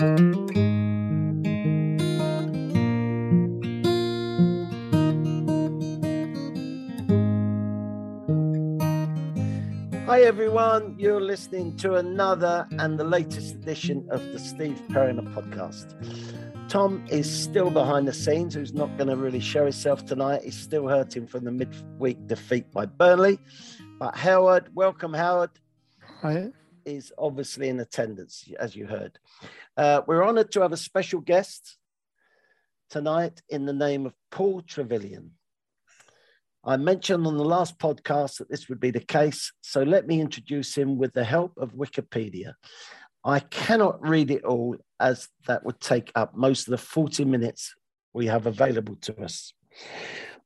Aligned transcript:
Hi, 0.00 0.06
everyone. 10.22 10.96
You're 10.98 11.20
listening 11.20 11.76
to 11.76 11.96
another 11.96 12.66
and 12.78 12.98
the 12.98 13.04
latest 13.04 13.56
edition 13.56 14.08
of 14.10 14.22
the 14.32 14.38
Steve 14.38 14.80
Perryman 14.88 15.34
podcast. 15.34 15.92
Tom 16.70 17.04
is 17.10 17.30
still 17.30 17.68
behind 17.68 18.08
the 18.08 18.14
scenes, 18.14 18.54
who's 18.54 18.72
not 18.72 18.96
going 18.96 19.08
to 19.10 19.16
really 19.16 19.38
show 19.38 19.64
himself 19.64 20.06
tonight. 20.06 20.44
He's 20.44 20.56
still 20.56 20.88
hurting 20.88 21.26
from 21.26 21.44
the 21.44 21.52
midweek 21.52 22.26
defeat 22.26 22.72
by 22.72 22.86
Burnley. 22.86 23.38
But 23.98 24.16
Howard, 24.16 24.74
welcome, 24.74 25.12
Howard. 25.12 25.50
Hi. 26.22 26.52
Is 26.84 27.12
obviously 27.18 27.68
in 27.68 27.80
attendance, 27.80 28.48
as 28.58 28.74
you 28.74 28.86
heard. 28.86 29.18
Uh, 29.76 30.02
we're 30.06 30.26
honoured 30.26 30.52
to 30.52 30.60
have 30.62 30.72
a 30.72 30.76
special 30.76 31.20
guest 31.20 31.76
tonight 32.88 33.42
in 33.48 33.66
the 33.66 33.72
name 33.72 34.06
of 34.06 34.14
Paul 34.30 34.62
Trevillion. 34.62 35.30
I 36.64 36.76
mentioned 36.76 37.26
on 37.26 37.36
the 37.36 37.44
last 37.44 37.78
podcast 37.78 38.38
that 38.38 38.50
this 38.50 38.68
would 38.68 38.80
be 38.80 38.90
the 38.90 39.00
case, 39.00 39.52
so 39.62 39.82
let 39.82 40.06
me 40.06 40.20
introduce 40.20 40.76
him 40.76 40.98
with 40.98 41.14
the 41.14 41.24
help 41.24 41.52
of 41.56 41.72
Wikipedia. 41.72 42.54
I 43.24 43.40
cannot 43.40 44.06
read 44.06 44.30
it 44.30 44.44
all 44.44 44.76
as 44.98 45.28
that 45.46 45.64
would 45.64 45.80
take 45.80 46.12
up 46.14 46.36
most 46.36 46.66
of 46.66 46.72
the 46.72 46.78
40 46.78 47.24
minutes 47.24 47.74
we 48.12 48.26
have 48.26 48.46
available 48.46 48.96
to 49.02 49.22
us. 49.22 49.52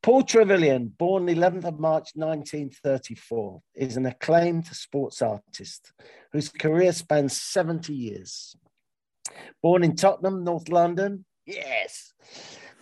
Paul 0.05 0.23
Trevillion, 0.25 0.91
born 0.99 1.29
11th 1.29 1.65
of 1.65 1.81
March 1.81 2.11
1934, 2.15 3.63
is 3.75 3.97
an 3.97 4.05
acclaimed 4.05 4.67
sports 4.67 5.23
artist 5.23 5.95
whose 6.31 6.51
career 6.51 6.93
spans 6.93 7.41
70 7.41 7.95
years. 7.95 8.55
Born 9.63 9.83
in 9.83 9.97
Tottenham, 9.97 10.45
North 10.45 10.69
London, 10.69 11.25
yes, 11.47 12.13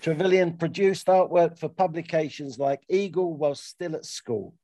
Trevillion 0.03 0.59
produced 0.59 1.07
artwork 1.07 1.61
for 1.61 1.69
publications 1.69 2.59
like 2.59 2.83
Eagle 2.89 3.37
while 3.37 3.55
still 3.55 3.95
at 3.95 4.05
school. 4.05 4.55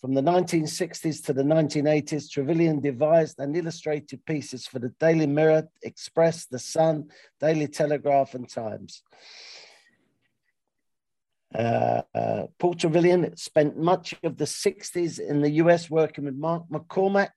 From 0.00 0.14
the 0.14 0.22
1960s 0.22 1.24
to 1.26 1.32
the 1.32 1.44
1980s, 1.44 2.30
Trevillion 2.30 2.82
devised 2.82 3.38
and 3.38 3.56
illustrated 3.56 4.26
pieces 4.26 4.66
for 4.66 4.80
the 4.80 4.92
Daily 4.98 5.28
Mirror, 5.28 5.68
Express, 5.84 6.46
The 6.46 6.58
Sun, 6.58 7.10
Daily 7.40 7.68
Telegraph, 7.68 8.34
and 8.34 8.48
Times. 8.48 9.04
Uh, 11.54 12.02
uh, 12.14 12.46
Paul 12.58 12.74
Trevillion 12.74 13.38
spent 13.38 13.78
much 13.78 14.14
of 14.22 14.36
the 14.36 14.44
60s 14.44 15.20
in 15.20 15.40
the 15.40 15.50
US 15.52 15.88
working 15.88 16.24
with 16.24 16.34
Mark 16.34 16.64
McCormack 16.70 17.30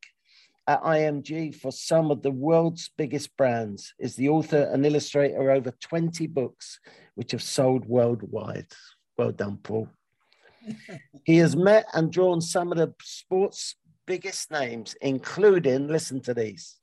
at 0.68 0.82
IMG 0.82 1.56
for 1.56 1.72
some 1.72 2.12
of 2.12 2.22
the 2.24 2.32
world's 2.32 2.90
biggest 2.98 3.36
brands, 3.38 3.94
is 4.00 4.16
the 4.16 4.30
author 4.30 4.70
and 4.74 4.86
illustrator 4.86 5.50
of 5.50 5.58
over 5.58 5.72
20 5.72 6.28
books 6.28 6.80
which 7.16 7.32
have 7.32 7.44
sold 7.44 7.86
worldwide. 7.86 8.68
Well 9.18 9.32
done, 9.32 9.58
Paul. 9.64 9.90
he 11.24 11.38
has 11.38 11.56
met 11.56 11.86
and 11.94 12.12
drawn 12.12 12.42
some 12.42 12.72
of 12.72 12.78
the 12.78 12.94
sports 13.02 13.76
biggest 14.06 14.52
names, 14.52 14.96
including, 15.02 15.88
listen 15.88 16.22
to 16.22 16.34
these 16.34 16.78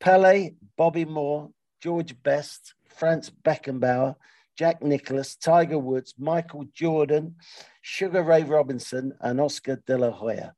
Pele, 0.00 0.50
Bobby 0.76 1.04
Moore, 1.04 1.50
George 1.82 2.20
Best, 2.22 2.74
Franz 2.88 3.30
Beckenbauer, 3.30 4.14
Jack 4.56 4.82
Nicklaus, 4.82 5.36
Tiger 5.36 5.78
Woods, 5.78 6.14
Michael 6.18 6.64
Jordan, 6.72 7.36
Sugar 7.82 8.22
Ray 8.22 8.42
Robinson, 8.42 9.12
and 9.20 9.40
Oscar 9.40 9.82
de 9.86 9.98
la 9.98 10.10
Hoya. 10.10 10.54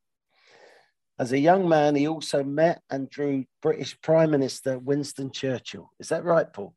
As 1.19 1.33
a 1.33 1.39
young 1.39 1.69
man, 1.69 1.97
he 1.97 2.07
also 2.07 2.45
met 2.45 2.81
and 2.91 3.11
drew 3.11 3.45
British 3.61 4.01
Prime 4.01 4.31
Minister 4.31 4.79
Winston 4.79 5.33
Churchill. 5.33 5.91
Is 5.99 6.11
that 6.11 6.25
right, 6.25 6.51
Paul? 6.53 6.75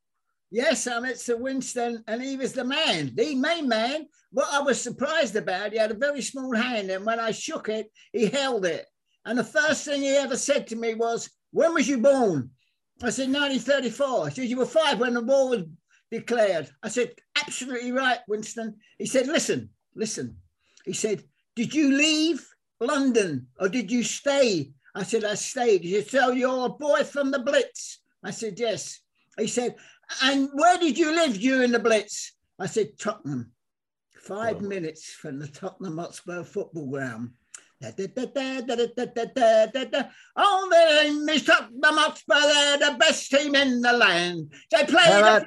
Yes, 0.49 0.87
I 0.87 0.99
met 0.99 1.19
Sir 1.19 1.37
Winston, 1.37 2.03
and 2.07 2.21
he 2.21 2.35
was 2.37 2.51
the 2.51 2.63
man, 2.63 3.11
the 3.15 3.35
main 3.35 3.69
man. 3.69 4.07
What 4.31 4.49
I 4.51 4.59
was 4.59 4.81
surprised 4.81 5.35
about, 5.35 5.71
he 5.71 5.77
had 5.77 5.91
a 5.91 5.95
very 5.95 6.21
small 6.21 6.53
hand, 6.55 6.89
and 6.89 7.05
when 7.05 7.19
I 7.19 7.31
shook 7.31 7.69
it, 7.69 7.87
he 8.11 8.25
held 8.25 8.65
it. 8.65 8.85
And 9.25 9.37
the 9.37 9.43
first 9.43 9.85
thing 9.85 10.01
he 10.01 10.09
ever 10.09 10.35
said 10.35 10.67
to 10.67 10.75
me 10.75 10.95
was, 10.95 11.29
When 11.51 11.73
was 11.73 11.87
you 11.87 11.99
born? 11.99 12.49
I 13.03 13.11
said, 13.11 13.29
1934. 13.31 14.29
He 14.29 14.35
said, 14.35 14.45
You 14.45 14.57
were 14.57 14.65
five 14.65 14.99
when 14.99 15.13
the 15.13 15.21
war 15.21 15.49
was 15.49 15.63
declared. 16.11 16.69
I 16.83 16.89
said, 16.89 17.13
Absolutely 17.35 17.91
right, 17.91 18.19
Winston. 18.27 18.75
He 18.97 19.05
said, 19.05 19.27
Listen, 19.27 19.69
listen. 19.95 20.37
He 20.85 20.93
said, 20.93 21.23
Did 21.55 21.73
you 21.73 21.91
leave 21.91 22.45
London 22.79 23.47
or 23.59 23.69
did 23.69 23.91
you 23.91 24.03
stay? 24.03 24.71
I 24.93 25.03
said, 25.03 25.23
I 25.23 25.35
stayed. 25.35 25.83
He 25.83 26.01
said, 26.01 26.09
So 26.09 26.31
you're 26.31 26.65
a 26.65 26.69
boy 26.69 27.03
from 27.03 27.31
the 27.31 27.39
Blitz? 27.39 27.99
I 28.23 28.31
said, 28.31 28.59
Yes. 28.59 28.99
He 29.37 29.47
said, 29.47 29.75
And 30.23 30.49
where 30.53 30.77
did 30.77 30.97
you 30.97 31.11
live 31.11 31.39
during 31.39 31.71
the 31.71 31.79
Blitz? 31.79 32.33
I 32.59 32.67
said, 32.67 32.99
Tottenham. 32.99 33.51
Five 34.13 34.57
oh. 34.57 34.67
minutes 34.67 35.11
from 35.11 35.39
the 35.39 35.47
Tottenham 35.47 35.97
Hotspur 35.97 36.43
football 36.43 36.87
ground. 36.91 37.31
Oh, 40.35 40.67
the 40.69 41.03
name 41.03 41.29
is 41.29 41.43
Tottenham 41.43 41.81
Hotspur, 41.83 42.39
they're 42.39 42.77
the 42.77 42.97
best 42.99 43.29
team 43.31 43.55
in 43.55 43.81
the 43.81 43.93
land. 43.93 44.53
They 44.69 44.85
play 44.85 45.03
the 45.05 45.45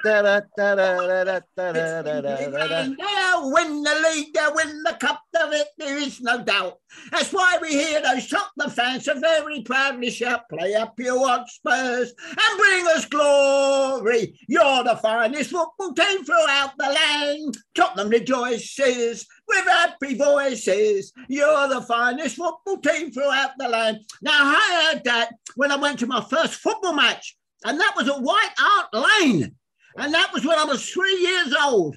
they'll 2.99 3.53
win 3.53 3.83
the 3.83 4.11
league, 4.11 4.35
they'll 4.35 4.55
win 4.55 4.83
the 4.83 4.97
cup, 5.01 5.23
there 5.33 5.97
is 5.99 6.21
no 6.21 6.43
doubt. 6.43 6.79
That's 7.11 7.33
why 7.33 7.59
we 7.61 7.71
hear 7.71 8.03
those 8.03 8.29
Tottenham 8.29 8.71
fans 8.71 9.05
so 9.05 9.19
very 9.19 9.63
proudly 9.63 10.11
shout, 10.11 10.49
play 10.49 10.75
up 10.75 10.99
your 10.99 11.27
Hotspurs 11.27 12.15
and 12.29 12.59
bring 12.59 12.87
us 12.89 13.07
glory. 13.07 14.39
You're 14.49 14.85
the 14.85 14.97
finest 14.97 15.51
football 15.51 15.93
team 15.93 16.25
throughout 16.25 16.73
the 16.79 16.89
land. 16.89 17.59
Tottenham 17.75 18.09
rejoices 18.09 19.27
with 19.47 19.65
happy 19.67 20.15
voices. 20.17 21.13
You're 21.29 21.69
the 21.69 21.83
finest 21.83 22.37
football 22.37 22.79
team 22.79 23.11
throughout 23.11 23.51
the 23.59 23.69
land. 23.69 23.99
Now, 24.23 24.33
I 24.33 24.93
heard 24.93 25.05
that 25.05 25.35
when 25.57 25.71
I 25.71 25.77
went 25.77 25.99
to 26.01 26.07
my 26.07 26.21
first 26.23 26.55
football 26.55 26.95
match, 26.95 27.37
and 27.65 27.81
that 27.81 27.95
was 27.97 28.09
at 28.09 28.21
White 28.21 28.55
Hart 28.57 28.89
Lane. 29.23 29.55
And 29.97 30.13
that 30.13 30.33
was 30.33 30.45
when 30.45 30.59
I 30.59 30.65
was 30.65 30.89
three 30.89 31.17
years 31.17 31.55
old. 31.65 31.97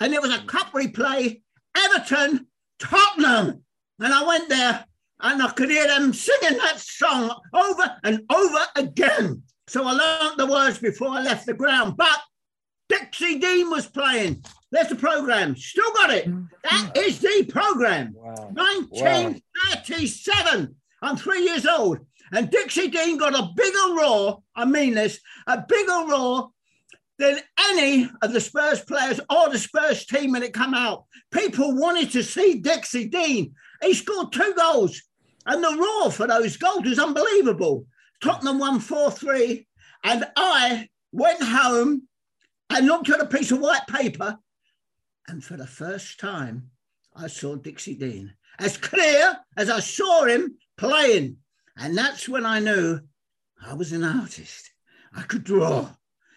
And 0.00 0.14
it 0.14 0.22
was 0.22 0.34
a 0.34 0.42
cup 0.44 0.72
replay, 0.72 1.42
Everton, 1.76 2.46
Tottenham. 2.78 3.62
And 3.98 4.12
I 4.12 4.26
went 4.26 4.48
there 4.48 4.84
and 5.20 5.42
I 5.42 5.50
could 5.50 5.70
hear 5.70 5.86
them 5.86 6.12
singing 6.12 6.58
that 6.58 6.80
song 6.80 7.34
over 7.52 7.96
and 8.04 8.22
over 8.32 8.58
again. 8.76 9.42
So 9.68 9.84
I 9.86 9.92
learned 9.92 10.38
the 10.38 10.46
words 10.46 10.78
before 10.78 11.08
I 11.08 11.22
left 11.22 11.46
the 11.46 11.54
ground. 11.54 11.96
But 11.96 12.20
Dixie 12.88 13.38
Dean 13.38 13.70
was 13.70 13.86
playing. 13.86 14.44
There's 14.72 14.88
the 14.88 14.96
program. 14.96 15.54
Still 15.54 15.92
got 15.92 16.10
it. 16.10 16.26
Mm. 16.26 16.48
That 16.64 16.96
is 16.96 17.20
the 17.20 17.46
program. 17.48 18.14
Wow. 18.16 18.50
1937. 18.54 20.62
Wow. 20.62 20.68
I'm 21.02 21.16
three 21.16 21.44
years 21.44 21.66
old. 21.66 21.98
And 22.32 22.50
Dixie 22.50 22.88
Dean 22.88 23.18
got 23.18 23.38
a 23.38 23.50
bigger 23.54 23.94
roar. 23.94 24.42
I 24.56 24.64
mean 24.64 24.94
this, 24.94 25.20
a 25.46 25.60
bigger 25.60 26.06
roar 26.08 26.48
than 27.18 27.38
any 27.70 28.10
of 28.22 28.32
the 28.32 28.40
Spurs 28.40 28.80
players 28.80 29.20
or 29.28 29.50
the 29.50 29.58
Spurs 29.58 30.06
team 30.06 30.32
when 30.32 30.42
it 30.42 30.54
come 30.54 30.72
out. 30.72 31.04
People 31.30 31.76
wanted 31.76 32.10
to 32.12 32.22
see 32.22 32.54
Dixie 32.54 33.08
Dean. 33.08 33.54
He 33.82 33.92
scored 33.92 34.32
two 34.32 34.54
goals. 34.56 35.02
And 35.44 35.62
the 35.62 35.76
roar 35.76 36.10
for 36.10 36.26
those 36.26 36.56
goals 36.56 36.84
was 36.84 36.98
unbelievable. 36.98 37.84
Tottenham 38.22 38.58
won 38.58 38.80
4 38.80 39.10
3. 39.10 39.66
And 40.04 40.24
I 40.34 40.88
went 41.12 41.42
home 41.42 42.08
and 42.70 42.86
looked 42.86 43.10
at 43.10 43.20
a 43.20 43.26
piece 43.26 43.50
of 43.50 43.58
white 43.58 43.86
paper 43.86 44.38
and 45.28 45.42
for 45.42 45.56
the 45.56 45.66
first 45.66 46.18
time, 46.18 46.70
I 47.14 47.26
saw 47.26 47.56
Dixie 47.56 47.94
Dean 47.94 48.34
as 48.58 48.76
clear 48.76 49.36
as 49.56 49.70
I 49.70 49.80
saw 49.80 50.24
him 50.24 50.56
playing. 50.76 51.36
And 51.76 51.96
that's 51.96 52.28
when 52.28 52.44
I 52.44 52.58
knew 52.58 53.00
I 53.64 53.74
was 53.74 53.92
an 53.92 54.04
artist. 54.04 54.70
I 55.14 55.22
could 55.22 55.44
draw. 55.44 55.90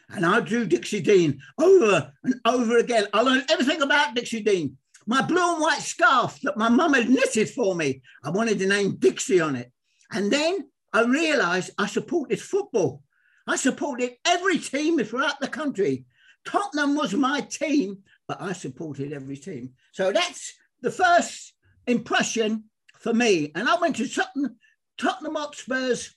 And 0.09 0.25
I 0.25 0.39
drew 0.39 0.65
Dixie 0.65 1.01
Dean 1.01 1.39
over 1.57 2.11
and 2.23 2.35
over 2.45 2.77
again. 2.77 3.07
I 3.13 3.21
learned 3.21 3.45
everything 3.49 3.81
about 3.81 4.15
Dixie 4.15 4.43
Dean. 4.43 4.77
My 5.07 5.21
blue 5.21 5.53
and 5.53 5.61
white 5.61 5.81
scarf 5.81 6.39
that 6.43 6.57
my 6.57 6.69
mum 6.69 6.93
had 6.93 7.09
knitted 7.09 7.49
for 7.49 7.75
me, 7.75 8.01
I 8.23 8.29
wanted 8.29 8.59
the 8.59 8.65
name 8.67 8.97
Dixie 8.97 9.41
on 9.41 9.55
it. 9.55 9.71
And 10.11 10.31
then 10.31 10.69
I 10.93 11.03
realized 11.03 11.71
I 11.77 11.87
supported 11.87 12.39
football. 12.39 13.01
I 13.47 13.55
supported 13.55 14.13
every 14.25 14.57
team 14.59 15.03
throughout 15.03 15.39
the 15.39 15.47
country. 15.47 16.05
Tottenham 16.45 16.95
was 16.95 17.13
my 17.13 17.41
team 17.41 18.03
but 18.27 18.41
I 18.41 18.53
supported 18.53 19.13
every 19.13 19.37
team. 19.37 19.73
So 19.91 20.11
that's 20.11 20.53
the 20.81 20.91
first 20.91 21.53
impression 21.87 22.65
for 22.99 23.13
me. 23.13 23.51
And 23.55 23.67
I 23.67 23.75
went 23.75 23.97
to 23.97 24.07
Tottenham, 24.07 24.57
Tottenham 24.97 25.35
Hotspurs, 25.35 26.15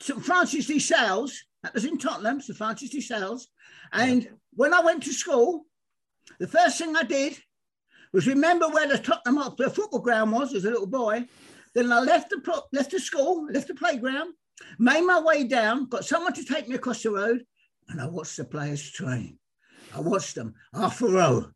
St 0.00 0.24
Francis 0.24 0.66
de 0.66 0.78
Sales. 0.78 1.42
That 1.62 1.74
was 1.74 1.84
in 1.84 1.98
Tottenham, 1.98 2.40
St 2.40 2.56
Francis 2.56 2.90
de 2.90 3.00
Sales. 3.00 3.48
And 3.92 4.28
when 4.54 4.74
I 4.74 4.80
went 4.80 5.02
to 5.04 5.12
school, 5.12 5.66
the 6.38 6.46
first 6.46 6.78
thing 6.78 6.96
I 6.96 7.02
did 7.02 7.36
was 8.12 8.26
remember 8.26 8.68
where 8.68 8.88
the 8.88 8.98
Tottenham 8.98 9.36
Hotspur 9.36 9.70
football 9.70 10.00
ground 10.00 10.32
was 10.32 10.54
as 10.54 10.64
a 10.64 10.70
little 10.70 10.86
boy. 10.86 11.26
Then 11.74 11.92
I 11.92 12.00
left 12.00 12.30
the 12.30 12.62
left 12.72 12.90
the 12.90 13.00
school, 13.00 13.46
left 13.50 13.68
the 13.68 13.74
playground, 13.74 14.32
Made 14.78 15.02
my 15.02 15.20
way 15.20 15.44
down, 15.44 15.86
got 15.86 16.04
someone 16.04 16.32
to 16.34 16.44
take 16.44 16.68
me 16.68 16.76
across 16.76 17.02
the 17.02 17.10
road, 17.10 17.44
and 17.88 18.00
I 18.00 18.06
watched 18.06 18.36
the 18.36 18.44
players 18.44 18.90
train. 18.90 19.38
I 19.96 20.00
watched 20.00 20.34
them 20.34 20.54
half 20.74 21.00
a 21.00 21.08
row, 21.08 21.46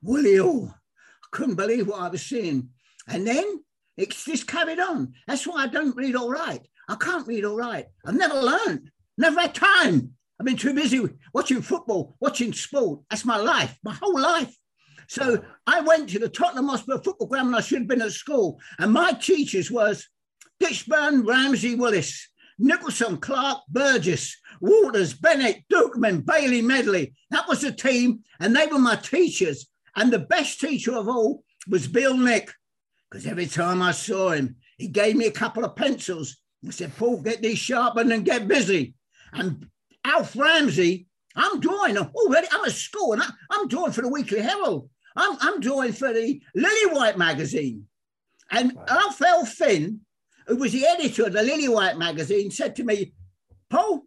Willie. 0.00 0.38
I 0.40 1.26
couldn't 1.32 1.56
believe 1.56 1.88
what 1.88 2.02
I 2.02 2.08
was 2.08 2.22
seeing. 2.22 2.70
And 3.08 3.26
then 3.26 3.64
it's 3.96 4.24
just 4.24 4.46
carried 4.46 4.78
on. 4.78 5.14
That's 5.26 5.44
why 5.44 5.64
I 5.64 5.66
don't 5.66 5.96
read 5.96 6.14
all 6.14 6.30
right. 6.30 6.64
I 6.88 6.94
can't 6.94 7.26
read 7.26 7.44
all 7.44 7.56
right. 7.56 7.86
I've 8.06 8.14
never 8.14 8.40
learned, 8.40 8.90
never 9.18 9.40
had 9.40 9.56
time. 9.56 10.12
I've 10.38 10.46
been 10.46 10.56
too 10.56 10.72
busy 10.72 11.04
watching 11.32 11.62
football, 11.62 12.16
watching 12.20 12.52
sport. 12.52 13.00
That's 13.10 13.24
my 13.24 13.38
life, 13.38 13.76
my 13.82 13.94
whole 13.94 14.20
life. 14.20 14.54
So 15.08 15.42
I 15.66 15.80
went 15.80 16.10
to 16.10 16.20
the 16.20 16.28
Tottenham 16.28 16.68
Hotspur 16.68 16.98
football 16.98 17.26
ground 17.26 17.48
when 17.48 17.56
I 17.56 17.60
should 17.60 17.80
have 17.80 17.88
been 17.88 18.02
at 18.02 18.12
school. 18.12 18.60
And 18.78 18.92
my 18.92 19.12
teachers 19.12 19.68
was 19.68 20.08
Ditchburn, 20.62 21.26
Ramsey, 21.26 21.74
Willis, 21.74 22.28
Nicholson, 22.58 23.16
Clark, 23.18 23.62
Burgess, 23.68 24.36
Walters, 24.60 25.14
Bennett, 25.14 25.64
Duquemin, 25.70 26.22
Baily, 26.22 26.62
Medley. 26.62 27.14
That 27.30 27.48
was 27.48 27.60
the 27.60 27.72
team, 27.72 28.20
and 28.40 28.54
they 28.54 28.66
were 28.66 28.78
my 28.78 28.96
teachers. 28.96 29.66
And 29.96 30.12
the 30.12 30.18
best 30.18 30.60
teacher 30.60 30.96
of 30.96 31.08
all 31.08 31.44
was 31.68 31.86
Bill 31.86 32.16
Nick, 32.16 32.52
because 33.10 33.26
every 33.26 33.46
time 33.46 33.82
I 33.82 33.92
saw 33.92 34.30
him, 34.30 34.56
he 34.78 34.88
gave 34.88 35.16
me 35.16 35.26
a 35.26 35.32
couple 35.32 35.64
of 35.64 35.76
pencils. 35.76 36.36
I 36.66 36.70
said, 36.70 36.96
Paul, 36.96 37.22
get 37.22 37.42
these 37.42 37.58
sharpened 37.58 38.12
and 38.12 38.24
get 38.24 38.48
busy. 38.48 38.94
And 39.32 39.68
Alf 40.04 40.36
Ramsey, 40.36 41.06
I'm 41.36 41.60
drawing 41.60 41.98
already. 41.98 42.48
I'm 42.50 42.64
at 42.64 42.72
school 42.72 43.12
and 43.12 43.22
I, 43.22 43.28
am 43.52 43.68
drawing 43.68 43.92
for 43.92 44.02
the 44.02 44.08
Weekly 44.08 44.40
Herald. 44.40 44.88
I'm, 45.16 45.36
I'm 45.40 45.60
drawing 45.60 45.92
for 45.92 46.12
the 46.12 46.40
Lillywhite 46.56 47.16
magazine. 47.16 47.86
And 48.50 48.72
wow. 48.72 48.84
Alf 48.88 49.22
L. 49.22 49.44
Finn, 49.44 50.00
who 50.46 50.56
was 50.56 50.72
the 50.72 50.86
editor 50.86 51.26
of 51.26 51.32
the 51.32 51.40
Lillywhite 51.40 51.98
magazine, 51.98 52.50
said 52.50 52.76
to 52.76 52.84
me, 52.84 53.14
Paul, 53.70 54.06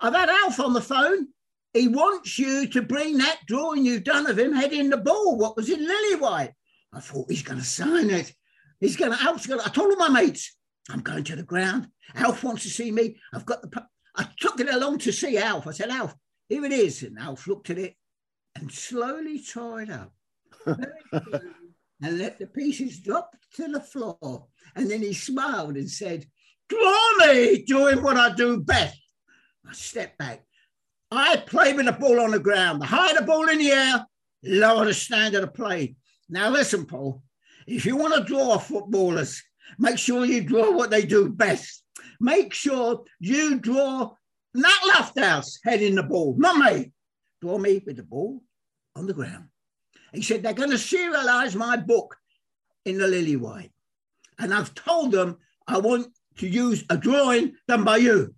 I've 0.00 0.14
had 0.14 0.28
Alf 0.28 0.60
on 0.60 0.72
the 0.72 0.80
phone. 0.80 1.28
He 1.72 1.88
wants 1.88 2.38
you 2.38 2.66
to 2.68 2.82
bring 2.82 3.18
that 3.18 3.40
drawing 3.46 3.84
you've 3.84 4.04
done 4.04 4.26
of 4.26 4.38
him 4.38 4.54
heading 4.54 4.90
the 4.90 4.96
ball, 4.96 5.36
what 5.36 5.56
was 5.56 5.70
in 5.70 5.86
Lillywhite. 5.86 6.52
I 6.92 7.00
thought 7.00 7.30
he's 7.30 7.42
going 7.42 7.58
to 7.58 7.64
sign 7.64 8.10
it. 8.10 8.32
He's 8.80 8.96
going 8.96 9.12
to, 9.12 9.22
Alf's 9.22 9.46
going 9.46 9.60
to, 9.60 9.66
I 9.66 9.70
told 9.70 9.90
all 9.90 10.08
my 10.08 10.08
mates, 10.08 10.56
I'm 10.90 11.00
going 11.00 11.24
to 11.24 11.36
the 11.36 11.42
ground. 11.42 11.88
Alf 12.14 12.44
wants 12.44 12.62
to 12.62 12.70
see 12.70 12.90
me. 12.90 13.16
I've 13.34 13.46
got 13.46 13.62
the, 13.62 13.86
I 14.16 14.28
took 14.40 14.60
it 14.60 14.72
along 14.72 14.98
to 14.98 15.12
see 15.12 15.36
Alf. 15.38 15.66
I 15.66 15.72
said, 15.72 15.90
Alf, 15.90 16.14
here 16.48 16.64
it 16.64 16.72
is. 16.72 17.02
And 17.02 17.18
Alf 17.18 17.46
looked 17.46 17.70
at 17.70 17.78
it 17.78 17.94
and 18.54 18.72
slowly 18.72 19.42
tore 19.42 19.82
it 19.82 19.90
up 19.90 20.12
and 20.66 22.18
let 22.18 22.38
the 22.38 22.46
pieces 22.46 23.00
drop 23.00 23.36
to 23.54 23.68
the 23.68 23.80
floor. 23.80 24.46
And 24.76 24.90
then 24.90 25.00
he 25.00 25.14
smiled 25.14 25.76
and 25.76 25.90
said, 25.90 26.26
Draw 26.68 27.12
me 27.18 27.64
doing 27.64 28.02
what 28.02 28.16
I 28.16 28.34
do 28.34 28.60
best. 28.60 29.00
I 29.66 29.72
stepped 29.72 30.18
back. 30.18 30.44
I 31.10 31.36
play 31.38 31.72
with 31.72 31.86
the 31.86 31.92
ball 31.92 32.20
on 32.20 32.32
the 32.32 32.38
ground. 32.38 32.82
The 32.82 32.86
higher 32.86 33.14
the 33.14 33.22
ball 33.22 33.48
in 33.48 33.58
the 33.58 33.70
air, 33.70 34.06
lower 34.44 34.84
the 34.84 34.94
standard 34.94 35.44
of 35.44 35.54
play. 35.54 35.96
Now 36.28 36.50
listen, 36.50 36.84
Paul, 36.84 37.22
if 37.66 37.86
you 37.86 37.96
want 37.96 38.14
to 38.14 38.24
draw 38.24 38.58
footballers, 38.58 39.42
make 39.78 39.98
sure 39.98 40.24
you 40.24 40.42
draw 40.42 40.72
what 40.72 40.90
they 40.90 41.06
do 41.06 41.28
best. 41.28 41.82
Make 42.20 42.52
sure 42.52 43.04
you 43.20 43.58
draw 43.58 44.12
not 44.54 44.94
Lofthouse 44.94 45.58
heading 45.64 45.94
the 45.94 46.02
ball, 46.02 46.34
not 46.38 46.56
me. 46.56 46.92
Draw 47.40 47.58
me 47.58 47.82
with 47.86 47.96
the 47.96 48.02
ball 48.02 48.42
on 48.94 49.06
the 49.06 49.14
ground. 49.14 49.48
He 50.12 50.22
said, 50.22 50.42
they're 50.42 50.54
going 50.54 50.70
to 50.70 50.76
serialize 50.76 51.54
my 51.54 51.76
book 51.76 52.16
in 52.84 52.98
the 52.98 53.06
Lillywhite. 53.06 53.70
And 54.38 54.52
I've 54.52 54.74
told 54.74 55.12
them 55.12 55.38
I 55.66 55.78
want 55.78 56.08
to 56.38 56.48
use 56.48 56.84
a 56.90 56.96
drawing 56.96 57.54
done 57.66 57.84
by 57.84 57.96
you. 57.96 58.34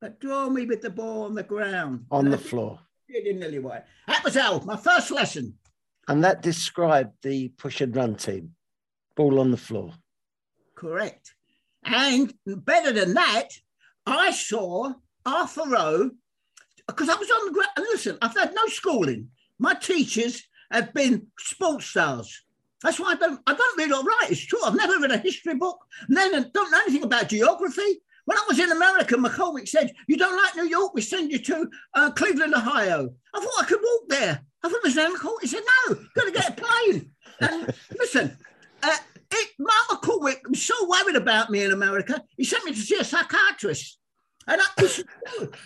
But 0.00 0.20
draw 0.20 0.48
me 0.50 0.66
with 0.66 0.82
the 0.82 0.90
ball 0.90 1.24
on 1.24 1.34
the 1.34 1.42
ground. 1.42 2.06
On 2.10 2.30
the 2.30 2.38
floor. 2.38 2.78
In 3.08 3.38
Lillywhite. 3.38 3.84
That 4.06 4.24
was 4.24 4.36
Al, 4.36 4.60
my 4.64 4.76
first 4.76 5.10
lesson. 5.10 5.54
And 6.08 6.22
that 6.24 6.42
described 6.42 7.12
the 7.22 7.48
push 7.48 7.80
and 7.80 7.94
run 7.96 8.16
team. 8.16 8.54
Ball 9.16 9.40
on 9.40 9.50
the 9.50 9.56
floor. 9.56 9.94
Correct. 10.74 11.34
And 11.84 12.34
better 12.44 12.92
than 12.92 13.14
that, 13.14 13.48
I 14.04 14.32
saw 14.32 14.92
Arthur 15.24 15.68
Rowe, 15.68 16.10
because 16.86 17.08
I 17.08 17.14
was 17.14 17.30
on 17.30 17.46
the 17.46 17.52
ground. 17.52 17.70
Listen, 17.78 18.18
I've 18.20 18.36
had 18.36 18.54
no 18.54 18.66
schooling. 18.66 19.28
My 19.58 19.74
teachers 19.74 20.42
have 20.70 20.92
been 20.92 21.28
sports 21.38 21.86
stars. 21.86 22.43
That's 22.84 23.00
why 23.00 23.12
I 23.12 23.14
don't 23.14 23.40
I 23.46 23.54
don't 23.54 23.78
read 23.78 23.92
all 23.92 24.04
right. 24.04 24.30
It's 24.30 24.44
true. 24.44 24.60
I've 24.64 24.76
never 24.76 24.98
read 25.00 25.10
a 25.10 25.16
history 25.16 25.54
book. 25.54 25.78
Then 26.08 26.50
don't 26.52 26.70
know 26.70 26.80
anything 26.82 27.02
about 27.02 27.30
geography. 27.30 28.02
When 28.26 28.38
I 28.38 28.44
was 28.46 28.58
in 28.58 28.70
America, 28.70 29.16
McCormack 29.16 29.66
said, 29.66 29.92
"You 30.06 30.18
don't 30.18 30.36
like 30.36 30.54
New 30.54 30.68
York? 30.68 30.92
We 30.94 31.00
send 31.00 31.32
you 31.32 31.38
to 31.38 31.70
uh, 31.94 32.10
Cleveland, 32.10 32.54
Ohio." 32.54 33.08
I 33.34 33.40
thought 33.40 33.62
I 33.62 33.64
could 33.64 33.80
walk 33.82 34.08
there. 34.10 34.40
I 34.62 34.68
thought 34.68 34.84
it 34.84 34.94
was 34.94 34.96
McCormack. 34.96 35.40
He 35.40 35.46
said, 35.46 35.62
"No, 35.88 35.94
got 36.14 36.24
to 36.26 36.30
get 36.30 36.50
a 36.50 36.62
plane." 36.62 37.10
And 37.40 37.74
listen, 37.98 38.36
uh, 38.82 38.96
it, 39.30 39.48
Mark 39.58 40.02
McCormack 40.02 40.46
was 40.48 40.62
so 40.62 40.74
worried 40.86 41.16
about 41.16 41.50
me 41.50 41.64
in 41.64 41.72
America. 41.72 42.22
He 42.36 42.44
sent 42.44 42.66
me 42.66 42.72
to 42.72 42.78
see 42.78 42.96
a 42.96 43.04
psychiatrist. 43.04 43.98
And 44.46 44.60
I, 44.60 44.82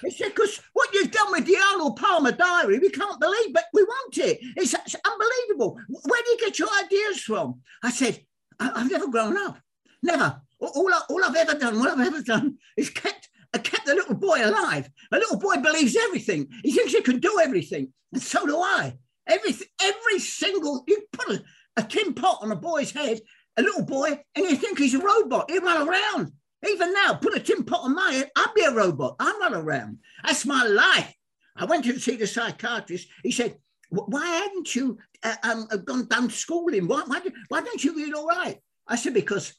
he 0.03 0.11
said, 0.11 0.35
because 0.35 0.61
what 0.73 0.93
you've 0.93 1.11
done 1.11 1.33
with 1.33 1.47
the 1.47 1.57
Arnold 1.73 1.97
Palmer 1.97 2.33
diary, 2.33 2.79
we 2.79 2.91
can't 2.91 3.21
believe, 3.21 3.53
but 3.53 3.65
we 3.73 3.83
want 3.83 4.19
it. 4.19 4.39
It's, 4.57 4.75
it's 4.75 4.97
unbelievable. 5.05 5.79
Where 5.89 6.23
do 6.23 6.31
you 6.31 6.39
get 6.39 6.59
your 6.59 6.69
ideas 6.85 7.21
from? 7.21 7.61
I 7.83 7.91
said, 7.91 8.21
I, 8.61 8.79
have 8.79 8.91
never 8.91 9.09
grown 9.09 9.37
up. 9.37 9.59
Never. 10.03 10.41
All, 10.61 10.93
I, 10.93 11.01
all 11.11 11.25
I've 11.25 11.37
ever 11.37 11.55
done, 11.55 11.79
what 11.79 11.91
I've 11.91 12.07
ever 12.07 12.23
done 12.23 12.57
is 12.77 12.91
kept, 12.91 13.29
I 13.55 13.59
kept 13.59 13.89
a 13.89 13.95
little 13.95 14.15
boy 14.15 14.45
alive. 14.45 14.89
A 15.13 15.19
little 15.19 15.39
boy 15.39 15.57
believes 15.57 15.97
everything. 15.97 16.49
He 16.63 16.73
thinks 16.73 16.93
he 16.93 17.03
can 17.03 17.19
do 17.19 17.41
everything. 17.43 17.93
And 18.13 18.23
so 18.23 18.47
do 18.47 18.59
I. 18.59 18.97
Everything, 19.27 19.69
every 19.83 20.19
single, 20.21 20.85
you 20.87 21.03
put 21.13 21.31
a, 21.31 21.43
a 21.77 21.83
tin 21.83 22.15
pot 22.15 22.39
on 22.43 22.53
a 22.53 22.57
boy's 22.57 22.93
head, 22.93 23.21
a 23.57 23.63
little 23.63 23.85
boy, 23.85 24.21
and 24.35 24.45
you 24.45 24.57
think 24.57 24.79
he's 24.79 24.95
a 24.95 24.99
robot. 24.99 25.51
He'll 25.51 25.63
run 25.63 25.89
around. 25.89 26.33
Even 26.67 26.93
now, 26.93 27.15
put 27.15 27.37
a 27.37 27.41
tin 27.41 27.65
pot 27.65 27.85
on 27.85 27.95
my 27.95 28.13
head, 28.13 28.31
I'd 28.37 28.55
be 28.55 28.63
a 28.63 28.75
robot. 28.75 29.17
I'm 29.21 29.39
not 29.39 29.55
around. 29.55 29.99
That's 30.25 30.45
my 30.45 30.65
life. 30.65 31.15
I 31.57 31.65
went 31.65 31.85
to 31.85 31.99
see 31.99 32.17
the 32.17 32.27
psychiatrist. 32.27 33.09
He 33.23 33.31
said, 33.31 33.57
why 33.91 34.27
hadn't 34.27 34.75
you 34.75 34.99
uh, 35.23 35.37
um, 35.43 35.69
uh, 35.71 35.77
gone 35.77 36.07
down 36.07 36.31
schooling? 36.31 36.89
Why, 36.89 37.03
why, 37.07 37.21
why 37.49 37.61
don't 37.63 37.83
you 37.83 37.97
read 37.97 38.15
all 38.15 38.27
right? 38.27 38.59
I 38.87 38.97
said, 38.97 39.15
because 39.15 39.55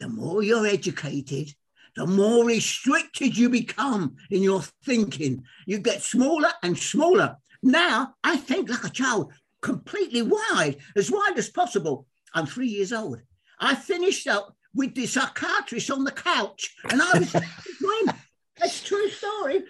the 0.00 0.08
more 0.08 0.42
you're 0.42 0.66
educated, 0.66 1.54
the 1.96 2.06
more 2.06 2.44
restricted 2.44 3.36
you 3.36 3.48
become 3.48 4.16
in 4.30 4.42
your 4.42 4.62
thinking. 4.84 5.42
You 5.66 5.78
get 5.78 6.02
smaller 6.02 6.50
and 6.62 6.78
smaller. 6.78 7.36
Now 7.62 8.14
I 8.22 8.36
think 8.36 8.70
like 8.70 8.84
a 8.84 8.90
child, 8.90 9.32
completely 9.60 10.22
wide, 10.22 10.76
as 10.94 11.10
wide 11.10 11.36
as 11.36 11.48
possible. 11.48 12.06
I'm 12.32 12.46
three 12.46 12.68
years 12.68 12.92
old. 12.92 13.20
I 13.58 13.74
finished 13.74 14.28
up 14.28 14.54
with 14.78 14.94
the 14.94 15.06
psychiatrist 15.06 15.90
on 15.90 16.04
the 16.04 16.12
couch, 16.12 16.74
and 16.88 17.02
I 17.02 17.18
was 17.18 17.32
going, 17.82 18.16
that's 18.56 18.82
true 18.82 19.10
story. 19.10 19.64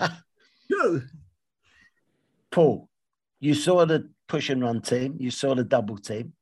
true. 0.70 1.02
Paul, 2.50 2.88
you 3.38 3.54
saw 3.54 3.84
the 3.84 4.10
push 4.26 4.48
and 4.48 4.62
run 4.62 4.80
team, 4.80 5.16
you 5.20 5.30
saw 5.30 5.54
the 5.54 5.62
double 5.62 5.98
team. 5.98 6.32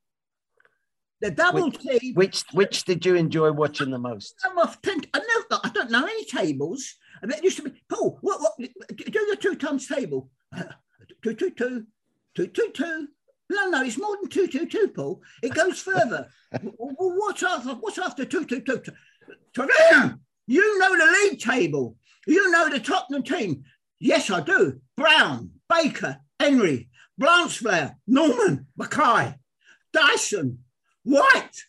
The 1.21 1.33
double 1.33 1.67
which, 1.67 1.79
team. 1.79 2.15
Which 2.15 2.45
which 2.53 2.85
did 2.85 3.05
you 3.05 3.15
enjoy 3.17 3.53
watching 3.53 3.91
the 3.91 3.99
most? 3.99 4.35
I'm 4.43 4.57
off 4.57 4.81
ten, 4.81 5.03
I, 5.13 5.19
never, 5.19 5.61
I 5.63 5.69
don't 5.69 5.91
know 5.91 6.05
any 6.05 6.25
tables. 6.25 6.95
I 7.23 7.27
mean, 7.27 7.39
it 7.39 7.45
used 7.45 7.59
to 7.59 7.65
be 7.65 7.83
Paul. 7.91 8.19
What 8.23 8.41
what? 8.41 8.53
Do 8.57 9.27
your 9.27 9.37
two 9.37 9.57
times 9.57 9.87
table. 9.87 10.31
Two 11.23 11.35
two 11.35 11.51
two, 11.51 11.87
two 12.35 12.47
two 12.47 12.71
two, 12.73 13.09
no, 13.51 13.69
no, 13.69 13.83
it's 13.83 13.99
more 13.99 14.17
than 14.17 14.31
222, 14.31 14.89
Paul. 14.89 15.21
It 15.43 15.55
goes 15.55 15.81
further. 15.83 16.29
what's 16.77 17.43
after, 17.43 17.71
what's 17.75 17.99
after 17.99 18.25
222? 18.25 18.93
You 20.47 20.79
know 20.79 20.97
the 20.97 21.13
league 21.25 21.41
table. 21.41 21.97
You 22.27 22.51
know 22.51 22.69
the 22.71 22.81
Tottenham 22.81 23.23
team. 23.23 23.65
Yes, 23.99 24.31
I 24.31 24.41
do. 24.41 24.81
Brown, 24.97 25.51
Baker, 25.69 26.19
Henry, 26.39 26.89
Blanchflower, 27.19 27.97
Norman, 28.07 28.67
Mackay, 28.77 29.35
Dyson, 29.93 30.61
White, 31.03 31.65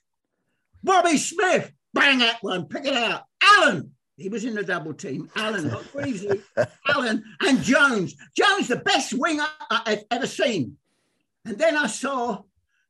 Bobby 0.83 1.17
Smith. 1.17 1.71
Bang 1.93 2.19
that 2.19 2.41
one. 2.41 2.65
Pick 2.65 2.85
it 2.85 2.93
out. 2.93 3.23
Allen. 3.43 3.91
He 4.17 4.29
was 4.29 4.45
in 4.45 4.53
the 4.53 4.63
double 4.63 4.93
team. 4.93 5.29
Allen, 5.35 5.67
not. 5.67 5.83
Allen 6.87 7.23
and 7.41 7.63
Jones. 7.63 8.15
Jones, 8.35 8.67
the 8.67 8.77
best 8.77 9.13
winger 9.13 9.45
I've 9.69 10.03
ever 10.11 10.27
seen. 10.27 10.77
And 11.45 11.57
then 11.57 11.75
I 11.75 11.87
saw 11.87 12.43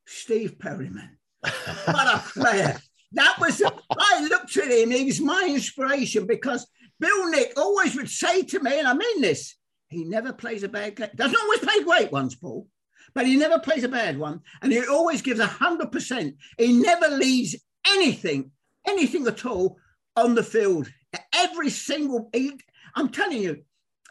Steve 0.06 0.60
Perryman. 0.60 1.18
What 1.42 2.08
a 2.08 2.24
player. 2.34 2.80
That 3.14 3.38
was, 3.40 3.62
I 3.62 4.28
looked 4.28 4.56
at 4.58 4.72
him, 4.72 4.92
he 4.92 5.06
was 5.06 5.20
my 5.20 5.48
inspiration 5.50 6.26
because 6.26 6.68
Bill 7.00 7.30
Nick 7.30 7.54
always 7.58 7.96
would 7.96 8.10
say 8.10 8.44
to 8.44 8.60
me, 8.62 8.80
and 8.80 8.88
I 8.88 8.94
mean 8.94 9.22
this, 9.22 9.56
he 9.90 10.06
never 10.06 10.32
plays 10.32 10.64
a 10.64 10.70
bad 10.70 10.96
game. 10.96 11.10
Doesn't 11.16 11.42
always 11.42 11.60
play 11.60 11.84
great 11.84 12.12
ones, 12.12 12.36
Paul, 12.36 12.68
but 13.14 13.26
he 13.26 13.36
never 13.36 13.60
plays 13.60 13.84
a 13.84 13.90
bad 13.90 14.18
one. 14.18 14.42
And 14.62 14.72
he 14.72 14.86
always 14.88 15.22
gives 15.22 15.40
100%. 15.40 16.36
He 16.58 16.74
never 16.74 17.10
leaves 17.10 17.56
anything, 17.88 18.52
anything 18.88 19.28
at 19.28 19.46
all 19.46 19.78
on 20.16 20.36
the 20.36 20.44
field. 20.44 20.90
Every 21.36 21.70
single, 21.70 22.30
he, 22.32 22.58
I'm 22.96 23.10
telling 23.10 23.42
you, 23.42 23.64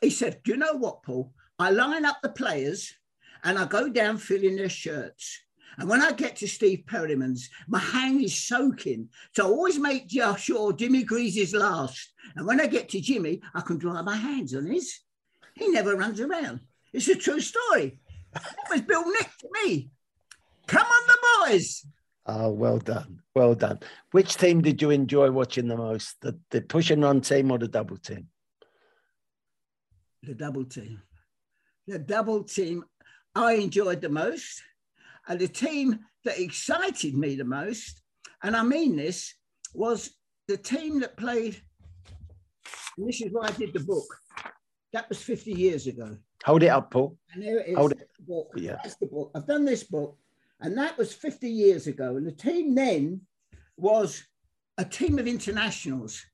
he 0.03 0.11
said, 0.11 0.43
Do 0.43 0.53
you 0.53 0.59
know 0.59 0.75
what, 0.75 1.03
Paul? 1.03 1.33
I 1.59 1.71
line 1.71 2.05
up 2.05 2.19
the 2.23 2.29
players 2.31 2.93
and 3.45 3.59
I 3.59 3.67
go 3.67 3.89
down 3.89 4.19
filling 4.19 4.57
their 4.57 4.69
shirts. 4.69 5.41
And 5.79 5.89
when 5.89 6.03
I 6.03 6.13
get 6.13 6.37
to 6.37 6.49
Steve 6.49 6.85
Perryman's, 6.87 7.49
my 7.67 7.79
hand 7.79 8.23
is 8.23 8.37
soaking. 8.37 9.09
So 9.35 9.47
I 9.47 9.49
always 9.49 9.79
make 9.79 10.11
sure 10.39 10.73
Jimmy 10.73 11.05
Greaves 11.05 11.37
is 11.37 11.55
last. 11.55 12.13
And 12.37 12.47
when 12.47 12.61
I 12.61 12.67
get 12.67 12.89
to 12.91 13.01
Jimmy, 13.01 13.41
I 13.55 13.61
can 13.63 13.79
dry 13.79 14.03
my 14.03 14.17
hands 14.17 14.55
on 14.55 14.67
his. 14.67 15.01
He 15.55 15.69
never 15.69 15.97
runs 15.97 16.21
around. 16.21 16.61
It's 16.93 17.09
a 17.09 17.15
true 17.15 17.41
story. 17.41 17.99
That 18.33 18.71
was 18.71 18.83
Bill 18.83 19.07
Nick 19.07 19.31
to 19.41 19.49
me. 19.65 19.91
Come 20.67 20.87
on, 20.87 21.07
the 21.07 21.19
boys. 21.51 21.87
Oh, 22.27 22.51
well 22.51 22.79
done. 22.79 23.23
Well 23.35 23.55
done. 23.55 23.81
Which 24.11 24.37
team 24.37 24.61
did 24.61 24.83
you 24.83 24.91
enjoy 24.91 25.31
watching 25.31 25.67
the 25.69 25.77
most? 25.77 26.21
The, 26.21 26.39
the 26.51 26.61
push 26.61 26.91
and 26.91 27.03
run 27.03 27.21
team 27.21 27.51
or 27.51 27.59
the 27.59 27.69
double 27.69 27.97
team? 27.97 28.29
The 30.23 30.35
double 30.35 30.65
team. 30.65 31.01
The 31.87 31.99
double 31.99 32.45
team 32.45 32.85
I 33.35 33.55
enjoyed 33.55 34.01
the 34.01 34.09
most. 34.09 34.63
And 35.29 35.39
the 35.39 35.49
team 35.49 36.01
that 36.25 36.41
excited 36.41 37.17
me 37.17 37.37
the 37.37 37.45
most, 37.45 38.03
and 38.43 38.57
I 38.57 38.63
mean 38.63 38.97
this, 38.97 39.35
was 39.75 40.11
the 40.49 40.57
team 40.57 41.01
that 41.01 41.17
played. 41.17 41.61
And 42.99 43.09
this 43.09 43.21
is 43.21 43.33
why 43.33 43.47
I 43.47 43.51
did 43.53 43.73
the 43.73 43.81
book. 43.81 44.07
That 44.93 45.09
was 45.09 45.23
50 45.23 45.53
years 45.53 45.87
ago. 45.87 46.17
Hold 46.45 46.63
it 46.63 46.69
up, 46.69 46.91
Paul. 46.91 47.17
And 47.33 47.43
there 47.43 47.61
it 47.61 47.69
is. 47.69 47.77
Hold 47.77 47.93
it. 47.93 48.09
Book. 48.21 48.53
Yeah. 48.57 48.77
That's 48.83 48.97
the 48.97 49.07
book. 49.07 49.31
I've 49.35 49.47
done 49.47 49.65
this 49.65 49.85
book, 49.85 50.17
and 50.61 50.77
that 50.77 50.99
was 50.99 51.13
50 51.15 51.49
years 51.49 51.87
ago. 51.87 52.17
And 52.17 52.27
the 52.27 52.33
team 52.33 52.75
then 52.75 53.21
was 53.77 54.25
a 54.79 54.85
team 54.85 55.19
of 55.19 55.27
internationals. 55.27 56.25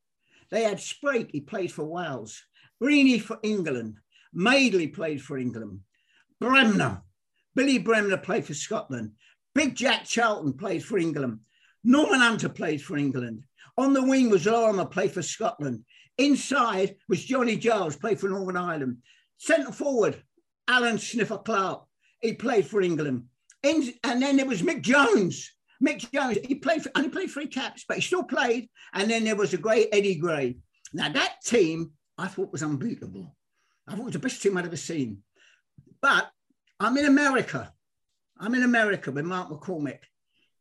They 0.50 0.62
had 0.62 0.78
Sprake, 0.78 1.30
he 1.32 1.40
played 1.40 1.72
for 1.72 1.84
Wales, 1.84 2.40
Reaney 2.82 3.20
for 3.20 3.38
England, 3.42 3.98
Madeley 4.32 4.88
played 4.88 5.20
for 5.20 5.38
England, 5.38 5.80
Bremner, 6.40 7.02
Billy 7.55 7.78
Bremner 7.78 8.19
played 8.19 8.45
for 8.45 8.55
Scotland, 8.55 9.12
Big 9.55 9.75
Jack 9.75 10.05
Charlton 10.05 10.52
played 10.52 10.85
for 10.85 10.99
England, 10.99 11.40
Norman 11.83 12.21
Hunter 12.21 12.49
played 12.49 12.83
for 12.83 12.97
England. 12.97 13.45
On 13.78 13.93
the 13.93 14.02
wing 14.02 14.31
was 14.31 14.47
Lorimer, 14.47 14.87
played 14.87 15.12
for 15.12 15.23
Scotland. 15.23 15.85
Inside 16.19 16.97
was 17.09 17.25
Johnny 17.25 17.57
Giles, 17.57 17.97
played 17.97 18.19
for 18.19 18.28
Northern 18.28 18.57
Ireland. 18.57 18.99
Centre 19.37 19.71
forward, 19.71 20.23
Alan 20.66 20.99
Sniffer 20.99 21.38
Clarke, 21.38 21.85
he 22.21 22.33
played 22.33 22.66
for 22.66 22.81
England. 22.81 23.25
In, 23.62 23.93
and 24.02 24.23
then 24.23 24.37
there 24.37 24.47
was 24.47 24.62
Mick 24.62 24.81
Jones. 24.81 25.52
Mick 25.83 26.11
Jones, 26.11 26.38
he 26.45 26.55
played 26.55 26.83
for, 26.83 26.90
only 26.97 27.11
played 27.11 27.31
three 27.31 27.47
caps, 27.47 27.85
but 27.87 27.99
he 27.99 28.02
still 28.02 28.25
played. 28.25 28.69
And 28.95 29.11
then 29.11 29.25
there 29.25 29.37
was 29.37 29.52
a 29.52 29.59
great 29.59 29.88
Eddie 29.93 30.16
Gray. 30.16 30.57
Now 30.93 31.11
that 31.11 31.43
team 31.45 31.93
I 32.16 32.28
thought 32.28 32.52
was 32.52 32.62
unbeatable. 32.62 33.37
I 33.87 33.93
thought 33.93 34.00
it 34.00 34.05
was 34.05 34.12
the 34.14 34.19
best 34.19 34.43
team 34.43 34.57
I'd 34.57 34.66
ever 34.66 34.76
seen. 34.76 35.23
But 36.00 36.30
I'm 36.80 36.96
in 36.96 37.06
America. 37.06 37.72
I'm 38.38 38.54
in 38.54 38.62
America 38.62 39.10
with 39.10 39.24
Mark 39.24 39.50
McCormack. 39.50 40.00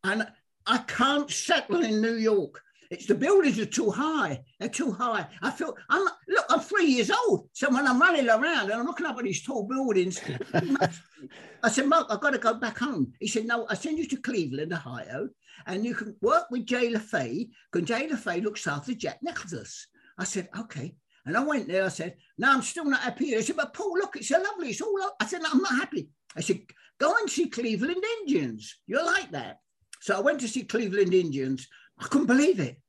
And 0.04 0.26
I 0.66 0.78
can't 0.78 1.30
settle 1.30 1.82
in 1.82 2.00
New 2.00 2.14
York. 2.14 2.62
It's 2.90 3.06
the 3.06 3.14
buildings 3.14 3.58
are 3.58 3.66
too 3.66 3.90
high. 3.90 4.44
They're 4.58 4.68
too 4.68 4.92
high. 4.92 5.26
I 5.42 5.50
feel 5.50 5.76
I'm 5.88 6.06
look. 6.28 6.46
I'm 6.48 6.60
three 6.60 6.86
years 6.86 7.10
old. 7.10 7.48
So 7.52 7.68
when 7.70 7.86
I'm 7.86 8.00
running 8.00 8.28
around 8.28 8.70
and 8.70 8.74
I'm 8.74 8.86
looking 8.86 9.06
up 9.06 9.18
at 9.18 9.24
these 9.24 9.42
tall 9.42 9.66
buildings, 9.66 10.20
I 11.62 11.68
said, 11.68 11.86
Mark, 11.86 12.06
I've 12.10 12.20
got 12.20 12.30
to 12.30 12.38
go 12.38 12.54
back 12.54 12.78
home. 12.78 13.12
He 13.18 13.26
said, 13.26 13.46
No, 13.46 13.66
I 13.68 13.74
send 13.74 13.98
you 13.98 14.06
to 14.06 14.16
Cleveland, 14.16 14.72
Ohio, 14.72 15.28
and 15.66 15.84
you 15.84 15.94
can 15.94 16.14
work 16.20 16.44
with 16.50 16.66
Jay 16.66 16.92
LaFay. 16.92 17.48
Because 17.72 17.88
Jay 17.88 18.08
LaFay 18.08 18.42
looks 18.42 18.66
after 18.66 18.94
Jack 18.94 19.18
Nicklaus. 19.22 19.88
I 20.18 20.24
said, 20.24 20.48
Okay. 20.58 20.94
And 21.26 21.36
I 21.36 21.44
went 21.44 21.66
there. 21.66 21.84
I 21.84 21.88
said, 21.88 22.16
No, 22.38 22.52
I'm 22.52 22.62
still 22.62 22.84
not 22.84 23.00
happy. 23.00 23.36
I 23.36 23.40
said, 23.40 23.56
But 23.56 23.74
Paul, 23.74 23.94
look, 23.94 24.16
it's 24.16 24.28
so 24.28 24.40
lovely. 24.40 24.70
It's 24.70 24.80
all. 24.80 25.16
I 25.20 25.26
said, 25.26 25.42
No, 25.42 25.48
I'm 25.52 25.62
not 25.62 25.74
happy. 25.74 26.08
I 26.36 26.40
said, 26.40 26.60
Go 26.98 27.12
and 27.20 27.28
see 27.28 27.48
Cleveland 27.48 28.02
Indians. 28.20 28.76
You're 28.86 29.04
like 29.04 29.32
that. 29.32 29.58
So 30.00 30.16
I 30.16 30.20
went 30.20 30.40
to 30.40 30.48
see 30.48 30.62
Cleveland 30.62 31.12
Indians. 31.12 31.68
I 31.98 32.04
couldn't 32.04 32.28
believe 32.28 32.60
it. 32.60 32.80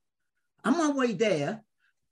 On 0.64 0.78
my 0.78 0.92
way 0.92 1.14
there, 1.14 1.64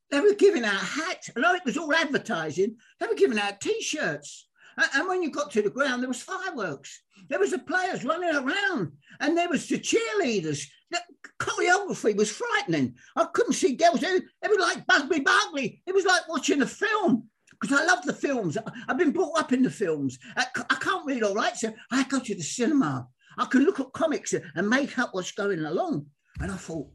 they 0.09 0.19
were 0.19 0.33
giving 0.33 0.65
out 0.65 0.73
hats. 0.73 1.29
Although 1.35 1.55
it 1.55 1.65
was 1.65 1.77
all 1.77 1.93
advertising, 1.93 2.77
they 2.99 3.07
were 3.07 3.15
giving 3.15 3.39
out 3.39 3.61
T-shirts. 3.61 4.47
And 4.93 5.07
when 5.07 5.23
you 5.23 5.31
got 5.31 5.51
to 5.51 5.61
the 5.61 5.69
ground, 5.69 6.01
there 6.01 6.09
was 6.09 6.21
fireworks. 6.21 7.01
There 7.29 7.39
was 7.39 7.51
the 7.51 7.59
players 7.59 8.03
running 8.03 8.35
around, 8.35 8.91
and 9.19 9.37
there 9.37 9.49
was 9.49 9.67
the 9.67 9.79
cheerleaders. 9.79 10.67
The 10.91 10.99
choreography 11.39 12.15
was 12.15 12.31
frightening. 12.31 12.95
I 13.15 13.25
couldn't 13.33 13.53
see 13.53 13.75
girls. 13.75 14.03
It 14.03 14.23
was 14.43 14.59
like 14.59 14.85
Busby 14.87 15.21
Berkeley. 15.21 15.81
It 15.85 15.95
was 15.95 16.05
like 16.05 16.27
watching 16.29 16.61
a 16.61 16.67
film 16.67 17.29
because 17.59 17.77
I 17.77 17.85
love 17.85 18.05
the 18.05 18.13
films. 18.13 18.57
I've 18.87 18.97
been 18.97 19.11
brought 19.11 19.39
up 19.39 19.51
in 19.53 19.63
the 19.63 19.69
films. 19.69 20.19
I, 20.35 20.45
can't 20.79 21.05
read 21.05 21.23
all 21.23 21.33
right, 21.33 21.55
so 21.55 21.73
I 21.91 22.03
go 22.03 22.19
to 22.19 22.35
the 22.35 22.43
cinema. 22.43 23.07
I 23.37 23.45
can 23.45 23.63
look 23.63 23.79
at 23.79 23.93
comics 23.93 24.33
and 24.33 24.69
make 24.69 24.97
up 24.99 25.09
what's 25.13 25.31
going 25.31 25.63
along. 25.63 26.07
And 26.39 26.51
I 26.51 26.55
thought, 26.55 26.89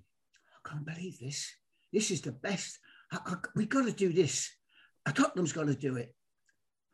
I 0.55 0.69
can't 0.69 0.87
believe 0.87 1.19
this. 1.19 1.51
This 1.93 2.11
is 2.11 2.21
the 2.21 2.33
best. 2.33 2.79
I, 3.13 3.19
I, 3.27 3.35
we 3.57 3.67
got 3.67 3.87
to 3.87 3.93
do 3.93 4.13
this. 4.13 4.51
Tottenham's 5.13 5.53
got 5.53 5.67
to 5.67 5.75
do 5.75 5.97
it. 5.97 6.15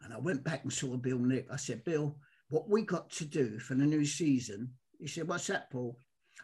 And 0.02 0.12
I 0.12 0.18
went 0.18 0.44
back 0.44 0.62
and 0.62 0.72
saw 0.72 0.96
Bill 0.96 1.18
Nick. 1.18 1.48
I 1.52 1.56
said, 1.56 1.84
Bill, 1.84 2.16
what 2.48 2.68
we 2.68 2.82
got 2.82 3.10
to 3.12 3.24
do 3.24 3.58
for 3.58 3.74
the 3.74 3.84
new 3.84 4.04
season? 4.04 4.70
He 4.98 5.06
said, 5.06 5.28
What's 5.28 5.48
that, 5.48 5.70
Paul? 5.70 5.98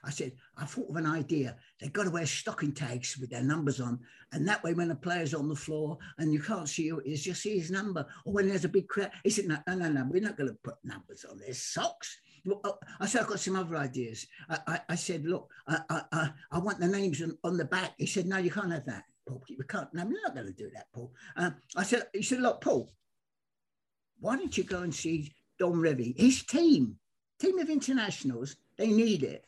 I 0.05 0.11
said, 0.11 0.33
I 0.57 0.65
thought 0.65 0.91
of 0.91 0.97
an 0.97 1.07
idea. 1.07 1.57
They've 1.81 1.93
got 1.93 2.05
to 2.05 2.11
wear 2.11 2.27
stocking 2.27 2.73
tags 2.73 3.17
with 3.19 3.31
their 3.31 3.43
numbers 3.43 3.81
on. 3.81 4.01
And 4.33 4.47
that 4.49 4.63
way, 4.65 4.75
when 4.75 4.89
the 4.89 4.95
player's 4.95 5.35
on 5.35 5.49
the 5.49 5.55
floor 5.55 5.99
and 6.19 6.33
you 6.33 6.41
can't 6.41 6.69
see 6.69 6.89
who 6.89 6.99
it 6.99 7.07
is, 7.07 7.27
you 7.27 7.35
see 7.35 7.59
his 7.59 7.71
number. 7.71 8.07
Or 8.25 8.33
when 8.33 8.49
there's 8.49 8.65
a 8.65 8.69
big 8.69 8.89
crowd, 8.89 9.11
he 9.23 9.31
said, 9.31 9.47
No, 9.47 9.59
no, 9.69 9.75
no, 9.75 9.89
no 9.89 10.09
we're 10.11 10.23
not 10.23 10.37
going 10.37 10.51
to 10.51 10.57
put 10.63 10.77
numbers 10.85 11.25
on 11.25 11.39
their 11.39 11.55
socks. 11.55 12.19
Uh, 12.51 12.73
I 12.99 13.07
said, 13.07 13.23
I've 13.23 13.29
got 13.29 13.41
some 13.41 13.57
other 13.57 13.77
ideas. 13.77 14.27
I, 14.49 14.59
I, 14.67 14.81
I 14.91 14.95
said, 14.97 15.25
Look, 15.25 15.49
I, 15.69 15.81
I, 16.13 16.31
I, 16.51 16.59
want 16.59 16.81
the 16.81 16.89
names 16.89 17.23
on, 17.23 17.37
on, 17.45 17.57
the 17.57 17.65
back. 17.65 17.93
He 17.99 18.07
said, 18.07 18.27
No, 18.27 18.39
you 18.39 18.51
can't 18.51 18.73
have 18.73 18.87
that, 18.87 19.05
Paul. 19.29 19.45
We 19.49 19.65
can't. 19.69 19.93
No, 19.95 20.05
we're 20.05 20.23
not 20.23 20.35
going 20.35 20.47
to 20.47 20.53
do 20.53 20.71
that, 20.75 20.87
Paul. 20.93 21.13
Uh, 21.37 21.51
I 21.77 21.85
said, 21.85 22.07
He 22.13 22.23
said, 22.23 22.41
Look, 22.41 22.61
Paul, 22.61 22.93
why 24.19 24.37
don't 24.37 24.57
you 24.57 24.65
go 24.65 24.83
and 24.83 24.95
see 24.95 25.33
Don 25.59 25.75
Revie, 25.75 26.19
his 26.19 26.43
team, 26.43 26.97
team 27.39 27.59
of 27.59 27.71
internationals, 27.71 28.57
they 28.77 28.89
need 28.89 29.23
it. 29.23 29.45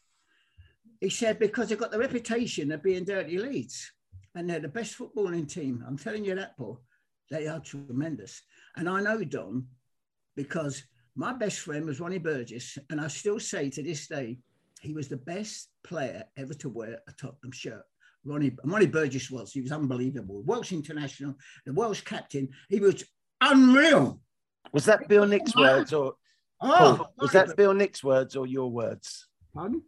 He 1.00 1.10
said, 1.10 1.38
because 1.38 1.68
they've 1.68 1.78
got 1.78 1.90
the 1.90 1.98
reputation 1.98 2.72
of 2.72 2.82
being 2.82 3.04
dirty 3.04 3.38
Leeds 3.38 3.92
and 4.34 4.48
they're 4.48 4.60
the 4.60 4.68
best 4.68 4.98
footballing 4.98 5.52
team. 5.52 5.84
I'm 5.86 5.98
telling 5.98 6.24
you 6.24 6.34
that, 6.34 6.56
Paul. 6.56 6.80
They 7.30 7.46
are 7.46 7.60
tremendous. 7.60 8.42
And 8.76 8.88
I 8.88 9.00
know 9.00 9.24
Don 9.24 9.66
because 10.36 10.84
my 11.16 11.32
best 11.32 11.60
friend 11.60 11.86
was 11.86 12.00
Ronnie 12.00 12.18
Burgess. 12.18 12.78
And 12.90 13.00
I 13.00 13.08
still 13.08 13.40
say 13.40 13.70
to 13.70 13.82
this 13.82 14.06
day, 14.08 14.38
he 14.80 14.92
was 14.92 15.08
the 15.08 15.16
best 15.16 15.70
player 15.82 16.24
ever 16.36 16.54
to 16.54 16.68
wear 16.68 17.00
a 17.08 17.12
Tottenham 17.12 17.52
shirt. 17.52 17.82
Ronnie, 18.24 18.52
Ronnie 18.64 18.86
Burgess 18.86 19.30
was. 19.30 19.52
He 19.52 19.60
was 19.60 19.72
unbelievable. 19.72 20.42
Welsh 20.42 20.72
international, 20.72 21.34
the 21.64 21.72
Welsh 21.72 22.00
captain. 22.02 22.48
He 22.68 22.80
was 22.80 23.04
unreal. 23.40 24.20
Was 24.72 24.86
that 24.86 25.08
Bill 25.08 25.26
Nick's 25.26 25.54
words 25.54 25.92
or 25.92 26.14
oh, 26.60 26.96
Paul, 26.96 27.14
was 27.18 27.34
oh, 27.34 27.38
that 27.38 27.56
Bill 27.56 27.74
Nick's 27.74 28.02
words 28.02 28.34
or 28.34 28.46
your 28.46 28.70
words? 28.70 29.28
Pardon? 29.54 29.82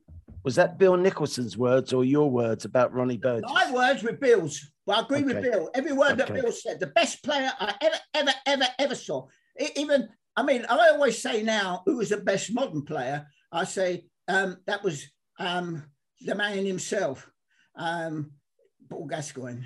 Was 0.44 0.54
that 0.54 0.78
Bill 0.78 0.96
Nicholson's 0.96 1.56
words 1.58 1.92
or 1.92 2.04
your 2.04 2.30
words 2.30 2.64
about 2.64 2.94
Ronnie 2.94 3.16
Burgess? 3.16 3.50
My 3.52 3.72
words 3.72 4.04
were 4.04 4.12
Bill's. 4.12 4.70
Well, 4.86 4.98
I 4.98 5.02
agree 5.02 5.18
okay. 5.18 5.26
with 5.26 5.42
Bill. 5.42 5.70
Every 5.74 5.92
word 5.92 6.20
okay. 6.20 6.32
that 6.32 6.34
Bill 6.34 6.52
said, 6.52 6.78
the 6.78 6.86
best 6.86 7.24
player 7.24 7.50
I 7.58 7.74
ever, 7.80 7.96
ever, 8.14 8.30
ever, 8.46 8.64
ever 8.78 8.94
saw. 8.94 9.26
Even, 9.74 10.08
I 10.36 10.44
mean, 10.44 10.64
I 10.68 10.90
always 10.92 11.20
say 11.20 11.42
now, 11.42 11.82
who 11.84 11.96
was 11.96 12.10
the 12.10 12.18
best 12.18 12.54
modern 12.54 12.82
player? 12.82 13.26
I 13.50 13.64
say 13.64 14.04
um, 14.28 14.58
that 14.66 14.84
was 14.84 15.06
um, 15.40 15.82
the 16.20 16.36
man 16.36 16.64
himself, 16.64 17.28
um, 17.74 18.30
Paul 18.88 19.06
Gascoigne. 19.06 19.64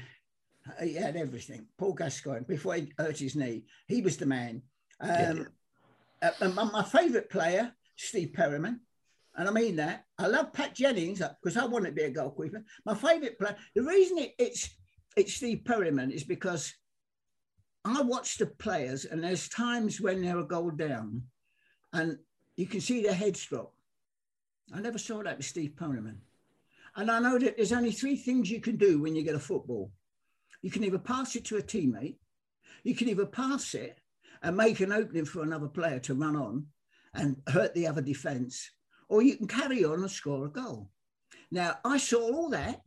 He 0.83 0.95
had 0.95 1.17
everything. 1.17 1.67
Paul 1.77 1.93
Gascoigne, 1.93 2.45
before 2.45 2.77
he 2.77 2.93
hurt 2.99 3.19
his 3.19 3.37
knee, 3.37 3.65
he 3.87 4.01
was 4.01 4.17
the 4.17 4.27
man. 4.27 4.63
Um, 4.99 5.47
yeah. 6.23 6.31
uh, 6.41 6.49
my, 6.49 6.65
my 6.65 6.83
favourite 6.85 7.29
player, 7.29 7.75
Steve 7.97 8.33
Perryman, 8.33 8.81
and 9.37 9.49
I 9.49 9.53
mean 9.53 9.77
that. 9.77 10.05
I 10.19 10.27
love 10.27 10.53
Pat 10.53 10.75
Jennings 10.75 11.23
uh, 11.23 11.33
because 11.43 11.57
I 11.57 11.65
want 11.65 11.85
to 11.87 11.93
be 11.93 12.03
a 12.03 12.11
goalkeeper. 12.11 12.65
My 12.85 12.95
favourite 12.95 13.39
player. 13.39 13.57
The 13.75 13.83
reason 13.83 14.19
it, 14.19 14.35
it's 14.39 14.71
it's 15.17 15.35
Steve 15.35 15.65
Perryman 15.65 16.11
is 16.11 16.25
because 16.25 16.75
I 17.85 18.03
watch 18.03 18.37
the 18.37 18.47
players, 18.47 19.05
and 19.05 19.23
there's 19.23 19.49
times 19.49 20.01
when 20.01 20.21
they're 20.21 20.39
a 20.39 20.47
goal 20.47 20.71
down, 20.71 21.23
and 21.93 22.19
you 22.57 22.67
can 22.67 22.81
see 22.81 23.03
their 23.03 23.15
heads 23.15 23.45
drop. 23.45 23.73
I 24.73 24.81
never 24.81 24.99
saw 24.99 25.23
that 25.23 25.39
with 25.39 25.47
Steve 25.47 25.77
Perryman. 25.77 26.21
And 26.97 27.11
I 27.11 27.19
know 27.21 27.39
that 27.39 27.57
there's 27.57 27.73
only 27.73 27.93
three 27.93 28.17
things 28.17 28.51
you 28.51 28.61
can 28.61 28.77
do 28.77 29.01
when 29.01 29.15
you 29.15 29.23
get 29.23 29.35
a 29.35 29.41
football. 29.41 29.93
You 30.63 30.71
can 30.71 30.85
either 30.85 30.99
pass 30.99 31.37
it 31.37 31.45
to 31.47 31.57
a 31.57 31.63
teammate, 31.63 32.17
you 32.85 32.95
can 32.95 33.09
either 33.09 33.27
pass 33.27 33.75
it 33.75 33.99
and 34.43 34.57
make 34.57 34.81
an 34.81 34.93
opening 34.93 35.25
for 35.25 35.43
another 35.43 35.69
player 35.69 35.99
to 36.01 36.15
run 36.15 36.37
on 36.37 36.67
and 37.15 37.37
hurt 37.49 37.75
the 37.75 37.87
other 37.87 38.03
defence, 38.03 38.71
or 39.11 39.23
you 39.23 39.37
can 39.37 39.47
carry 39.47 39.85
on 39.85 40.01
and 40.01 40.11
score 40.11 40.47
a 40.47 40.49
goal. 40.49 40.91
Now, 41.51 41.79
I 41.85 41.99
saw 41.99 42.21
all 42.21 42.51
that 42.51 42.81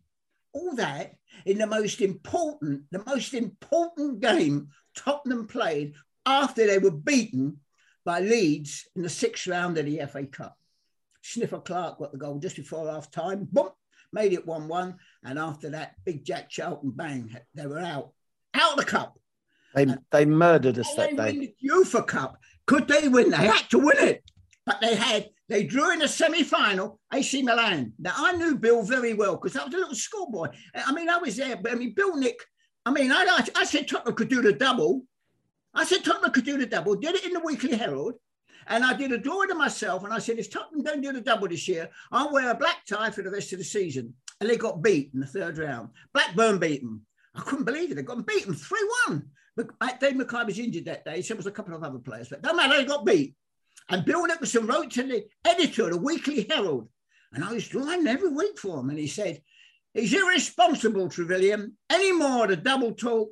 all 0.53 0.75
that 0.75 1.15
in 1.45 1.57
the 1.57 1.67
most 1.67 1.99
important, 1.99 2.83
the 2.91 3.03
most 3.05 3.33
important 3.33 4.21
game 4.21 4.69
Tottenham 4.95 5.47
played 5.47 5.93
after 6.25 6.65
they 6.65 6.77
were 6.77 6.91
beaten 6.91 7.59
by 8.05 8.19
Leeds 8.19 8.87
in 8.95 9.01
the 9.01 9.09
sixth 9.09 9.47
round 9.47 9.77
of 9.77 9.85
the 9.85 10.01
FA 10.07 10.25
Cup. 10.25 10.57
Sniffer 11.21 11.59
Clarke 11.59 11.99
got 11.99 12.11
the 12.11 12.17
goal 12.17 12.39
just 12.39 12.55
before 12.55 12.91
half 12.91 13.09
time, 13.09 13.47
boom, 13.51 13.69
made 14.11 14.33
it 14.33 14.45
1 14.45 14.67
1. 14.67 14.95
And 15.23 15.39
after 15.39 15.69
that, 15.71 15.95
big 16.05 16.23
Jack 16.23 16.49
Charlton 16.49 16.91
bang, 16.91 17.35
they 17.55 17.65
were 17.65 17.79
out, 17.79 18.11
out 18.53 18.73
of 18.73 18.77
the 18.77 18.85
cup. 18.85 19.17
They, 19.73 19.87
they 20.11 20.25
murdered 20.25 20.77
us 20.77 20.93
that 20.95 21.11
they 21.11 21.15
day. 21.15 21.31
Win 21.31 21.39
the 21.39 21.69
UEFA 21.69 22.05
Cup. 22.05 22.37
Could 22.67 22.87
they 22.87 23.07
win? 23.07 23.31
They 23.31 23.37
had 23.37 23.67
to 23.71 23.79
win 23.79 23.97
it. 23.97 24.23
But 24.65 24.79
they 24.81 24.93
had, 24.95 25.29
they 25.49 25.63
drew 25.63 25.91
in 25.91 25.99
the 25.99 26.07
semi 26.07 26.43
final 26.43 26.99
AC 27.13 27.43
Milan. 27.43 27.93
Now, 27.99 28.13
I 28.15 28.33
knew 28.33 28.55
Bill 28.55 28.81
very 28.81 29.13
well 29.13 29.35
because 29.35 29.55
I 29.55 29.65
was 29.65 29.73
a 29.73 29.77
little 29.77 29.95
schoolboy. 29.95 30.47
I 30.73 30.93
mean, 30.93 31.09
I 31.09 31.17
was 31.17 31.35
there, 31.35 31.57
but 31.57 31.71
I 31.71 31.75
mean, 31.75 31.93
Bill 31.93 32.15
Nick, 32.15 32.39
I 32.85 32.91
mean, 32.91 33.11
I, 33.11 33.25
I, 33.29 33.61
I 33.61 33.65
said 33.65 33.87
Tottenham 33.87 34.15
could 34.15 34.29
do 34.29 34.41
the 34.41 34.53
double. 34.53 35.03
I 35.73 35.85
said 35.85 36.03
Tottenham 36.03 36.31
could 36.31 36.45
do 36.45 36.57
the 36.57 36.65
double, 36.65 36.95
did 36.95 37.15
it 37.15 37.25
in 37.25 37.33
the 37.33 37.39
Weekly 37.39 37.75
Herald. 37.75 38.13
And 38.67 38.85
I 38.85 38.93
did 38.93 39.11
a 39.11 39.17
drawing 39.17 39.51
of 39.51 39.57
myself 39.57 40.05
and 40.05 40.13
I 40.13 40.19
said, 40.19 40.39
if 40.39 40.49
Tottenham 40.49 40.83
don't 40.83 41.01
do 41.01 41.11
the 41.11 41.19
double 41.19 41.49
this 41.49 41.67
year, 41.67 41.89
I'll 42.11 42.31
wear 42.31 42.49
a 42.49 42.55
black 42.55 42.85
tie 42.85 43.09
for 43.09 43.21
the 43.21 43.31
rest 43.31 43.51
of 43.51 43.59
the 43.59 43.65
season. 43.65 44.13
And 44.39 44.49
they 44.49 44.55
got 44.55 44.81
beat 44.81 45.11
in 45.13 45.19
the 45.19 45.27
third 45.27 45.57
round. 45.57 45.89
Blackburn 46.13 46.59
beat 46.59 46.81
them. 46.81 47.01
I 47.35 47.41
couldn't 47.41 47.65
believe 47.65 47.91
it. 47.91 47.95
They 47.95 48.03
got 48.03 48.25
beaten 48.25 48.53
3 48.53 48.89
1. 49.07 49.29
Dave 49.99 50.15
Mackay 50.15 50.45
was 50.45 50.59
injured 50.59 50.85
that 50.85 51.05
day. 51.05 51.21
So 51.21 51.35
was 51.35 51.45
a 51.45 51.51
couple 51.51 51.75
of 51.75 51.83
other 51.83 51.99
players, 51.99 52.29
but 52.29 52.43
no 52.43 52.53
matter, 52.53 52.77
they 52.77 52.85
got 52.85 53.05
beat. 53.05 53.35
And 53.89 54.05
Bill 54.05 54.25
Nicholson 54.25 54.65
wrote 54.65 54.91
to 54.91 55.03
the 55.03 55.25
editor 55.45 55.85
of 55.85 55.91
the 55.91 55.97
Weekly 55.97 56.47
Herald. 56.49 56.89
And 57.33 57.43
I 57.43 57.53
was 57.53 57.67
drawing 57.67 58.07
every 58.07 58.29
week 58.29 58.57
for 58.57 58.79
him. 58.79 58.89
And 58.89 58.99
he 58.99 59.07
said, 59.07 59.41
He's 59.93 60.13
irresponsible, 60.13 61.07
Trevillion. 61.07 61.73
Any 61.89 62.11
more 62.11 62.45
of 62.45 62.49
the 62.49 62.55
double 62.57 62.93
talk, 62.93 63.29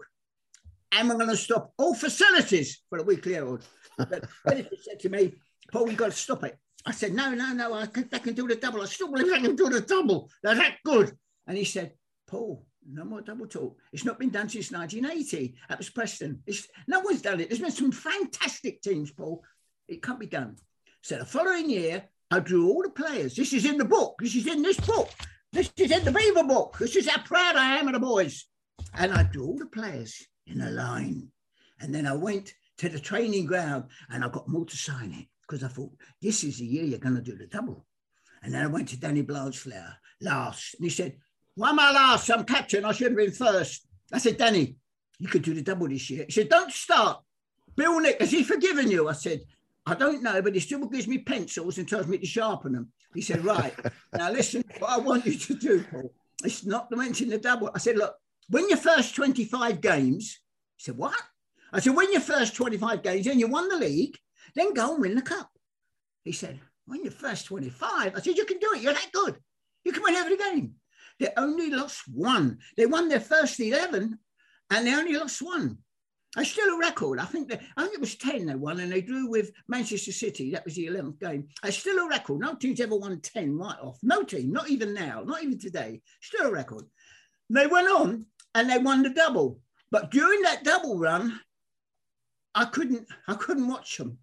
and 0.91 1.09
we're 1.09 1.15
going 1.15 1.29
to 1.29 1.37
stop 1.37 1.73
all 1.77 1.95
facilities 1.95 2.83
for 2.89 2.99
the 2.99 3.03
Weekly 3.03 3.33
Herald. 3.33 3.65
But 3.97 4.25
editor 4.47 4.75
said 4.81 4.99
to 4.99 5.09
me, 5.09 5.33
Paul, 5.71 5.87
you've 5.87 5.97
got 5.97 6.11
to 6.11 6.17
stop 6.17 6.43
it. 6.43 6.57
I 6.85 6.91
said, 6.91 7.13
No, 7.13 7.33
no, 7.33 7.53
no, 7.53 7.73
I 7.73 7.85
can, 7.85 8.07
they 8.11 8.19
can 8.19 8.33
do 8.33 8.47
the 8.47 8.55
double. 8.55 8.81
I 8.81 8.85
still 8.85 9.11
believe 9.11 9.31
they 9.31 9.39
can 9.39 9.55
do 9.55 9.69
the 9.69 9.81
double. 9.81 10.29
They're 10.43 10.55
that 10.55 10.77
good. 10.83 11.15
And 11.47 11.57
he 11.57 11.63
said, 11.63 11.93
Paul, 12.27 12.65
no 12.89 13.03
more 13.03 13.21
double 13.21 13.47
talk. 13.47 13.77
It's 13.93 14.05
not 14.05 14.19
been 14.19 14.29
done 14.29 14.49
since 14.49 14.71
1980. 14.71 15.55
That 15.69 15.77
was 15.77 15.89
Preston. 15.89 16.41
It's, 16.45 16.67
no 16.87 16.99
one's 16.99 17.21
done 17.21 17.39
it. 17.39 17.49
There's 17.49 17.61
been 17.61 17.71
some 17.71 17.91
fantastic 17.91 18.81
teams, 18.81 19.11
Paul. 19.11 19.43
It 19.91 20.01
can't 20.01 20.19
be 20.19 20.27
done. 20.27 20.55
So 21.01 21.17
the 21.17 21.25
following 21.25 21.69
year, 21.69 22.05
I 22.31 22.39
drew 22.39 22.69
all 22.69 22.81
the 22.81 22.89
players. 22.89 23.35
This 23.35 23.51
is 23.51 23.65
in 23.65 23.77
the 23.77 23.85
book. 23.85 24.15
This 24.19 24.35
is 24.35 24.47
in 24.47 24.61
this 24.61 24.79
book. 24.79 25.09
This 25.51 25.69
is 25.75 25.91
in 25.91 26.05
the 26.05 26.13
Beaver 26.13 26.45
book. 26.45 26.77
This 26.79 26.95
is 26.95 27.09
how 27.09 27.21
proud 27.23 27.57
I 27.57 27.77
am 27.77 27.87
of 27.87 27.93
the 27.93 27.99
boys. 27.99 28.45
And 28.93 29.11
I 29.11 29.23
drew 29.23 29.45
all 29.45 29.57
the 29.57 29.65
players 29.65 30.25
in 30.47 30.61
a 30.61 30.71
line. 30.71 31.27
And 31.81 31.93
then 31.93 32.07
I 32.07 32.13
went 32.13 32.53
to 32.77 32.87
the 32.87 32.99
training 32.99 33.45
ground 33.45 33.85
and 34.09 34.23
I 34.23 34.29
got 34.29 34.47
more 34.47 34.65
to 34.65 34.77
sign 34.77 35.11
it 35.11 35.27
because 35.41 35.61
I 35.61 35.67
thought, 35.67 35.91
this 36.21 36.45
is 36.45 36.59
the 36.59 36.65
year 36.65 36.85
you're 36.85 36.99
going 36.99 37.15
to 37.15 37.21
do 37.21 37.37
the 37.37 37.47
double. 37.47 37.85
And 38.43 38.53
then 38.53 38.63
I 38.63 38.67
went 38.67 38.87
to 38.89 38.99
Danny 38.99 39.23
Blanchflower 39.23 39.97
last. 40.21 40.75
And 40.75 40.85
he 40.85 40.89
said, 40.89 41.17
why 41.55 41.71
am 41.71 41.79
I 41.79 41.91
last? 41.91 42.29
I'm 42.29 42.45
captain. 42.45 42.85
I 42.85 42.93
should 42.93 43.07
have 43.07 43.17
been 43.17 43.31
first. 43.31 43.85
I 44.13 44.19
said, 44.19 44.37
Danny, 44.37 44.77
you 45.19 45.27
could 45.27 45.41
do 45.41 45.53
the 45.53 45.61
double 45.61 45.89
this 45.89 46.09
year. 46.09 46.23
He 46.27 46.31
said, 46.31 46.47
don't 46.47 46.71
start. 46.71 47.21
Bill 47.75 47.99
Nick, 47.99 48.21
has 48.21 48.31
he 48.31 48.43
forgiven 48.43 48.89
you? 48.89 49.09
I 49.09 49.13
said, 49.13 49.41
I 49.91 49.95
don't 49.95 50.23
know, 50.23 50.41
but 50.41 50.53
he 50.53 50.61
still 50.61 50.85
gives 50.85 51.05
me 51.05 51.17
pencils 51.17 51.77
and 51.77 51.87
tells 51.87 52.07
me 52.07 52.17
to 52.17 52.25
sharpen 52.25 52.71
them. 52.71 52.93
He 53.13 53.21
said, 53.21 53.43
right. 53.43 53.73
now 54.13 54.31
listen, 54.31 54.63
what 54.79 54.89
I 54.89 54.97
want 54.97 55.25
you 55.25 55.37
to 55.37 55.53
do, 55.53 55.83
Paul, 55.83 56.13
it's 56.45 56.65
not 56.65 56.89
to 56.89 56.95
mention 56.95 57.27
the 57.27 57.37
double. 57.37 57.69
I 57.75 57.77
said, 57.77 57.97
look, 57.97 58.15
win 58.49 58.69
your 58.69 58.77
first 58.77 59.13
25 59.15 59.81
games. 59.81 60.39
He 60.77 60.83
said, 60.85 60.97
what? 60.97 61.19
I 61.73 61.81
said, 61.81 61.93
win 61.93 62.13
your 62.13 62.21
first 62.21 62.55
25 62.55 63.03
games, 63.03 63.27
and 63.27 63.37
you 63.37 63.47
won 63.47 63.67
the 63.67 63.75
league, 63.75 64.17
then 64.55 64.73
go 64.73 64.93
and 64.93 65.01
win 65.01 65.15
the 65.15 65.21
cup. 65.21 65.49
He 66.23 66.31
said, 66.31 66.61
win 66.87 67.03
your 67.03 67.11
first 67.11 67.47
25. 67.47 68.15
I 68.15 68.21
said, 68.21 68.37
you 68.37 68.45
can 68.45 68.59
do 68.59 68.71
it. 68.73 68.81
You're 68.81 68.93
that 68.93 69.11
good. 69.11 69.35
You 69.83 69.91
can 69.91 70.03
win 70.03 70.15
every 70.15 70.37
game. 70.37 70.75
They 71.19 71.27
only 71.35 71.69
lost 71.69 72.03
one. 72.07 72.59
They 72.77 72.85
won 72.85 73.09
their 73.09 73.19
first 73.19 73.59
11 73.59 74.17
and 74.69 74.87
they 74.87 74.95
only 74.95 75.17
lost 75.17 75.41
one. 75.41 75.79
It's 76.37 76.51
still 76.51 76.75
a 76.75 76.79
record. 76.79 77.19
I 77.19 77.25
think 77.25 77.49
they, 77.49 77.59
I 77.75 77.83
think 77.83 77.95
it 77.95 77.99
was 77.99 78.15
10 78.15 78.45
they 78.45 78.55
won 78.55 78.79
and 78.79 78.91
they 78.91 79.01
drew 79.01 79.27
with 79.27 79.51
Manchester 79.67 80.13
City. 80.13 80.51
That 80.51 80.63
was 80.63 80.75
the 80.75 80.87
11th 80.87 81.19
game. 81.19 81.47
It's 81.63 81.77
still 81.77 81.99
a 81.99 82.07
record. 82.07 82.39
No 82.39 82.55
team's 82.55 82.79
ever 82.79 82.95
won 82.95 83.19
10 83.19 83.57
right 83.57 83.77
off. 83.81 83.97
No 84.01 84.23
team, 84.23 84.51
not 84.51 84.69
even 84.69 84.93
now, 84.93 85.23
not 85.25 85.43
even 85.43 85.59
today. 85.59 86.01
Still 86.21 86.47
a 86.47 86.51
record. 86.51 86.85
They 87.49 87.67
went 87.67 87.89
on 87.89 88.25
and 88.55 88.69
they 88.69 88.77
won 88.77 89.03
the 89.03 89.09
double. 89.09 89.59
But 89.91 90.11
during 90.11 90.41
that 90.43 90.63
double 90.63 90.97
run, 90.97 91.37
I 92.55 92.65
couldn't 92.65 93.07
I 93.27 93.35
couldn't 93.35 93.67
watch 93.67 93.97
them 93.97 94.17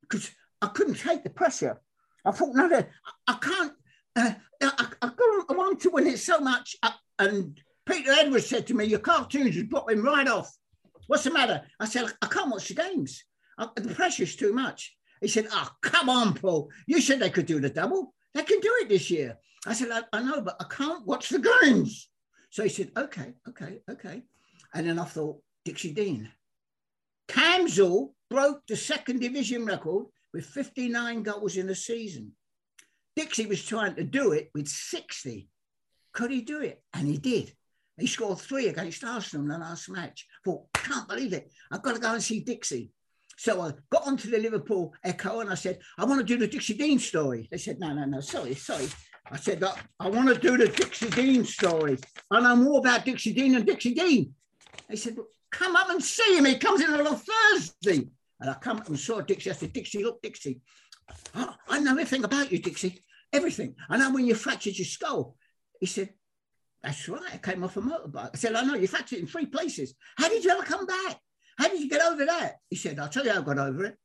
because 0.00 0.30
I 0.60 0.68
couldn't 0.68 0.94
take 0.94 1.22
the 1.22 1.30
pressure. 1.30 1.80
I 2.24 2.32
thought, 2.32 2.54
no, 2.54 2.84
I 3.28 3.34
can't 3.34 3.72
uh, 4.16 4.32
I, 4.62 4.88
I, 5.02 5.10
I 5.48 5.52
want 5.52 5.80
to 5.80 5.90
win 5.90 6.06
it 6.06 6.18
so 6.18 6.38
much. 6.40 6.76
Uh, 6.82 6.90
and 7.18 7.60
Peter 7.86 8.12
Edwards 8.12 8.46
said 8.46 8.66
to 8.66 8.74
me, 8.74 8.84
Your 8.84 9.00
cartoons 9.00 9.56
are 9.56 9.62
dropping 9.64 10.02
right 10.02 10.28
off. 10.28 10.52
What's 11.06 11.24
the 11.24 11.32
matter? 11.32 11.62
I 11.78 11.86
said, 11.86 12.06
I 12.22 12.26
can't 12.26 12.50
watch 12.50 12.68
the 12.68 12.74
games. 12.74 13.24
I, 13.58 13.68
the 13.74 13.94
pressure's 13.94 14.36
too 14.36 14.52
much. 14.52 14.96
He 15.20 15.28
said, 15.28 15.48
Oh, 15.50 15.68
come 15.82 16.08
on, 16.08 16.34
Paul. 16.34 16.70
You 16.86 17.00
said 17.00 17.20
they 17.20 17.30
could 17.30 17.46
do 17.46 17.60
the 17.60 17.70
double. 17.70 18.14
They 18.34 18.42
can 18.42 18.60
do 18.60 18.72
it 18.80 18.88
this 18.88 19.10
year. 19.10 19.38
I 19.66 19.74
said, 19.74 19.88
I, 19.90 20.02
I 20.12 20.22
know, 20.22 20.40
but 20.40 20.56
I 20.60 20.64
can't 20.64 21.06
watch 21.06 21.28
the 21.28 21.38
games. 21.62 22.08
So 22.50 22.62
he 22.62 22.68
said, 22.68 22.90
Okay, 22.96 23.34
okay, 23.48 23.80
okay. 23.90 24.22
And 24.74 24.88
then 24.88 24.98
I 24.98 25.04
thought, 25.04 25.40
Dixie 25.64 25.92
Dean. 25.92 26.30
Camsell 27.28 28.12
broke 28.30 28.62
the 28.66 28.76
second 28.76 29.20
division 29.20 29.64
record 29.64 30.06
with 30.32 30.44
59 30.46 31.22
goals 31.22 31.56
in 31.56 31.70
a 31.70 31.74
season. 31.74 32.32
Dixie 33.16 33.46
was 33.46 33.64
trying 33.64 33.94
to 33.94 34.04
do 34.04 34.32
it 34.32 34.50
with 34.54 34.68
60. 34.68 35.48
Could 36.12 36.30
he 36.30 36.42
do 36.42 36.60
it? 36.60 36.82
And 36.92 37.06
he 37.06 37.16
did. 37.16 37.52
He 37.96 38.08
scored 38.08 38.40
three 38.40 38.68
against 38.68 39.04
Arsenal 39.04 39.44
in 39.44 39.48
the 39.48 39.58
last 39.58 39.88
match. 39.88 40.26
Thought, 40.44 40.72
can't 40.74 41.08
believe 41.08 41.32
it. 41.32 41.50
I've 41.70 41.82
got 41.82 41.94
to 41.94 42.00
go 42.00 42.12
and 42.12 42.22
see 42.22 42.40
Dixie. 42.40 42.90
So 43.36 43.60
I 43.62 43.72
got 43.90 44.06
onto 44.06 44.30
the 44.30 44.38
Liverpool 44.38 44.94
Echo 45.02 45.40
and 45.40 45.50
I 45.50 45.54
said, 45.54 45.78
I 45.98 46.04
want 46.04 46.20
to 46.20 46.24
do 46.26 46.38
the 46.38 46.46
Dixie 46.46 46.74
Dean 46.74 46.98
story. 46.98 47.48
They 47.50 47.58
said, 47.58 47.80
no, 47.80 47.92
no, 47.92 48.04
no, 48.04 48.20
sorry, 48.20 48.54
sorry. 48.54 48.86
I 49.30 49.36
said, 49.38 49.64
I 49.98 50.08
want 50.08 50.28
to 50.28 50.38
do 50.38 50.56
the 50.56 50.68
Dixie 50.68 51.08
Dean 51.10 51.44
story. 51.44 51.98
I 52.30 52.40
know 52.40 52.56
more 52.56 52.78
about 52.78 53.04
Dixie 53.04 53.32
Dean 53.32 53.52
than 53.52 53.64
Dixie 53.64 53.94
Dean. 53.94 54.34
They 54.88 54.96
said, 54.96 55.16
come 55.50 55.74
up 55.74 55.88
and 55.90 56.02
see 56.02 56.36
him. 56.36 56.44
He 56.44 56.56
comes 56.58 56.82
in 56.82 56.92
on 56.92 57.06
a 57.06 57.16
Thursday. 57.16 58.08
And 58.40 58.50
I 58.50 58.54
come 58.54 58.76
up 58.76 58.88
and 58.88 58.98
saw 58.98 59.20
Dixie. 59.22 59.50
I 59.50 59.54
said, 59.54 59.72
Dixie, 59.72 60.04
look, 60.04 60.20
Dixie, 60.20 60.60
I 61.34 61.80
know 61.80 61.92
everything 61.92 62.24
about 62.24 62.52
you, 62.52 62.58
Dixie. 62.58 63.02
Everything. 63.32 63.74
I 63.88 63.96
know 63.96 64.12
when 64.12 64.26
you 64.26 64.34
fractured 64.34 64.78
your 64.78 64.84
skull. 64.84 65.36
He 65.80 65.86
said, 65.86 66.10
That's 66.84 67.08
right. 67.08 67.22
I 67.32 67.38
came 67.38 67.64
off 67.64 67.78
a 67.78 67.80
motorbike. 67.80 68.30
I 68.34 68.36
said, 68.36 68.54
I 68.54 68.62
know 68.62 68.74
you 68.74 68.86
fractured 68.86 69.18
in 69.18 69.26
three 69.26 69.46
places. 69.46 69.94
How 70.18 70.28
did 70.28 70.44
you 70.44 70.50
ever 70.50 70.62
come 70.62 70.84
back? 70.84 71.18
How 71.56 71.68
did 71.68 71.80
you 71.80 71.88
get 71.88 72.02
over 72.02 72.26
that? 72.26 72.56
He 72.68 72.76
said, 72.76 72.98
I'll 72.98 73.08
tell 73.08 73.24
you 73.24 73.32
how 73.32 73.40
I 73.40 73.44
got 73.44 73.58
over 73.58 73.86
it. 73.86 73.96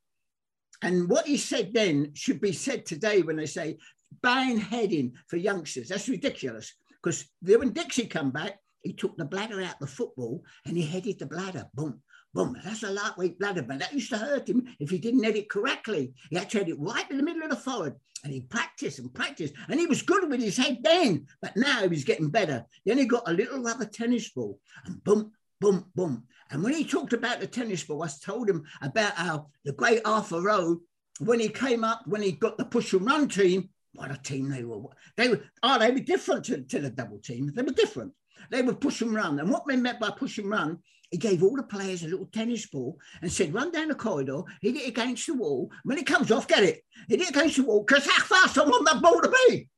And 0.81 1.09
what 1.09 1.27
he 1.27 1.35
said 1.35 1.73
then 1.73 2.11
should 2.13 2.39
be 2.39 2.53
said 2.53 2.85
today 2.85 3.21
when 3.21 3.35
they 3.35 3.47
say 3.47 3.79
bang 4.23 4.57
heading 4.57 5.13
for 5.27 5.35
youngsters. 5.35 5.89
That's 5.89 6.07
ridiculous. 6.07 6.73
Because 7.03 7.25
when 7.41 7.73
Dixie 7.73 8.07
come 8.07 8.31
back, 8.31 8.57
he 8.81 8.93
took 8.93 9.17
the 9.17 9.25
bladder 9.25 9.61
out 9.61 9.79
the 9.81 9.87
football 9.87 10.41
and 10.65 10.77
he 10.77 10.83
headed 10.83 11.19
the 11.19 11.25
bladder. 11.25 11.65
Boom, 11.73 12.01
boom. 12.33 12.57
That's 12.63 12.83
a 12.83 12.91
lightweight 12.91 13.39
bladder, 13.39 13.63
but 13.63 13.79
that 13.79 13.93
used 13.93 14.09
to 14.11 14.17
hurt 14.17 14.49
him 14.49 14.67
if 14.79 14.89
he 14.89 14.97
didn't 14.97 15.23
head 15.23 15.35
it 15.35 15.49
correctly. 15.49 16.13
He 16.29 16.37
had 16.37 16.49
to 16.51 16.59
head 16.59 16.69
it 16.69 16.79
right 16.79 17.09
in 17.09 17.17
the 17.17 17.23
middle 17.23 17.43
of 17.43 17.49
the 17.49 17.55
forward. 17.55 17.95
And 18.23 18.33
he 18.33 18.41
practiced 18.41 18.99
and 18.99 19.13
practiced. 19.13 19.53
And 19.69 19.79
he 19.79 19.85
was 19.85 20.01
good 20.01 20.29
with 20.29 20.41
his 20.41 20.57
head 20.57 20.79
then, 20.83 21.25
but 21.41 21.55
now 21.55 21.81
he 21.81 21.87
was 21.87 22.03
getting 22.03 22.29
better. 22.29 22.65
Then 22.85 22.97
he 22.97 23.05
got 23.05 23.27
a 23.27 23.33
little 23.33 23.63
rubber 23.63 23.85
tennis 23.85 24.29
ball 24.29 24.59
and 24.85 25.03
boom, 25.03 25.31
boom, 25.61 25.85
boom. 25.95 26.23
And 26.51 26.63
when 26.63 26.73
he 26.73 26.83
talked 26.83 27.13
about 27.13 27.39
the 27.39 27.47
tennis 27.47 27.83
ball, 27.83 28.03
I 28.03 28.09
told 28.23 28.49
him 28.49 28.65
about 28.81 29.13
how 29.13 29.47
the 29.63 29.71
great 29.71 30.01
Arthur 30.03 30.41
Rowe, 30.41 30.81
when 31.19 31.39
he 31.39 31.49
came 31.49 31.83
up, 31.83 32.01
when 32.07 32.21
he 32.21 32.31
got 32.31 32.57
the 32.57 32.65
push 32.65 32.93
and 32.93 33.05
run 33.05 33.29
team, 33.29 33.69
what 33.93 34.11
a 34.11 34.17
team 34.17 34.49
they 34.49 34.63
were. 34.63 34.81
They 35.15 35.29
were, 35.29 35.41
oh, 35.63 35.79
they 35.79 35.91
were 35.91 35.99
different 35.99 36.45
to, 36.45 36.61
to 36.61 36.79
the 36.79 36.89
double 36.89 37.19
team. 37.19 37.51
They 37.53 37.61
were 37.61 37.71
different. 37.71 38.13
They 38.51 38.61
would 38.61 38.81
push 38.81 39.01
and 39.01 39.13
run. 39.13 39.39
And 39.39 39.49
what 39.49 39.63
they 39.67 39.75
meant 39.75 39.99
by 39.99 40.11
push 40.11 40.37
and 40.37 40.49
run, 40.49 40.79
he 41.11 41.17
gave 41.17 41.43
all 41.43 41.55
the 41.55 41.63
players 41.63 42.03
a 42.03 42.07
little 42.07 42.27
tennis 42.27 42.67
ball 42.67 42.97
and 43.21 43.31
said, 43.31 43.53
run 43.53 43.71
down 43.71 43.87
the 43.87 43.95
corridor, 43.95 44.41
hit 44.61 44.75
it 44.75 44.87
against 44.87 45.27
the 45.27 45.33
wall. 45.33 45.71
When 45.83 45.97
it 45.97 46.05
comes 46.05 46.31
off, 46.31 46.47
get 46.47 46.63
it. 46.63 46.83
Hit 47.07 47.21
it 47.21 47.29
against 47.29 47.57
the 47.57 47.63
wall, 47.63 47.83
because 47.83 48.05
how 48.07 48.23
fast 48.23 48.57
I 48.57 48.63
want 48.63 48.87
that 48.87 49.01
ball 49.01 49.21
to 49.21 49.33
be. 49.47 49.69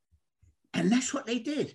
And 0.74 0.90
that's 0.90 1.14
what 1.14 1.26
they 1.26 1.38
did. 1.38 1.74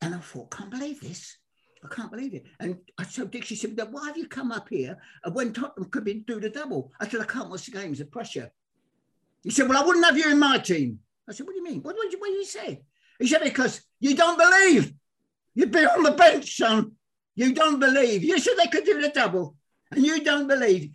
And 0.00 0.14
I 0.14 0.18
thought, 0.18 0.50
can't 0.50 0.70
believe 0.70 1.00
this. 1.00 1.38
I 1.84 1.94
can't 1.94 2.10
believe 2.10 2.34
it. 2.34 2.44
And 2.58 2.78
I 2.98 3.04
told 3.04 3.30
Dixie 3.30 3.54
said, 3.54 3.78
why 3.90 4.06
have 4.06 4.16
you 4.16 4.26
come 4.26 4.50
up 4.50 4.68
here 4.68 4.98
when 5.32 5.52
Tottenham 5.52 5.90
could 5.90 6.04
be 6.04 6.14
do 6.14 6.40
the 6.40 6.50
double? 6.50 6.92
I 7.00 7.08
said, 7.08 7.20
I 7.20 7.24
can't 7.24 7.50
watch 7.50 7.66
the 7.66 7.72
games, 7.72 7.98
the 7.98 8.04
pressure. 8.04 8.50
He 9.42 9.50
said, 9.50 9.68
Well, 9.68 9.82
I 9.82 9.86
wouldn't 9.86 10.04
have 10.04 10.18
you 10.18 10.30
in 10.30 10.38
my 10.38 10.58
team. 10.58 10.98
I 11.28 11.32
said, 11.32 11.46
What 11.46 11.52
do 11.52 11.58
you 11.58 11.64
mean? 11.64 11.82
What, 11.82 11.96
what, 11.96 12.12
what 12.18 12.28
did 12.28 12.36
you 12.36 12.44
say? 12.44 12.82
He 13.18 13.26
said, 13.26 13.42
Because 13.42 13.80
you 14.00 14.14
don't 14.14 14.38
believe. 14.38 14.92
You'd 15.54 15.72
be 15.72 15.84
on 15.84 16.02
the 16.02 16.12
bench, 16.12 16.56
son. 16.56 16.92
You 17.38 17.54
don't 17.54 17.78
believe. 17.78 18.24
You 18.24 18.36
said 18.40 18.54
they 18.58 18.66
could 18.66 18.84
do 18.84 19.00
the 19.00 19.10
double, 19.10 19.54
and 19.92 20.04
you 20.04 20.24
don't 20.24 20.48
believe. 20.48 20.90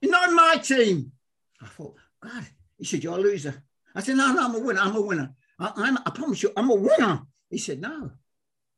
You're 0.00 0.10
not 0.10 0.32
my 0.32 0.56
team. 0.56 1.12
I 1.60 1.66
thought, 1.66 1.96
God. 2.18 2.46
He 2.78 2.86
said, 2.86 3.04
You're 3.04 3.18
a 3.18 3.20
loser. 3.20 3.62
I 3.94 4.00
said, 4.00 4.16
No, 4.16 4.32
no, 4.32 4.42
I'm 4.42 4.54
a 4.54 4.58
winner. 4.58 4.80
I'm 4.80 4.96
a 4.96 5.02
winner. 5.02 5.34
I, 5.58 5.70
I'm, 5.76 5.98
I 5.98 6.10
promise 6.14 6.42
you, 6.42 6.50
I'm 6.56 6.70
a 6.70 6.74
winner. 6.74 7.20
He 7.50 7.58
said, 7.58 7.82
No, 7.82 8.10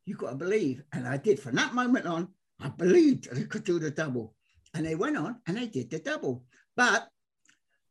you've 0.04 0.18
got 0.18 0.30
to 0.30 0.34
believe. 0.34 0.82
And 0.92 1.06
I 1.06 1.16
did. 1.16 1.38
From 1.38 1.54
that 1.54 1.72
moment 1.72 2.04
on, 2.04 2.30
I 2.58 2.70
believed 2.70 3.28
they 3.30 3.44
could 3.44 3.62
do 3.62 3.78
the 3.78 3.92
double. 3.92 4.34
And 4.74 4.84
they 4.84 4.96
went 4.96 5.16
on 5.16 5.36
and 5.46 5.56
they 5.56 5.68
did 5.68 5.90
the 5.90 6.00
double. 6.00 6.42
But 6.74 7.06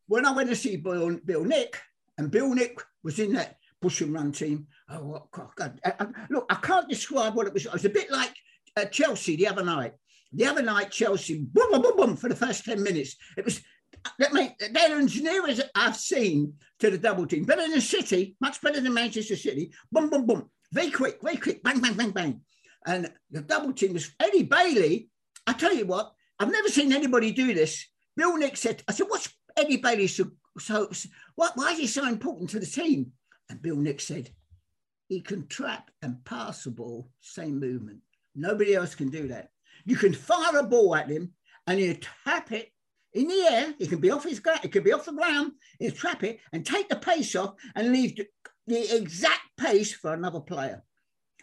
when 0.08 0.26
I 0.26 0.34
went 0.34 0.50
to 0.50 0.56
see 0.58 0.76
Bill, 0.76 1.18
Bill 1.24 1.46
Nick, 1.46 1.80
and 2.18 2.30
Bill 2.30 2.54
Nick 2.54 2.78
was 3.04 3.20
in 3.20 3.32
that 3.36 3.56
push 3.80 4.02
and 4.02 4.14
run 4.14 4.34
team. 4.34 4.68
Oh, 4.90 5.30
God. 5.32 5.80
I, 5.86 5.94
I, 5.98 6.08
look, 6.30 6.46
I 6.50 6.56
can't 6.56 6.90
describe 6.90 7.36
what 7.36 7.48
it 7.48 7.54
was. 7.54 7.66
It 7.66 7.72
was 7.72 7.86
a 7.86 7.90
bit 7.90 8.12
like 8.12 8.36
uh, 8.78 8.86
Chelsea 8.86 9.36
the 9.36 9.48
other 9.48 9.64
night. 9.64 9.94
The 10.32 10.46
other 10.46 10.64
night, 10.64 10.92
Chelsea, 10.92 11.40
boom, 11.40 11.72
boom, 11.72 11.82
boom, 11.82 11.96
boom, 11.96 12.16
for 12.16 12.28
the 12.28 12.36
first 12.36 12.66
10 12.66 12.82
minutes. 12.82 13.16
It 13.38 13.46
was, 13.46 13.62
that 14.18 14.34
mean, 14.34 14.54
they're 14.72 15.00
as 15.00 15.22
near 15.22 15.48
as 15.48 15.62
I've 15.76 15.96
seen 15.96 16.54
to 16.80 16.90
the 16.90 16.98
double 16.98 17.28
team. 17.28 17.46
Better 17.46 17.68
than 17.68 17.82
City, 17.82 18.36
much 18.42 18.60
better 18.62 18.82
than 18.82 18.94
Manchester 18.94 19.36
City. 19.36 19.72
Boom, 19.92 20.10
boom, 20.10 20.26
boom. 20.26 20.50
Very 20.72 20.90
quick, 20.90 21.20
very 21.22 21.38
quick. 21.38 21.62
Bang, 21.64 21.80
bang, 21.80 21.94
bang, 21.94 22.12
bang. 22.12 22.42
And 22.86 23.12
the 23.30 23.42
double 23.42 23.74
team 23.74 23.94
was 23.94 24.12
Eddie 24.20 24.48
Baily. 24.48 25.08
I 25.46 25.54
tell 25.54 25.74
you 25.74 25.86
what, 25.86 26.14
I've 26.40 26.52
never 26.52 26.68
seen 26.68 26.92
anybody 26.92 27.32
do 27.32 27.54
this. 27.54 27.88
Bill 28.18 28.36
Nick 28.38 28.58
said, 28.58 28.84
I 28.88 28.94
said, 28.94 29.08
what's 29.08 29.34
Eddie 29.56 29.82
Baily 29.82 30.10
so, 30.10 30.32
so, 30.60 30.92
so 30.92 31.10
what, 31.36 31.56
why 31.56 31.72
is 31.72 31.80
he 31.80 31.88
so 31.88 32.08
important 32.08 32.50
to 32.52 32.60
the 32.60 32.66
team? 32.66 33.12
And 33.50 33.62
Bill 33.62 33.78
Nick 33.78 34.02
said, 34.02 34.30
he 35.08 35.22
can 35.22 35.48
trap 35.48 35.92
and 36.02 36.24
pass 36.26 36.64
the 36.64 36.72
ball, 36.72 37.10
same 37.22 37.60
movement. 37.60 38.00
Nobody 38.36 38.76
else 38.76 38.96
can 38.96 39.10
do 39.10 39.28
that. 39.30 39.50
You 39.86 39.96
can 39.96 40.14
fire 40.14 40.58
a 40.58 40.64
ball 40.64 40.96
at 40.96 41.10
him 41.10 41.34
and 41.68 41.80
you 41.80 41.98
tap 42.26 42.52
it 42.52 42.72
in 43.14 43.28
the 43.28 43.48
air. 43.50 43.74
It 43.80 43.90
can 43.90 44.00
be 44.00 44.12
off 44.12 44.24
his 44.24 44.40
ground, 44.40 44.62
it 44.64 44.72
could 44.72 44.84
be 44.84 44.94
off 44.94 45.06
the 45.06 45.14
ground. 45.14 45.54
You 45.80 45.92
trap 45.92 46.24
it 46.24 46.40
and 46.52 46.66
take 46.66 46.90
the 46.90 46.96
pace 46.96 47.36
off 47.36 47.56
and 47.76 47.92
leave 47.92 48.20
the, 48.68 48.96
exact 48.96 49.42
pace 49.58 49.94
for 49.94 50.14
another 50.14 50.40
player. 50.40 50.84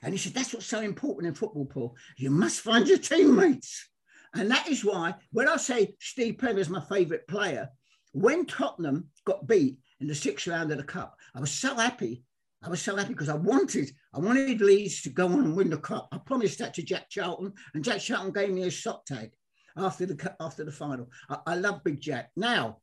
And 0.02 0.14
he 0.14 0.18
said, 0.18 0.32
that's 0.32 0.54
what's 0.54 0.66
so 0.66 0.80
important 0.80 1.28
in 1.28 1.34
football, 1.34 1.66
Paul. 1.66 1.96
You 2.16 2.30
must 2.30 2.60
find 2.60 2.88
your 2.88 2.98
teammates. 2.98 3.88
And 4.34 4.50
that 4.50 4.68
is 4.68 4.84
why 4.84 5.14
when 5.32 5.48
I 5.48 5.56
say 5.56 5.94
Steve 6.00 6.38
Perryman 6.38 6.62
is 6.62 6.70
my 6.70 6.80
favourite 6.80 7.26
player, 7.26 7.68
when 8.12 8.46
Tottenham 8.46 9.08
got 9.24 9.46
beat 9.46 9.78
in 10.00 10.06
the 10.06 10.14
sixth 10.14 10.46
round 10.46 10.72
of 10.72 10.78
the 10.78 10.84
cup, 10.84 11.16
I 11.34 11.40
was 11.40 11.50
so 11.50 11.74
happy. 11.74 12.22
I 12.62 12.68
was 12.68 12.82
so 12.82 12.94
happy 12.94 13.14
because 13.14 13.30
I 13.30 13.36
wanted, 13.36 13.90
I 14.14 14.18
wanted 14.18 14.60
Leeds 14.60 15.02
to 15.02 15.10
go 15.10 15.26
on 15.26 15.40
and 15.40 15.56
win 15.56 15.70
the 15.70 15.78
cup. 15.78 16.08
I 16.12 16.18
promised 16.18 16.58
that 16.58 16.74
to 16.74 16.82
Jack 16.82 17.08
Charlton, 17.08 17.52
and 17.74 17.82
Jack 17.82 18.00
Charlton 18.00 18.32
gave 18.32 18.50
me 18.50 18.64
a 18.64 18.70
sock 18.70 19.06
tag 19.06 19.30
after 19.76 20.04
the 20.04 20.34
after 20.40 20.64
the 20.64 20.72
final. 20.72 21.08
I, 21.28 21.38
I 21.46 21.54
love 21.54 21.82
Big 21.84 22.00
Jack. 22.00 22.30
Now, 22.36 22.78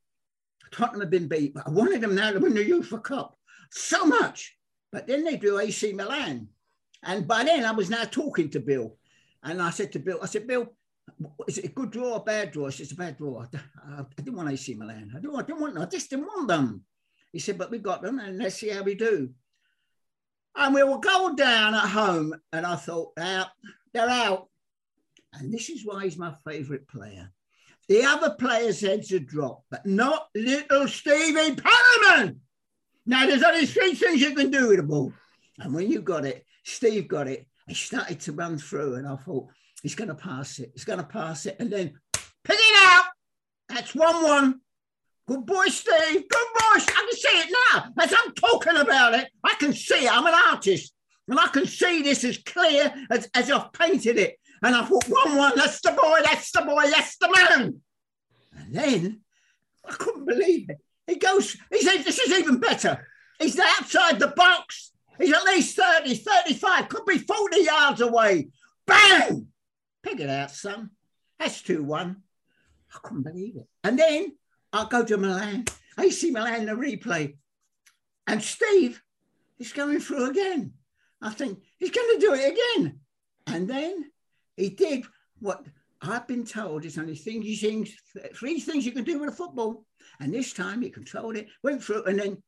Tottenham 0.72 1.02
have 1.02 1.12
been 1.12 1.28
beat, 1.28 1.54
but 1.54 1.68
I 1.68 1.70
wanted 1.70 2.02
them 2.02 2.16
now 2.16 2.32
to 2.32 2.40
win 2.40 2.56
the 2.56 2.66
UEFA 2.66 3.04
Cup 3.04 3.38
so 3.72 4.06
much. 4.06 4.58
But 4.92 5.06
then 5.06 5.24
they 5.24 5.38
drew 5.38 5.60
AC 5.60 5.94
Milan, 5.94 6.48
and 7.04 7.28
by 7.28 7.44
then 7.44 7.64
I 7.64 7.72
was 7.72 7.90
now 7.90 8.04
talking 8.06 8.50
to 8.52 8.60
Bill, 8.60 8.98
and 9.44 9.62
I 9.62 9.70
said 9.70 9.92
to 9.92 10.00
Bill, 10.00 10.20
I 10.24 10.26
said, 10.26 10.48
Bill, 10.48 10.74
is 11.48 11.60
it 11.60 11.66
a 11.66 11.70
good 11.70 11.92
draw 11.92 12.14
or 12.14 12.18
a 12.18 12.24
bad 12.24 12.52
draw? 12.52 12.70
Said, 12.70 12.84
it's 12.84 12.92
a 12.94 12.96
bad 12.96 13.18
draw. 13.18 13.44
I, 13.44 14.00
I 14.00 14.06
didn't 14.16 14.36
want 14.36 14.52
AC 14.52 14.74
Milan. 14.74 15.12
I 15.16 15.20
didn't, 15.20 15.36
I 15.36 15.44
didn't 15.44 15.62
want. 15.62 15.78
I 15.78 15.86
just 15.86 16.10
didn't 16.10 16.26
want 16.26 16.48
them. 16.48 16.84
He 17.32 17.40
said, 17.40 17.58
but 17.58 17.70
we 17.70 17.78
got 17.78 18.02
them 18.02 18.20
and 18.20 18.38
let's 18.40 18.56
see 18.56 18.70
how 18.70 18.82
we 18.82 18.96
do. 18.96 19.30
And 20.58 20.74
we 20.74 20.84
will 20.84 20.98
go 20.98 21.36
down 21.36 21.76
at 21.76 21.88
home. 21.88 22.36
And 22.52 22.66
I 22.66 22.76
thought, 22.76 23.14
out, 23.18 23.48
they're 23.94 24.10
out. 24.10 24.50
And 25.34 25.54
this 25.54 25.70
is 25.70 25.86
why 25.86 26.04
he's 26.04 26.18
my 26.18 26.34
favourite 26.46 26.88
player. 26.88 27.32
The 27.88 28.04
other 28.04 28.32
players' 28.32 28.82
heads 28.82 29.12
are 29.14 29.20
dropped, 29.20 29.66
but 29.70 29.86
not 29.86 30.28
little 30.36 30.88
Stevie 30.88 31.56
Perryman. 31.56 32.42
Now, 33.06 33.26
there's 33.26 33.44
only 33.44 33.66
three 33.66 33.94
things 33.94 34.20
you 34.20 34.36
can 34.36 34.52
do 34.52 34.68
with 34.68 34.80
a 34.80 34.84
ball. 34.84 35.14
And 35.60 35.74
when 35.74 35.90
you 35.90 36.02
got 36.02 36.26
it, 36.26 36.46
Steve 36.64 37.08
got 37.08 37.28
it, 37.28 37.48
he 37.68 37.74
started 37.74 38.20
to 38.22 38.34
run 38.34 38.58
through, 38.58 38.96
and 38.96 39.08
I 39.08 39.16
thought, 39.16 39.48
he's 39.82 39.96
going 39.96 40.10
to 40.10 40.16
pass 40.16 40.60
it. 40.60 40.72
He's 40.74 40.84
going 40.84 41.00
to 41.00 41.06
pass 41.06 41.46
it. 41.46 41.56
And 41.60 41.72
then 41.72 41.94
pick 42.44 42.58
it 42.60 42.78
out. 42.88 43.06
That's 43.70 43.96
1 43.96 44.24
1. 44.24 44.62
Good 45.28 45.46
boy, 45.46 45.66
Steve. 45.68 46.28
Good 46.30 46.48
boy. 46.54 46.78
I 46.78 46.80
can 46.80 47.12
see 47.12 47.28
it 47.28 47.56
now. 47.74 47.90
As 48.00 48.14
I'm 48.18 48.34
talking 48.34 48.78
about 48.78 49.14
it, 49.14 49.28
I 49.44 49.56
can 49.60 49.74
see 49.74 50.06
it. 50.06 50.12
I'm 50.12 50.26
an 50.26 50.34
artist. 50.50 50.94
And 51.28 51.38
I 51.38 51.48
can 51.48 51.66
see 51.66 52.02
this 52.02 52.24
as 52.24 52.38
clear 52.38 52.94
as, 53.12 53.30
as 53.34 53.52
I've 53.52 53.74
painted 53.74 54.18
it. 54.18 54.40
And 54.64 54.74
I 54.74 54.86
thought, 54.86 55.04
1 55.08 55.36
1, 55.36 55.54
that's 55.56 55.82
the 55.82 55.92
boy, 55.92 56.20
that's 56.24 56.52
the 56.52 56.62
boy, 56.62 56.90
that's 56.90 57.18
the 57.18 57.30
man. 57.30 57.82
And 58.58 58.74
then 58.74 59.22
I 59.86 59.92
couldn't 59.92 60.26
believe 60.26 60.70
it. 60.70 60.78
He 61.06 61.16
goes, 61.16 61.58
he 61.72 61.82
says, 61.82 62.06
this 62.06 62.20
is 62.20 62.40
even 62.40 62.60
better. 62.60 63.06
He's 63.40 63.60
outside 63.60 64.20
the 64.20 64.30
box. 64.30 64.92
He's 65.20 65.34
at 65.34 65.44
least 65.44 65.76
30, 65.76 66.16
35, 66.16 66.90
could 66.90 67.06
be 67.06 67.18
40 67.18 67.60
yards 67.62 68.02
away. 68.02 68.48
Bang! 68.86 69.48
Pick 70.02 70.20
it 70.22 70.30
out, 70.30 70.52
son. 70.52 70.92
That's 71.38 71.62
2 71.62 71.84
1. 71.84 72.16
I 72.96 73.00
couldn't 73.04 73.24
believe 73.24 73.58
it. 73.58 73.68
And 73.84 74.00
then 74.00 74.32
I 74.74 74.88
go 74.90 75.04
to 75.04 75.18
Milan. 75.18 75.66
I 75.98 76.10
see 76.10 76.32
Milan 76.32 76.66
the 76.66 76.74
replay. 76.74 77.36
And 78.28 78.42
Steve 78.42 79.02
is 79.60 79.74
going 79.74 80.00
through 80.00 80.30
again. 80.30 80.74
I 81.22 81.32
think 81.32 81.60
he's 81.80 81.92
going 81.92 82.20
to 82.20 82.20
do 82.20 82.34
it 82.34 82.54
again. 82.54 83.00
And 83.48 83.68
then 83.68 84.12
he 84.56 84.70
did 84.70 85.06
what 85.40 85.66
I've 86.02 86.28
been 86.28 86.46
told 86.46 86.86
is 86.86 86.98
only 86.98 87.16
things, 87.16 87.96
three 88.36 88.60
things 88.60 88.86
you 88.86 88.92
can 88.92 89.04
do 89.04 89.20
with 89.20 89.30
a 89.30 89.36
football. 89.36 89.86
And 90.20 90.34
this 90.34 90.54
time 90.54 90.82
he 90.82 90.90
controlled 90.90 91.38
it, 91.38 91.48
went 91.64 91.84
through, 91.84 92.04
and 92.04 92.20
then 92.20 92.44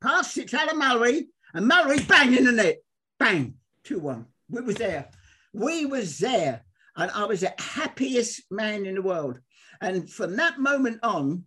passed 0.00 0.38
it 0.38 0.48
to 0.48 0.60
Alan 0.60 0.80
Mullery, 0.80 1.26
and 1.54 1.70
Mullery 1.70 2.06
bang 2.08 2.34
in 2.34 2.44
the 2.44 2.52
net. 2.52 2.76
Bang, 3.18 3.54
2 3.84 3.98
1. 3.98 4.26
We 4.50 4.62
was 4.62 4.76
there. 4.76 5.08
We 5.52 5.86
was 5.86 6.18
there. 6.18 6.64
And 6.96 7.10
I 7.10 7.24
was 7.24 7.40
the 7.40 7.54
happiest 7.58 8.42
man 8.50 8.86
in 8.86 8.94
the 8.94 9.02
world. 9.02 9.38
And 9.80 10.08
from 10.08 10.36
that 10.36 10.58
moment 10.58 11.00
on, 11.02 11.44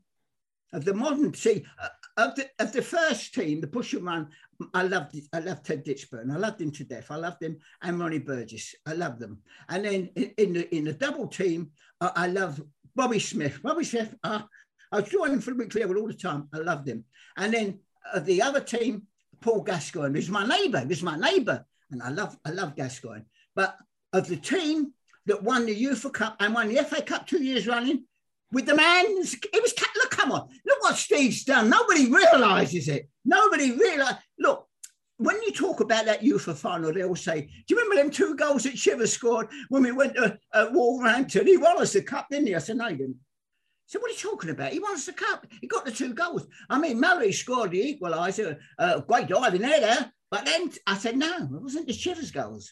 of 0.74 0.86
the 0.86 0.94
modern 0.94 1.34
see 1.34 1.66
uh, 1.82 1.88
of 2.18 2.36
the 2.36 2.48
of 2.60 2.72
the 2.72 2.82
first 2.82 3.34
team, 3.34 3.62
the 3.62 3.68
push 3.68 3.94
and 3.94 4.06
run, 4.06 4.28
I 4.74 4.84
loved. 4.84 5.16
I 5.34 5.40
loved 5.40 5.66
Ted 5.66 5.86
Ditchburn. 5.86 6.32
I 6.32 6.38
loved 6.38 6.62
him 6.62 6.72
to 6.72 6.84
death. 6.84 7.12
I 7.12 7.16
loved 7.16 7.42
him 7.42 7.58
and 7.82 8.00
Ronnie 8.00 8.20
Burgess. 8.20 8.76
I 8.86 8.94
loved 8.94 9.20
them. 9.20 9.40
And 9.70 9.86
then 9.86 10.10
in, 10.38 10.54
the 10.54 10.76
in 10.76 10.84
the 10.86 10.94
double 10.94 11.28
team, 11.28 11.72
I 12.02 12.28
loved 12.28 12.62
Bobby 12.96 13.20
Smith. 13.20 13.62
Bobby 13.64 13.86
Smith. 13.86 14.14
Uh, 14.24 14.42
I 14.92 15.00
was 15.00 15.10
joining 15.10 15.40
for 15.40 15.52
the 15.52 15.58
weekly 15.58 15.84
all 15.84 16.08
the 16.08 16.14
time. 16.14 16.50
I 16.54 16.58
loved 16.58 16.88
him. 16.88 17.06
And 17.38 17.54
then 17.54 17.80
uh, 18.14 18.20
the 18.20 18.42
other 18.42 18.60
team, 18.60 19.04
Paul 19.40 19.62
Gascoigne, 19.62 20.14
who's 20.14 20.30
my 20.30 20.46
neighbour. 20.46 20.86
He's 20.88 21.04
my 21.04 21.18
neighbour, 21.18 21.66
and 21.92 22.04
I 22.04 22.10
love 22.10 22.38
I 22.44 22.52
love 22.52 22.76
Gascoigne. 22.76 23.24
But 23.56 23.78
of 24.14 24.28
the 24.28 24.38
team 24.38 24.94
that 25.28 25.44
won 25.44 25.66
the 25.66 25.84
UEFA 25.84 26.12
Cup 26.12 26.36
and 26.40 26.54
won 26.54 26.68
the 26.68 26.84
FA 26.84 27.02
Cup 27.02 27.28
two 27.28 27.44
years 27.44 27.68
running 27.68 28.06
with 28.52 28.66
the 28.66 28.76
man, 28.76 29.06
it 29.06 29.62
was 29.62 29.74
look, 29.98 30.12
come 30.12 30.32
on, 30.32 30.50
look 30.66 30.82
what 30.82 30.96
Steve's 30.96 31.44
done. 31.44 31.70
Nobody 31.70 32.12
realizes 32.12 32.88
it. 32.88 33.10
Nobody 33.26 33.72
realize. 33.72 34.16
Look, 34.40 34.68
when 35.18 35.36
you 35.44 35.52
talk 35.52 35.82
about 35.82 36.06
that 36.06 36.22
UEFA 36.22 36.56
final, 36.56 36.94
they 36.94 37.04
all 37.04 37.16
say, 37.16 37.42
"Do 37.42 37.76
you 37.76 37.82
remember 37.82 38.02
them 38.02 38.12
two 38.12 38.36
goals 38.36 38.64
that 38.64 38.76
Chivers 38.76 39.14
scored 39.14 39.50
when 39.70 39.84
we 39.84 39.92
went 39.92 40.16
to 40.16 40.38
uh, 40.54 40.68
Wolverhampton? 40.72 41.46
He 41.46 41.58
won 41.58 41.82
us 41.82 41.94
the 41.94 42.02
cup, 42.02 42.28
didn't 42.30 42.48
he?" 42.48 42.56
I 42.56 42.60
said, 42.60 42.78
"No, 42.78 42.88
he 42.88 42.96
didn't." 42.96 43.18
So 43.90 44.00
what 44.00 44.12
are 44.12 44.14
you 44.14 44.20
talking 44.20 44.52
about? 44.52 44.72
He 44.72 44.80
won 44.80 44.94
us 44.94 45.08
the 45.08 45.14
cup. 45.14 45.48
He 45.62 45.68
got 45.68 45.84
the 45.84 45.92
two 45.92 46.14
goals. 46.14 46.46
I 46.70 46.80
mean, 46.80 47.02
Mullery 47.02 47.34
scored 47.34 47.72
the 47.72 47.98
equaliser, 48.00 48.58
uh, 48.78 49.00
great 49.00 49.28
diving 49.28 49.62
there. 49.62 50.12
But 50.30 50.46
then 50.46 50.72
I 50.86 50.96
said, 50.96 51.18
no, 51.18 51.36
it 51.38 51.62
wasn't 51.62 51.88
the 51.88 51.94
Chivers 51.94 52.30
goals. 52.30 52.72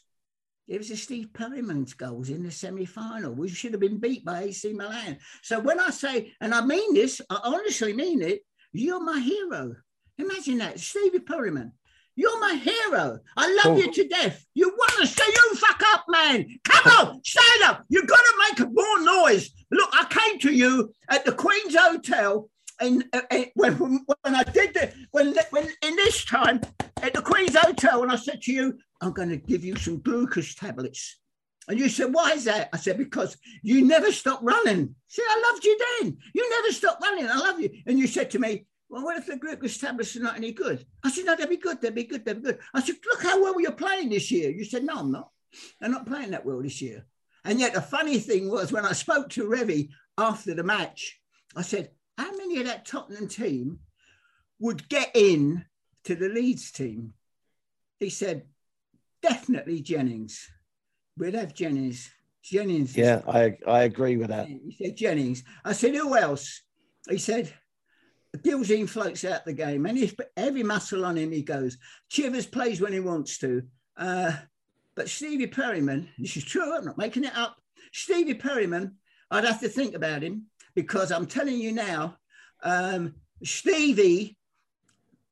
It 0.67 0.79
was 0.79 1.01
Steve 1.01 1.31
Perryman's 1.33 1.93
goals 1.93 2.29
in 2.29 2.43
the 2.43 2.51
semi-final. 2.51 3.33
We 3.33 3.47
should 3.47 3.71
have 3.71 3.79
been 3.79 3.99
beat 3.99 4.25
by 4.25 4.43
AC 4.43 4.73
Milan. 4.73 5.17
So 5.41 5.59
when 5.59 5.79
I 5.79 5.91
say, 5.91 6.33
and 6.41 6.53
I 6.53 6.59
mean 6.59 6.93
this, 6.93 7.21
I 7.29 7.39
honestly 7.41 7.93
mean 7.93 8.21
it, 8.21 8.41
you're 8.73 9.03
my 9.03 9.19
hero. 9.19 9.75
Imagine 10.17 10.57
that, 10.57 10.79
Stevie 10.79 11.19
Perryman. 11.19 11.71
You're 12.17 12.39
my 12.41 12.55
hero. 12.55 13.19
I 13.37 13.53
love 13.63 13.77
oh. 13.77 13.77
you 13.77 13.93
to 13.93 14.07
death. 14.09 14.45
You 14.55 14.69
want 14.69 14.91
to 14.99 15.07
say 15.07 15.23
you 15.25 15.55
fuck 15.55 15.81
up, 15.93 16.05
man. 16.09 16.47
Come 16.65 16.91
on, 16.97 17.21
stand 17.23 17.63
up. 17.63 17.85
You've 17.87 18.07
got 18.07 18.17
to 18.17 18.55
make 18.59 18.69
more 18.73 19.01
noise. 19.01 19.49
Look, 19.71 19.89
I 19.93 20.05
came 20.09 20.39
to 20.39 20.51
you 20.51 20.93
at 21.09 21.23
the 21.23 21.31
Queen's 21.31 21.75
Hotel 21.75 22.49
and, 22.81 23.05
uh, 23.13 23.21
uh, 23.31 23.45
when, 23.55 23.73
when 23.73 24.35
I 24.35 24.43
did 24.43 24.73
the, 24.73 24.93
when, 25.11 25.33
when 25.51 25.69
in 25.81 25.95
this 25.95 26.25
time 26.25 26.61
at 27.03 27.13
the 27.13 27.21
Queen's 27.21 27.55
Hotel, 27.55 28.03
and 28.03 28.11
I 28.11 28.15
said 28.15 28.41
to 28.43 28.51
you, 28.51 28.77
I'm 29.01 29.11
going 29.11 29.29
to 29.29 29.37
give 29.37 29.63
you 29.63 29.75
some 29.75 29.99
glucose 29.99 30.55
tablets. 30.55 31.19
And 31.67 31.77
you 31.77 31.89
said, 31.89 32.13
why 32.13 32.31
is 32.31 32.45
that? 32.45 32.69
I 32.73 32.77
said, 32.77 32.97
because 32.97 33.37
you 33.61 33.85
never 33.85 34.11
stopped 34.11 34.43
running. 34.43 34.95
See, 35.07 35.21
I 35.27 35.51
loved 35.51 35.65
you 35.65 35.79
then. 36.01 36.17
You 36.33 36.49
never 36.49 36.71
stopped 36.71 37.03
running. 37.03 37.27
I 37.27 37.37
love 37.37 37.59
you. 37.59 37.69
And 37.85 37.99
you 37.99 38.07
said 38.07 38.31
to 38.31 38.39
me, 38.39 38.65
well, 38.89 39.03
what 39.03 39.17
if 39.17 39.25
the 39.25 39.35
glucose 39.35 39.77
tablets 39.77 40.15
are 40.15 40.21
not 40.21 40.37
any 40.37 40.53
good? 40.53 40.85
I 41.03 41.11
said, 41.11 41.25
no, 41.25 41.35
they'll 41.35 41.47
be 41.47 41.57
good. 41.57 41.81
They'll 41.81 41.91
be 41.91 42.05
good. 42.05 42.23
They'll 42.23 42.35
be 42.35 42.41
good. 42.41 42.59
I 42.73 42.81
said, 42.81 42.95
look 43.05 43.21
how 43.21 43.41
well 43.41 43.59
you're 43.59 43.73
playing 43.73 44.09
this 44.09 44.31
year. 44.31 44.49
You 44.49 44.63
said, 44.63 44.85
no, 44.85 44.95
I'm 44.97 45.11
not. 45.11 45.29
I'm 45.81 45.91
not 45.91 46.05
playing 46.05 46.31
that 46.31 46.45
well 46.45 46.61
this 46.61 46.81
year. 46.81 47.05
And 47.43 47.59
yet 47.59 47.73
the 47.73 47.81
funny 47.81 48.19
thing 48.19 48.49
was 48.49 48.71
when 48.71 48.85
I 48.85 48.93
spoke 48.93 49.29
to 49.31 49.49
Revie 49.49 49.89
after 50.17 50.53
the 50.53 50.63
match, 50.63 51.19
I 51.55 51.63
said, 51.63 51.91
how 52.17 52.31
many 52.31 52.59
of 52.59 52.65
that 52.65 52.85
Tottenham 52.85 53.27
team 53.27 53.79
would 54.59 54.87
get 54.87 55.11
in 55.15 55.65
to 56.07 56.15
the 56.15 56.29
Leeds 56.29 56.71
team? 56.71 57.13
He 57.99 58.09
said, 58.09 58.43
definitely 59.21 59.81
Jennings. 59.81 60.49
We'll 61.17 61.33
have 61.33 61.53
Jennings. 61.53 62.09
Jennings. 62.43 62.95
Yeah, 62.95 63.21
I, 63.27 63.57
I 63.67 63.83
agree 63.83 64.15
with 64.15 64.29
that. 64.29 64.47
He 64.47 64.75
said 64.81 64.95
Jennings. 64.95 65.43
I 65.65 65.73
said, 65.73 65.95
who 65.95 66.15
else? 66.15 66.61
He 67.09 67.17
said, 67.17 67.53
Gilzean 68.37 68.87
floats 68.87 69.25
out 69.25 69.45
the 69.45 69.53
game, 69.53 69.85
and 69.85 69.97
if 69.97 70.15
every 70.35 70.63
muscle 70.63 71.05
on 71.05 71.17
him, 71.17 71.31
he 71.31 71.41
goes. 71.41 71.77
Chivers 72.09 72.45
plays 72.45 72.79
when 72.79 72.93
he 72.93 72.99
wants 72.99 73.37
to. 73.39 73.63
Uh, 73.97 74.31
but 74.95 75.09
Stevie 75.09 75.47
Perryman, 75.47 76.07
this 76.17 76.37
is 76.37 76.45
true, 76.45 76.75
I'm 76.75 76.85
not 76.85 76.97
making 76.97 77.23
it 77.23 77.35
up. 77.35 77.57
Stevie 77.91 78.35
Perryman, 78.35 78.95
I'd 79.31 79.45
have 79.45 79.59
to 79.61 79.69
think 79.69 79.95
about 79.95 80.21
him 80.21 80.45
because 80.75 81.11
I'm 81.11 81.25
telling 81.25 81.57
you 81.57 81.71
now, 81.71 82.17
um, 82.63 83.15
Stevie 83.43 84.37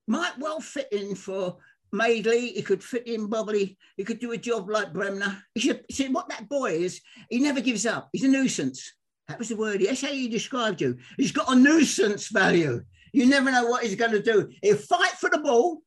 might 0.08 0.38
well 0.38 0.60
fit 0.60 0.88
in 0.92 1.16
for 1.16 1.58
Madeley. 1.92 2.50
He 2.50 2.62
could 2.62 2.84
fit 2.84 3.08
in 3.08 3.30
Bobbly. 3.30 3.78
He 3.98 4.04
could 4.04 4.20
do 4.20 4.32
a 4.32 4.38
job 4.38 4.70
like 4.70 4.94
Bremner. 4.94 5.42
He 5.54 5.62
should 5.62 5.86
see 5.92 6.10
what 6.10 6.30
that 6.30 6.50
boy 6.50 6.72
is. 6.72 7.02
He 7.30 7.40
never 7.40 7.62
gives 7.62 7.86
up. 7.86 8.10
He's 8.12 8.24
a 8.24 8.28
nuisance. 8.28 8.94
That 9.28 9.40
was 9.40 9.50
the 9.50 9.56
word. 9.56 9.82
That's 9.82 10.02
how 10.02 10.10
he 10.10 10.28
described 10.28 10.82
you. 10.82 10.98
He's 11.18 11.32
got 11.32 11.52
a 11.52 11.56
nuisance 11.56 12.28
value. 12.28 12.84
You 13.14 13.26
never 13.26 13.52
know 13.52 13.66
what 13.66 13.84
he's 13.84 13.96
going 13.96 14.12
to 14.12 14.22
do. 14.22 14.50
He'll 14.62 14.76
fight 14.76 15.12
for 15.12 15.30
the 15.30 15.40
ball. 15.40 15.82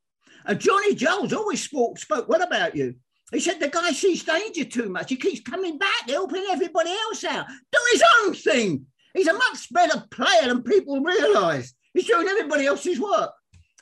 And 0.44 0.58
Johnny 0.58 0.94
Jones 0.94 1.32
always 1.32 1.62
spoke, 1.62 1.98
spoke 1.98 2.28
well 2.28 2.42
about 2.42 2.74
you. 2.74 2.94
He 3.30 3.40
said 3.40 3.60
the 3.60 3.68
guy 3.68 3.92
sees 3.92 4.24
danger 4.24 4.64
too 4.64 4.88
much. 4.88 5.10
He 5.10 5.16
keeps 5.16 5.40
coming 5.40 5.76
back, 5.76 6.08
helping 6.08 6.46
everybody 6.50 6.90
else 6.90 7.24
out. 7.24 7.46
Do 7.70 7.78
his 7.92 8.02
own 8.22 8.34
thing. 8.34 8.86
He's 9.12 9.28
a 9.28 9.34
much 9.34 9.70
better 9.72 10.04
player 10.10 10.48
than 10.48 10.62
people 10.62 11.00
realise. 11.00 11.74
He's 11.92 12.06
doing 12.06 12.28
everybody 12.28 12.66
else's 12.66 12.98
work. 12.98 13.32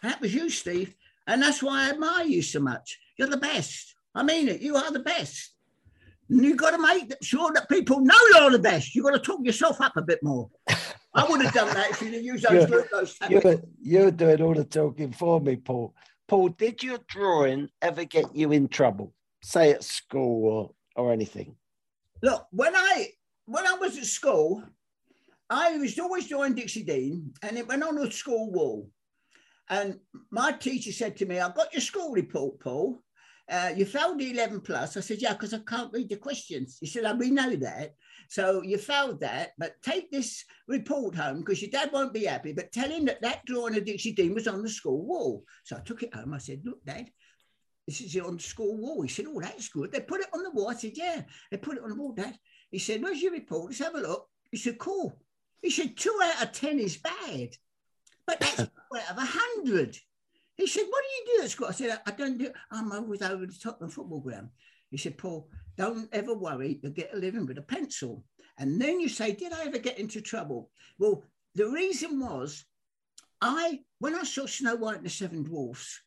That 0.07 0.21
was 0.21 0.33
you, 0.33 0.49
Steve. 0.51 0.95
And 1.27 1.43
that's 1.43 1.63
why 1.63 1.87
I 1.87 1.91
admire 1.91 2.27
you 2.27 2.41
so 2.41 2.61
much. 2.61 2.99
You're 3.19 3.29
the 3.29 3.37
best. 3.37 3.95
I 4.15 4.23
mean 4.23 4.49
it. 4.49 4.61
You 4.61 4.77
are 4.77 4.93
the 4.93 5.01
best. 5.01 5.53
And 6.31 6.45
you've 6.45 6.57
got 6.57 6.71
to 6.71 6.79
make 6.79 7.13
sure 7.23 7.53
that 7.53 7.69
people 7.69 8.01
know 8.01 8.15
you're 8.33 8.51
the 8.53 8.61
best. 8.61 8.95
You've 8.95 9.05
got 9.05 9.13
to 9.13 9.19
talk 9.19 9.45
yourself 9.45 9.81
up 9.81 9.97
a 9.97 10.03
bit 10.03 10.23
more. 10.23 10.49
I 11.13 11.25
would 11.29 11.43
have 11.43 11.53
done 11.53 11.75
that 11.75 11.91
if 11.91 12.03
you'd 12.03 12.25
used 12.25 12.45
those 12.45 13.19
you're, 13.29 13.43
you're, 13.43 13.61
you're 13.81 14.11
doing 14.11 14.43
all 14.43 14.55
the 14.55 14.65
talking 14.65 15.13
for 15.13 15.41
me, 15.41 15.57
Paul. 15.57 15.95
Paul, 16.29 16.51
did 16.51 16.83
your 16.83 16.99
drawing 17.09 17.69
ever 17.83 18.05
get 18.05 18.35
you 18.35 18.53
in 18.53 18.69
trouble? 18.69 19.13
Say 19.43 19.73
at 19.73 19.83
school 19.83 20.75
or, 20.97 21.05
or 21.05 21.13
anything? 21.13 21.57
Look, 22.23 22.47
when 22.51 22.77
I 22.77 23.09
when 23.47 23.67
I 23.67 23.75
was 23.75 23.97
at 23.99 24.05
school, 24.05 24.63
I 25.49 25.77
was 25.79 25.99
always 25.99 26.29
drawing 26.29 26.55
Dixie 26.55 26.83
Dean, 26.83 27.33
and 27.43 27.57
it 27.57 27.67
went 27.67 27.83
on 27.83 27.95
the 27.95 28.11
school 28.11 28.51
wall. 28.51 28.91
And 29.69 29.99
my 30.31 30.53
teacher 30.53 30.93
said 30.93 31.17
to 31.17 31.27
me, 31.27 31.41
I've 31.41 31.55
got 31.55 31.73
your 31.73 31.81
school 31.81 32.13
report, 32.13 32.61
Paul. 32.61 32.99
Uh, 33.49 33.73
you 33.77 33.85
failed 33.85 34.19
the 34.19 34.31
11 34.31 34.61
plus. 34.61 34.97
I 34.97 35.01
said, 35.01 35.23
yeah, 35.23 35.33
because 35.33 35.55
I 35.55 35.59
can't 35.59 35.93
read 35.93 36.09
the 36.09 36.17
questions. 36.17 36.79
He 36.81 36.87
said, 36.87 37.05
oh, 37.05 37.15
we 37.15 37.31
know 37.31 37.55
that. 37.57 37.95
So 38.29 38.63
you 38.63 38.77
failed 38.77 39.21
that, 39.21 39.53
but 39.57 39.81
take 39.83 40.11
this 40.11 40.45
report 40.67 41.15
home 41.15 41.41
because 41.41 41.63
your 41.63 41.71
dad 41.71 41.91
won't 41.93 42.13
be 42.13 42.25
happy, 42.25 42.53
but 42.53 42.73
tell 42.73 42.91
him 42.91 43.05
that 43.05 43.23
that 43.23 43.45
drawing 43.47 43.77
of 43.77 43.85
Dixie 43.85 44.13
Dean 44.13 44.35
was 44.35 44.49
on 44.49 44.63
the 44.63 44.69
school 44.69 45.05
wall. 45.05 45.45
So 45.63 45.77
I 45.77 45.81
took 45.81 46.03
it 46.03 46.15
home. 46.15 46.35
I 46.35 46.39
said, 46.39 46.63
look, 46.65 46.85
dad, 46.85 47.09
this 47.87 48.01
is 48.01 48.17
on 48.17 48.37
the 48.37 48.43
school 48.43 48.77
wall. 48.77 49.03
He 49.03 49.09
said, 49.09 49.27
oh, 49.29 49.41
that's 49.41 49.69
good. 49.69 49.93
They 49.93 50.01
put 50.01 50.21
it 50.21 50.29
on 50.35 50.43
the 50.43 50.51
wall. 50.51 50.71
I 50.71 50.75
said, 50.75 50.93
yeah, 50.95 51.23
they 51.51 51.57
put 51.57 51.77
it 51.77 51.85
on 51.85 51.91
the 51.91 51.97
wall, 51.97 52.13
dad. 52.13 52.37
He 52.71 52.81
said, 52.81 53.01
where's 53.01 53.23
your 53.23 53.33
report? 53.33 53.67
Let's 53.67 53.79
have 53.79 53.95
a 53.95 54.01
look. 54.01 54.29
He 54.51 54.57
said, 54.57 54.79
cool. 54.79 55.17
He 55.63 55.71
said, 55.71 55.97
two 55.97 56.19
out 56.23 56.43
of 56.43 56.53
10 56.53 56.81
is 56.81 56.97
bad, 56.97 57.51
but 58.27 58.41
that's 58.41 58.61
out 58.61 58.71
of 59.11 59.17
a 59.17 59.27
100. 59.61 59.97
He 60.57 60.67
said, 60.67 60.85
What 60.89 61.05
do 61.05 61.33
you 61.33 61.39
do 61.39 61.45
at 61.45 61.51
school? 61.51 61.69
I 61.69 61.73
said, 61.73 62.01
I 62.07 62.11
don't 62.11 62.39
do 62.39 62.51
I'm 62.71 62.93
always 62.93 63.23
over 63.23 63.47
the 63.47 63.55
Tottenham 63.63 63.91
football 63.91 64.21
ground. 64.21 64.49
He 64.91 64.97
said, 64.97 65.19
Paul, 65.19 65.49
don't 65.77 66.09
ever 66.13 66.35
worry, 66.35 66.81
you'll 66.83 66.93
get 66.93 67.13
a 67.13 67.19
living 67.19 67.47
with 67.47 67.59
a 67.59 67.63
pencil. 67.63 68.25
And 68.59 68.81
then 68.81 69.01
you 69.01 69.09
say, 69.09 69.33
Did 69.33 69.53
I 69.53 69.65
ever 69.65 69.79
get 69.79 69.99
into 69.99 70.21
trouble? 70.21 70.71
Well, 70.99 71.25
the 71.55 71.69
reason 71.69 72.21
was 72.21 72.65
I, 73.41 73.81
when 73.99 74.15
I 74.15 74.25
saw 74.25 74.47
Snow 74.47 74.77
White 74.77 74.99
and 74.99 75.07
the 75.07 75.11
Seven 75.11 75.43
Dwarfs, 75.43 76.01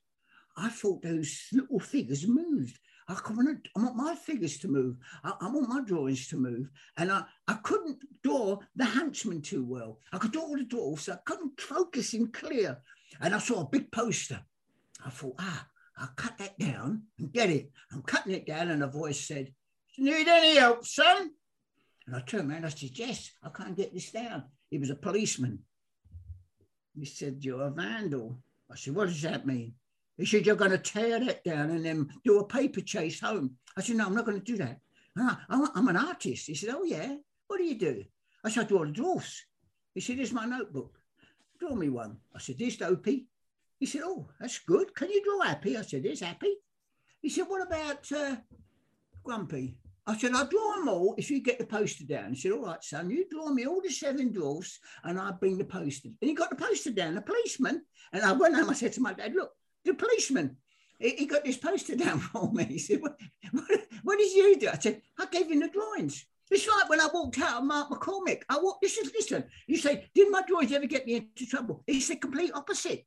I 0.57 0.69
thought 0.69 1.01
those 1.01 1.47
little 1.53 1.79
figures 1.79 2.27
moved. 2.27 2.79
I, 3.09 3.19
want, 3.31 3.67
I 3.75 3.81
want 3.81 3.95
my 3.95 4.15
figures 4.15 4.57
to 4.59 4.67
move. 4.67 4.97
I, 5.23 5.33
I, 5.41 5.49
want 5.49 5.67
my 5.67 5.81
drawings 5.81 6.27
to 6.29 6.37
move. 6.37 6.69
And 6.97 7.11
I, 7.11 7.23
I 7.47 7.55
couldn't 7.55 7.97
draw 8.23 8.59
the 8.75 8.85
henchman 8.85 9.41
too 9.41 9.65
well. 9.65 9.99
I 10.13 10.19
could 10.19 10.31
draw 10.31 10.43
all 10.43 10.55
the 10.55 10.63
dwarfs. 10.63 11.09
I 11.09 11.17
couldn't 11.25 11.59
focus 11.59 12.13
in 12.13 12.31
clear. 12.31 12.77
And 13.19 13.35
I 13.35 13.39
saw 13.39 13.61
a 13.61 13.69
big 13.69 13.91
poster. 13.91 14.39
I 15.05 15.09
thought, 15.09 15.35
ah, 15.39 15.67
I'll 15.97 16.13
cut 16.15 16.37
that 16.37 16.57
down 16.57 17.03
and 17.17 17.33
get 17.33 17.49
it. 17.49 17.71
I'm 17.91 18.03
cutting 18.03 18.33
it 18.33 18.45
down, 18.45 18.69
and 18.69 18.83
a 18.83 18.87
voice 18.87 19.19
said, 19.19 19.51
you 19.99 20.05
Need 20.05 20.27
any 20.29 20.57
help, 20.57 20.85
son? 20.85 21.31
And 22.07 22.15
I 22.15 22.21
turned 22.21 22.49
around, 22.49 22.65
I 22.65 22.69
said, 22.69 22.97
Yes, 22.97 23.31
I 23.43 23.49
can't 23.49 23.75
get 23.75 23.93
this 23.93 24.11
down. 24.11 24.43
He 24.69 24.77
was 24.77 24.89
a 24.89 24.95
policeman. 24.95 25.59
He 26.97 27.05
said, 27.05 27.39
You're 27.41 27.67
a 27.67 27.71
vandal. 27.71 28.39
I 28.71 28.75
said, 28.75 28.95
What 28.95 29.09
does 29.09 29.21
that 29.23 29.45
mean? 29.45 29.73
He 30.19 30.25
said, 30.25 30.45
You're 30.45 30.55
going 30.55 30.71
to 30.71 30.77
tear 30.77 31.19
that 31.19 31.43
down 31.43 31.71
and 31.71 31.83
then 31.83 32.09
do 32.23 32.39
a 32.39 32.47
paper 32.47 32.81
chase 32.81 33.19
home. 33.19 33.55
I 33.75 33.81
said, 33.81 33.95
No, 33.95 34.05
I'm 34.05 34.15
not 34.15 34.25
going 34.25 34.39
to 34.39 34.45
do 34.45 34.57
that. 34.57 34.79
I'm 35.17 35.87
an 35.87 35.97
artist. 35.97 36.45
He 36.47 36.53
said, 36.53 36.75
Oh, 36.75 36.83
yeah. 36.83 37.15
What 37.47 37.57
do 37.57 37.63
you 37.63 37.79
do? 37.79 38.03
I 38.43 38.49
said, 38.49 38.65
I 38.65 38.67
draw 38.67 38.85
the 38.85 38.91
dwarfs. 38.91 39.43
He 39.95 40.01
said, 40.01 40.17
Here's 40.17 40.31
my 40.31 40.45
notebook 40.45 40.99
draw 41.59 41.75
me 41.75 41.89
one. 41.89 42.17
I 42.33 42.39
said, 42.39 42.57
this 42.57 42.77
Dopey. 42.77 43.27
He 43.79 43.85
said, 43.85 44.01
oh, 44.03 44.27
that's 44.39 44.59
good. 44.59 44.93
Can 44.95 45.09
you 45.09 45.23
draw 45.23 45.47
Happy? 45.47 45.77
I 45.77 45.81
said, 45.81 46.03
this 46.03 46.21
Happy. 46.21 46.55
He 47.21 47.29
said, 47.29 47.45
what 47.47 47.65
about 47.65 48.11
uh, 48.11 48.37
Grumpy? 49.23 49.77
I 50.07 50.17
said, 50.17 50.33
I'll 50.33 50.47
draw 50.47 50.75
them 50.75 50.89
all 50.89 51.15
if 51.17 51.29
you 51.29 51.41
get 51.41 51.59
the 51.59 51.65
poster 51.65 52.05
down. 52.05 52.33
He 52.33 52.39
said, 52.39 52.53
all 52.53 52.65
right, 52.65 52.83
son, 52.83 53.11
you 53.11 53.25
draw 53.29 53.49
me 53.49 53.67
all 53.67 53.81
the 53.81 53.91
seven 53.91 54.31
dwarfs 54.31 54.79
and 55.03 55.19
I'll 55.19 55.33
bring 55.33 55.57
the 55.57 55.65
poster. 55.65 56.07
And 56.07 56.29
he 56.29 56.33
got 56.33 56.49
the 56.49 56.55
poster 56.55 56.91
down, 56.91 57.15
the 57.15 57.21
policeman. 57.21 57.83
And 58.11 58.23
I 58.23 58.31
went 58.31 58.55
home, 58.55 58.69
I 58.69 58.73
said 58.73 58.93
to 58.93 59.01
my 59.01 59.13
dad, 59.13 59.33
look, 59.35 59.51
the 59.85 59.93
policeman, 59.93 60.57
he, 60.99 61.25
got 61.25 61.45
this 61.45 61.57
poster 61.57 61.95
down 61.95 62.19
for 62.19 62.51
me. 62.51 62.65
He 62.65 62.79
said, 62.79 63.01
what, 63.01 63.17
what, 63.51 63.65
what 64.03 64.19
did 64.19 64.31
you 64.31 64.57
do? 64.57 64.69
I 64.69 64.77
said, 64.77 65.01
I 65.17 65.25
gave 65.27 65.49
him 65.49 65.59
the 65.59 65.69
drawings. 65.69 66.25
It's 66.51 66.67
like 66.67 66.89
when 66.89 66.99
I 66.99 67.07
walked 67.13 67.39
out 67.39 67.59
of 67.59 67.63
Mark 67.63 67.89
McCormack. 67.89 68.41
I 68.49 68.59
walked, 68.59 68.81
this 68.81 68.97
is, 68.97 69.11
listen, 69.13 69.43
you 69.67 69.77
say, 69.77 70.09
did 70.15 70.31
my 70.31 70.41
drawings 70.47 70.71
ever 70.71 70.87
get 70.87 71.05
me 71.05 71.15
into 71.15 71.45
trouble? 71.45 71.83
It's 71.85 72.07
the 72.07 72.15
complete 72.15 72.51
opposite. 72.53 73.05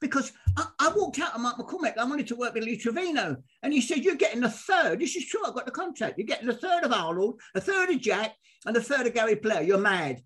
Because 0.00 0.32
I, 0.56 0.66
I 0.78 0.92
walked 0.96 1.20
out 1.20 1.34
of 1.34 1.40
Mark 1.40 1.58
McCormack, 1.58 1.98
I 1.98 2.04
wanted 2.04 2.26
to 2.28 2.36
work 2.36 2.54
with 2.54 2.64
Lee 2.64 2.76
Trevino. 2.76 3.36
And 3.62 3.72
he 3.72 3.80
said, 3.80 3.98
You're 3.98 4.16
getting 4.16 4.42
a 4.42 4.50
third. 4.50 4.98
This 4.98 5.14
is 5.14 5.26
true, 5.26 5.42
I 5.46 5.50
got 5.50 5.66
the 5.66 5.72
contract. 5.72 6.18
You're 6.18 6.26
getting 6.26 6.48
a 6.48 6.54
third 6.54 6.84
of 6.84 6.92
Arnold, 6.92 7.40
a 7.54 7.60
third 7.60 7.90
of 7.90 8.00
Jack, 8.00 8.34
and 8.66 8.76
a 8.76 8.80
third 8.80 9.06
of 9.06 9.14
Gary 9.14 9.36
Player. 9.36 9.62
You're 9.62 9.78
mad. 9.78 10.22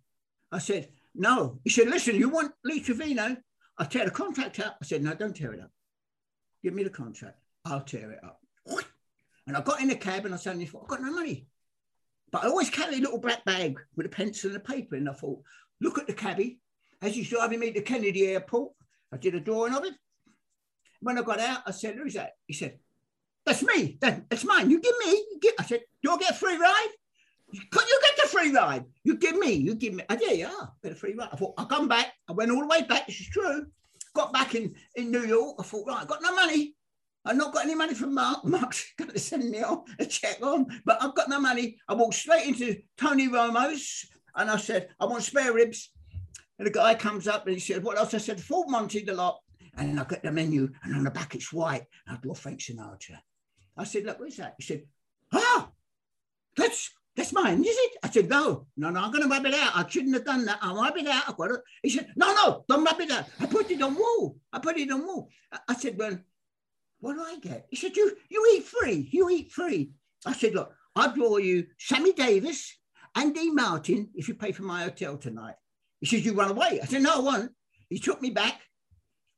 I 0.53 0.59
said, 0.59 0.89
No. 1.15 1.59
He 1.65 1.71
said, 1.71 1.89
Listen, 1.89 2.15
you 2.15 2.29
want 2.29 2.53
Lee 2.65 2.81
Trevino? 2.81 3.37
I'll 3.77 3.87
tear 3.87 4.05
the 4.05 4.13
contract 4.13 4.61
up. 4.61 4.79
I 4.81 4.87
said, 4.87 5.03
No, 5.03 5.13
don't 5.15 5.35
tear 5.35 5.53
it 5.53 5.61
up. 5.61 5.71
Give 6.65 6.73
me 6.73 6.83
the 6.83 6.91
contract. 6.91 7.37
I'll 7.67 7.83
tear 7.83 8.11
it 8.11 8.25
up. 8.25 8.41
And 9.47 9.59
I 9.59 9.61
got 9.61 9.83
in 9.83 9.89
the 9.89 9.95
cab 9.95 10.25
and 10.25 10.33
I 10.33 10.39
suddenly 10.39 10.65
thought, 10.65 10.85
I've 10.85 10.89
got 10.89 11.03
no 11.03 11.13
money. 11.13 11.47
But 12.33 12.45
I 12.45 12.47
always 12.47 12.71
carry 12.71 12.95
a 12.95 13.01
little 13.01 13.19
black 13.19 13.45
bag 13.45 13.79
with 13.95 14.07
a 14.07 14.09
pencil 14.09 14.49
and 14.49 14.57
a 14.57 14.61
paper. 14.61 14.97
And 14.97 15.07
I 15.07 15.13
thought, 15.13 15.43
look 15.83 15.99
at 15.99 16.07
the 16.07 16.15
cabbie 16.15 16.61
as 17.03 17.15
he's 17.15 17.29
driving 17.29 17.61
me 17.61 17.71
to 17.73 17.83
Kennedy 17.83 18.27
Airport. 18.27 18.73
I 19.13 19.19
did 19.19 19.35
a 19.35 19.41
drawing 19.41 19.75
of 19.75 19.85
it. 19.85 19.93
When 21.03 21.19
I 21.19 21.23
got 21.23 21.41
out, 21.41 21.61
I 21.67 21.73
said, 21.73 21.97
who's 21.97 22.15
that? 22.15 22.37
He 22.47 22.55
said, 22.55 22.79
that's 23.45 23.63
me. 23.63 23.99
that's 24.01 24.45
mine. 24.45 24.71
You 24.71 24.81
give 24.81 24.95
me. 25.05 25.11
You 25.11 25.39
give. 25.43 25.53
I 25.59 25.65
said, 25.65 25.83
do 26.03 26.11
I 26.11 26.17
get 26.17 26.31
a 26.31 26.35
free 26.35 26.57
ride? 26.57 26.89
Can 27.53 27.87
you 27.87 28.01
get 28.01 28.23
the 28.23 28.29
free 28.31 28.51
ride? 28.51 28.87
You 29.05 29.19
give 29.19 29.37
me. 29.37 29.53
You 29.53 29.75
give 29.75 29.93
me. 29.93 30.05
I 30.09 30.17
did, 30.17 30.39
yeah, 30.39 30.51
get 30.83 30.93
a 30.93 30.95
free 30.95 31.13
ride. 31.13 31.29
I 31.35 31.37
thought, 31.37 31.53
I'll 31.59 31.67
come 31.67 31.87
back. 31.87 32.15
I 32.27 32.33
went 32.33 32.51
all 32.51 32.63
the 32.63 32.67
way 32.67 32.81
back. 32.81 33.07
This 33.09 33.21
is 33.21 33.29
true. 33.29 33.67
Got 34.15 34.33
back 34.33 34.55
in, 34.55 34.75
in 34.95 35.11
New 35.11 35.25
York. 35.25 35.57
I 35.59 35.63
thought, 35.63 35.87
right, 35.87 36.03
I 36.03 36.05
got 36.05 36.23
no 36.23 36.35
money. 36.35 36.75
I've 37.25 37.37
not 37.37 37.55
got 37.55 37.65
any 37.65 37.75
money 37.75 37.95
from 37.95 38.15
Mark. 38.15 38.45
Mark's 38.45 38.93
going 38.99 39.11
to 39.11 39.19
send 39.19 39.51
me 39.51 39.63
on 39.63 39.85
a 39.99 40.05
check 40.05 40.39
on, 40.43 40.67
but 40.85 41.03
I've 41.03 41.15
got 41.15 41.29
no 41.29 41.41
money. 41.41 41.79
I 41.89 41.95
walked 41.95 42.15
straight 42.15 42.47
into 42.47 42.77
Tony 42.99 43.29
Romo's 43.29 44.07
and 44.37 44.51
I 44.51 44.57
said, 44.57 44.89
I 45.01 45.07
want 45.07 45.23
spare 45.23 45.53
ribs. 45.53 45.91
And 46.59 46.67
the 46.67 46.71
guy 46.71 46.95
comes 46.95 47.27
up 47.27 47.47
and 47.47 47.55
he 47.55 47.61
said, 47.61 47.83
What 47.83 47.99
else? 47.99 48.15
I 48.15 48.19
said, 48.19 48.41
Full 48.41 48.69
Monty 48.69 49.03
the 49.03 49.15
lot. 49.15 49.41
And 49.77 49.99
I 49.99 50.05
got 50.05 50.23
the 50.23 50.31
menu 50.31 50.71
and 50.85 50.95
on 50.95 51.05
the 51.05 51.11
back 51.11 51.35
it's 51.35 51.53
white. 51.53 51.85
I 52.09 52.17
draw 52.17 52.35
Frank 52.35 52.61
Sinatra. 52.61 53.19
I 53.77 53.85
said, 53.85 54.05
Look, 54.05 54.21
what's 54.21 54.37
that? 54.37 54.55
He 54.59 54.65
said, 54.65 54.83
Ah, 55.33 55.71
that's 56.57 56.91
that's 57.17 57.33
mine, 57.33 57.61
is 57.61 57.77
it? 57.77 57.93
I 58.03 58.11
said, 58.11 58.29
no, 58.29 58.67
no, 58.77 58.91
no, 58.91 59.01
I'm 59.01 59.13
going 59.13 59.23
to 59.23 59.29
rub 59.29 59.47
it 59.47 59.55
out. 59.55 59.77
I 59.77 59.89
shouldn't 59.89 60.15
have 60.15 60.25
done 60.25 60.45
that. 60.47 60.59
I'll 60.61 60.75
rub 60.75 60.97
it 60.97 61.07
out. 61.07 61.25
I've 61.29 61.37
got 61.37 61.53
it. 61.53 61.61
He 61.83 61.91
said, 61.91 62.09
no, 62.17 62.35
no, 62.35 62.65
don't 62.69 62.85
rub 62.85 63.01
it 63.01 63.11
out. 63.11 63.27
I 63.39 63.47
put 63.47 63.71
it 63.71 63.81
on 63.81 63.95
wall. 63.95 64.37
I 64.53 64.59
put 64.59 64.77
it 64.77 64.91
on 64.91 65.07
wall. 65.07 65.29
I 65.69 65.75
said, 65.75 65.97
well, 65.97 66.19
what 66.99 67.15
do 67.15 67.23
I 67.23 67.39
get? 67.41 67.67
He 67.71 67.77
said, 67.77 67.97
you, 67.97 68.17
you 68.29 68.55
eat 68.57 68.65
free. 68.65 69.09
You 69.13 69.31
eat 69.31 69.53
free. 69.53 69.93
I 70.27 70.33
said, 70.33 70.55
look, 70.55 70.73
I'll 70.97 71.15
draw 71.15 71.37
you 71.37 71.67
Sammy 71.79 72.13
Davis 72.13 72.77
and 73.15 73.35
Dean 73.35 73.55
Martin 73.55 74.09
if 74.15 74.27
you 74.27 74.35
pay 74.35 74.51
for 74.51 74.63
my 74.63 74.83
hotel 74.83 75.17
tonight. 75.17 75.55
He 76.01 76.07
says, 76.07 76.25
you 76.25 76.35
run 76.35 76.51
away. 76.51 76.81
I 76.83 76.87
said, 76.87 77.03
no, 77.03 77.17
I 77.17 77.21
won't. 77.21 77.53
He 77.89 77.99
took 77.99 78.21
me 78.21 78.31
back. 78.31 78.61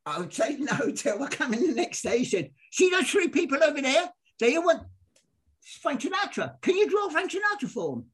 I 0.07 0.19
would 0.21 0.33
say 0.33 0.55
in 0.55 0.65
the 0.65 0.75
hotel. 0.75 1.23
I 1.23 1.29
come 1.29 1.53
in 1.53 1.67
the 1.67 1.75
next 1.75 2.03
day. 2.03 2.19
He 2.19 2.25
said, 2.25 2.51
see 2.73 2.89
those 2.89 3.11
three 3.11 3.29
people 3.29 3.63
over 3.63 3.83
there? 3.83 4.09
They 4.39 4.57
want 4.57 4.85
Frank 5.67 6.01
Sinatra. 6.01 6.61
Can 6.63 6.77
you 6.77 6.89
draw 6.89 7.09
Frank 7.09 7.33
Sinatra 7.33 7.69
for 7.69 7.95
him? 7.97 8.05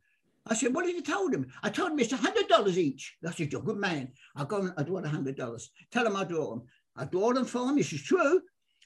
I 0.46 0.54
said, 0.54 0.74
what 0.74 0.86
have 0.86 0.94
you 0.94 1.02
told 1.02 1.32
him? 1.32 1.46
I 1.62 1.70
told 1.70 1.92
him 1.92 2.00
it's 2.00 2.12
$100 2.12 2.76
each. 2.76 3.16
I 3.26 3.30
said, 3.30 3.52
you're 3.52 3.60
a 3.60 3.64
good 3.64 3.76
man. 3.76 4.12
I'll 4.34 4.44
go 4.44 4.58
and 4.58 4.72
I 4.76 4.82
draw 4.82 5.00
$100. 5.00 5.68
Tell 5.90 6.06
him 6.06 6.16
I 6.16 6.24
draw 6.24 6.50
them. 6.50 6.62
I 6.96 7.04
draw 7.04 7.32
them 7.32 7.44
for 7.44 7.68
him. 7.68 7.76
This 7.76 7.92
is 7.92 8.02
true. 8.02 8.40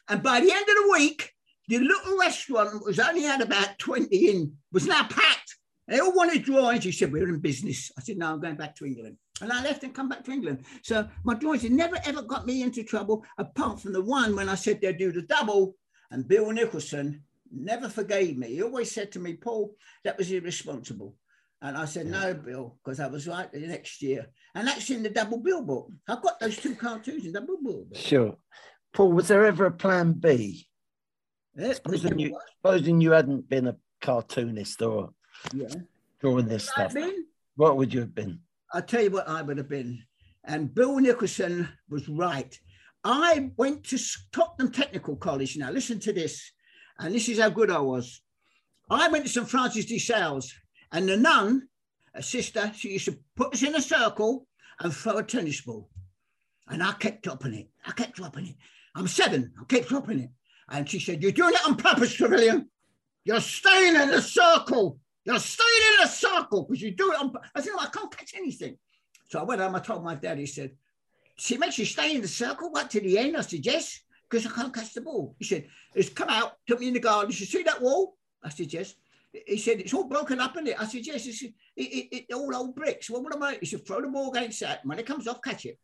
And 0.09 0.23
by 0.23 0.41
the 0.41 0.53
end 0.53 0.69
of 0.69 0.77
the 0.77 0.91
week, 0.93 1.33
the 1.69 1.79
little 1.79 2.19
restaurant 2.19 2.85
was 2.85 2.99
only 2.99 3.23
had 3.23 3.41
about 3.41 3.79
20 3.79 4.15
in, 4.15 4.53
was 4.73 4.87
now 4.87 5.05
packed. 5.05 5.57
They 5.89 5.99
all 5.99 6.13
wanted 6.13 6.45
drawings. 6.45 6.85
He 6.85 6.93
said, 6.93 7.13
We're 7.13 7.29
in 7.29 7.41
business. 7.41 7.91
I 7.97 8.03
said, 8.03 8.19
No, 8.19 8.33
I'm 8.33 8.41
going 8.41 8.57
back 8.57 8.77
to 8.77 8.87
England. 8.87 9.17
And 9.41 9.53
I 9.53 9.63
left 9.63 9.83
and 9.83 9.95
come 9.95 10.09
back 10.09 10.25
to 10.25 10.31
England. 10.33 10.65
So 10.83 11.09
my 11.25 11.35
drawings 11.35 11.65
never 11.65 11.99
ever 12.05 12.23
got 12.23 12.47
me 12.47 12.63
into 12.63 12.83
trouble, 12.83 13.25
apart 13.39 13.81
from 13.81 13.93
the 13.93 14.03
one 14.03 14.35
when 14.37 14.49
I 14.49 14.55
said 14.55 14.81
they'd 14.81 14.99
do 14.99 15.13
the 15.13 15.23
double. 15.23 15.77
And 16.11 16.27
Bill 16.29 16.51
Nicholson 16.53 17.23
never 17.53 17.89
forgave 17.89 18.37
me. 18.37 18.49
He 18.49 18.63
always 18.63 18.91
said 18.91 19.13
to 19.13 19.19
me, 19.19 19.35
Paul, 19.35 19.75
that 20.05 20.19
was 20.19 20.31
irresponsible. 20.31 21.15
And 21.63 21.77
I 21.77 21.87
said, 21.87 22.07
No, 22.07 22.35
Bill, 22.35 22.77
because 22.85 23.01
I 23.01 23.07
was 23.07 23.27
right 23.27 23.51
the 23.51 23.61
next 23.61 24.03
year. 24.03 24.27
And 24.55 24.69
that's 24.69 24.91
in 24.91 25.03
the 25.03 25.11
double 25.11 25.39
bill 25.39 25.63
book. 25.63 25.91
I've 26.09 26.23
got 26.23 26.39
those 26.39 26.57
two 26.57 26.75
cartoons 26.75 27.25
in 27.25 27.33
double 27.33 27.59
bill 27.63 27.85
book. 27.85 27.97
Sure. 27.97 28.37
Paul, 28.93 29.13
was 29.13 29.29
there 29.29 29.45
ever 29.45 29.67
a 29.67 29.71
plan 29.71 30.13
B? 30.13 30.67
Yeah, 31.57 31.73
Supposing 31.73 32.19
you, 32.19 32.39
supposing 32.59 33.01
you 33.01 33.13
hadn't 33.13 33.49
been 33.49 33.67
a 33.67 33.77
cartoonist 34.03 34.83
or 34.83 35.11
yeah. 35.55 35.69
drawing 36.21 36.47
this 36.47 36.69
stuff, 36.69 36.95
what 37.57 37.77
would 37.79 37.93
you 37.93 38.01
have 38.01 38.15
been? 38.15 38.41
I'll 38.73 38.83
tell 38.83 39.03
you 39.03 39.11
what 39.11 39.29
I 39.29 39.41
would 39.41 39.57
have 39.57 39.69
been. 39.69 40.03
And 40.45 40.75
Bill 40.75 40.99
Nicholson 40.99 41.69
was 41.89 42.09
right. 42.09 42.59
I 43.03 43.51
went 43.57 43.85
to 43.85 43.99
Tottenham 44.33 44.73
Technical 44.73 45.17
College. 45.17 45.57
Now, 45.57 45.71
listen 45.71 45.99
to 46.01 46.13
this. 46.13 46.53
And 46.99 47.15
this 47.15 47.29
is 47.29 47.39
how 47.39 47.51
good 47.51 47.71
I 47.71 47.81
was. 47.81 48.23
I 48.89 49.09
went 49.09 49.25
to 49.25 49.31
St. 49.31 49.49
Francis 49.49 49.85
de 49.85 49.99
Sales, 49.99 50.55
and 50.93 51.09
the 51.09 51.17
nun, 51.17 51.69
a 52.15 52.23
sister, 52.23 52.73
she 52.75 52.93
used 52.93 53.07
to 53.07 53.19
put 53.35 53.53
us 53.53 53.63
in 53.63 53.75
a 53.75 53.83
circle 53.83 54.47
and 54.81 54.95
throw 54.95 55.19
a 55.19 55.23
tennis 55.23 55.61
ball. 55.61 55.89
And 56.69 56.83
I 56.83 56.93
kept 56.93 57.23
dropping 57.23 57.55
it. 57.55 57.69
I 57.85 57.93
kept 57.93 58.17
dropping 58.17 58.47
it. 58.47 58.55
I'm 58.95 59.09
seven. 59.09 59.53
I 59.61 59.65
kept 59.65 59.89
dropping 59.89 60.21
it. 60.21 60.31
And 60.69 60.89
she 60.89 60.99
said, 60.99 61.23
You're 61.23 61.33
doing 61.33 61.55
it 61.55 61.67
on 61.67 61.77
purpose, 61.77 62.17
Trevillion. 62.17 62.67
You're 63.25 63.41
staying 63.41 63.97
in 63.97 64.11
the 64.11 64.23
circle. 64.23 64.99
You're 65.25 65.41
staying 65.41 65.93
in 65.93 66.03
the 66.03 66.09
circle 66.09 66.63
because 66.63 66.81
you 66.81 66.93
do 66.93 67.13
it 67.13 67.21
on. 67.21 67.33
I 67.55 67.61
said, 67.61 67.73
no, 67.77 67.83
I 67.83 67.89
can't 67.89 68.17
catch 68.17 68.35
anything. 68.37 68.79
So 69.29 69.41
I 69.41 69.43
went 69.43 69.61
home. 69.61 69.75
I 69.75 69.81
told 69.81 70.05
my 70.05 70.15
dad. 70.15 70.39
He 70.39 70.47
said, 70.47 70.71
"She 71.37 71.59
makes 71.59 71.79
you 71.79 71.85
stay 71.85 72.15
in 72.15 72.23
the 72.23 72.29
circle. 72.29 72.71
What 72.71 72.91
to 72.91 73.01
the 73.01 73.19
end?" 73.19 73.37
I 73.37 73.41
said, 73.41 73.67
"Yes, 73.67 74.01
because 74.29 74.47
I 74.47 74.51
can't 74.51 74.75
catch 74.75 74.95
the 74.95 75.01
ball." 75.01 75.35
He 75.39 75.45
said, 75.45 75.69
"It's 75.95 76.09
come 76.09 76.29
out. 76.29 76.57
Took 76.67 76.81
me 76.81 76.89
in 76.89 76.95
the 76.95 77.01
garden. 77.01 77.31
He 77.31 77.37
said, 77.37 77.49
see 77.49 77.63
that 77.65 77.83
wall?" 77.83 78.17
I 78.43 78.49
said, 78.51 78.73
"Yes." 78.73 78.95
He 79.47 79.59
said, 79.59 79.81
"It's 79.81 79.93
all 79.93 80.09
broken 80.09 80.41
up 80.41 80.57
in 80.57 80.67
it." 80.67 80.81
I 80.81 80.87
said, 80.87 81.07
"Yes." 81.07 81.27
It's 81.27 81.43
it, 81.43 81.55
it, 81.77 82.27
it, 82.29 82.35
all 82.35 82.55
old 82.55 82.75
bricks. 82.75 83.11
Well, 83.11 83.23
what 83.23 83.35
am 83.35 83.43
I? 83.43 83.59
He 83.61 83.67
said, 83.67 83.87
"Throw 83.87 84.01
the 84.01 84.09
ball 84.09 84.33
against 84.33 84.61
that. 84.61 84.85
When 84.85 84.99
it 84.99 85.07
comes 85.07 85.27
off, 85.29 85.43
catch 85.43 85.67
it." 85.67 85.79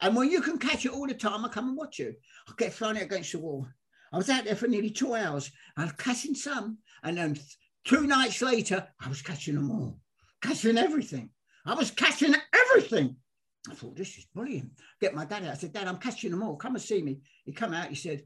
And 0.00 0.16
when 0.16 0.30
you 0.30 0.40
can 0.40 0.58
catch 0.58 0.84
it 0.84 0.92
all 0.92 1.06
the 1.06 1.14
time, 1.14 1.44
I 1.44 1.48
come 1.48 1.68
and 1.68 1.76
watch 1.76 1.98
you. 1.98 2.14
I 2.48 2.52
kept 2.58 2.74
throwing 2.74 2.96
it 2.96 3.04
against 3.04 3.32
the 3.32 3.38
wall. 3.38 3.66
I 4.12 4.16
was 4.16 4.30
out 4.30 4.44
there 4.44 4.56
for 4.56 4.68
nearly 4.68 4.90
two 4.90 5.14
hours. 5.14 5.50
I 5.76 5.84
was 5.84 5.92
catching 5.92 6.34
some, 6.34 6.78
and 7.02 7.16
then 7.16 7.38
two 7.84 8.06
nights 8.06 8.42
later, 8.42 8.86
I 9.00 9.08
was 9.08 9.22
catching 9.22 9.54
them 9.54 9.70
all, 9.70 9.98
catching 10.40 10.78
everything. 10.78 11.30
I 11.66 11.74
was 11.74 11.90
catching 11.90 12.34
everything. 12.52 13.16
I 13.70 13.74
thought, 13.74 13.96
this 13.96 14.18
is 14.18 14.26
brilliant. 14.26 14.72
Get 15.00 15.14
my 15.14 15.24
dad 15.24 15.44
out. 15.44 15.52
I 15.52 15.54
said, 15.54 15.72
Dad, 15.72 15.88
I'm 15.88 15.96
catching 15.96 16.30
them 16.30 16.42
all. 16.42 16.56
Come 16.56 16.74
and 16.74 16.82
see 16.82 17.02
me. 17.02 17.20
He 17.44 17.52
come 17.52 17.72
out. 17.72 17.88
He 17.88 17.94
said, 17.94 18.22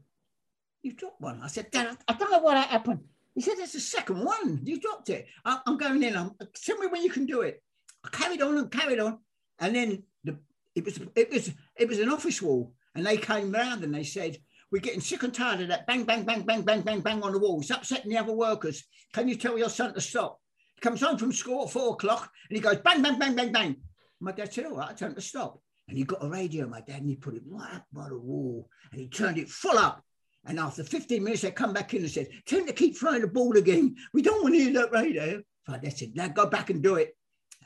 You 0.81 0.93
dropped 0.93 1.21
one. 1.21 1.41
I 1.41 1.47
said, 1.47 1.71
Dad, 1.71 1.97
I 2.07 2.13
don't 2.13 2.31
know 2.31 2.39
what 2.39 2.57
happened. 2.57 3.01
He 3.35 3.41
said, 3.41 3.55
That's 3.57 3.73
the 3.73 3.79
second 3.79 4.23
one. 4.23 4.59
You 4.63 4.79
dropped 4.79 5.09
it. 5.09 5.27
I- 5.45 5.61
I'm 5.65 5.77
going 5.77 6.03
in. 6.03 6.15
I'm, 6.17 6.31
tell 6.55 6.77
me 6.77 6.87
when 6.87 7.03
you 7.03 7.09
can 7.09 7.25
do 7.25 7.41
it. 7.41 7.63
I 8.03 8.09
carried 8.09 8.41
on 8.41 8.57
and 8.57 8.71
carried 8.71 8.99
on. 8.99 9.19
And 9.59 9.75
then 9.75 10.03
the, 10.23 10.37
it 10.75 10.83
was 10.85 10.99
it 11.15 11.29
was 11.31 11.51
it 11.77 11.87
was 11.87 11.99
an 11.99 12.09
office 12.09 12.41
wall. 12.41 12.73
And 12.95 13.05
they 13.05 13.17
came 13.17 13.51
round 13.51 13.83
and 13.83 13.93
they 13.95 14.03
said, 14.03 14.37
We're 14.71 14.81
getting 14.81 15.01
sick 15.01 15.23
and 15.23 15.33
tired 15.33 15.61
of 15.61 15.69
that 15.69 15.87
bang, 15.87 16.03
bang, 16.03 16.23
bang, 16.23 16.41
bang, 16.41 16.63
bang, 16.63 16.81
bang, 16.81 16.99
bang 16.99 17.23
on 17.23 17.31
the 17.31 17.39
wall. 17.39 17.61
It's 17.61 17.69
upsetting 17.69 18.11
the 18.11 18.17
other 18.17 18.33
workers. 18.33 18.83
Can 19.13 19.29
you 19.29 19.35
tell 19.35 19.57
your 19.57 19.69
son 19.69 19.93
to 19.93 20.01
stop? 20.01 20.41
He 20.75 20.81
comes 20.81 21.01
home 21.01 21.17
from 21.17 21.31
school 21.31 21.63
at 21.63 21.71
four 21.71 21.93
o'clock 21.93 22.29
and 22.49 22.57
he 22.57 22.61
goes 22.61 22.77
bang, 22.77 23.01
bang, 23.01 23.17
bang, 23.17 23.35
bang, 23.35 23.51
bang. 23.53 23.75
My 24.19 24.31
dad 24.31 24.53
said, 24.53 24.65
All 24.65 24.77
right, 24.77 25.01
I 25.01 25.05
him 25.05 25.15
to 25.15 25.21
stop. 25.21 25.61
And 25.87 25.97
he 25.97 26.03
got 26.03 26.23
a 26.23 26.29
radio, 26.29 26.67
my 26.67 26.81
dad, 26.81 27.01
and 27.01 27.09
he 27.09 27.15
put 27.15 27.35
it 27.35 27.41
right 27.47 27.75
up 27.75 27.85
by 27.91 28.09
the 28.09 28.17
wall 28.17 28.69
and 28.91 29.01
he 29.01 29.07
turned 29.07 29.37
it 29.37 29.49
full 29.49 29.77
up. 29.77 30.03
And 30.45 30.59
after 30.59 30.83
15 30.83 31.23
minutes, 31.23 31.41
they 31.41 31.51
come 31.51 31.73
back 31.73 31.93
in 31.93 32.01
and 32.01 32.11
said, 32.11 32.29
Tell 32.45 32.65
to 32.65 32.73
keep 32.73 32.97
throwing 32.97 33.21
the 33.21 33.27
ball 33.27 33.57
again. 33.57 33.95
We 34.13 34.21
don't 34.21 34.43
want 34.43 34.55
to 34.55 34.61
hear 34.61 34.73
that 34.73 34.91
radio. 34.91 35.41
My 35.67 35.77
dad 35.77 35.97
said, 35.97 36.15
Now 36.15 36.27
go 36.27 36.45
back 36.45 36.69
and 36.69 36.83
do 36.83 36.95
it. 36.95 37.15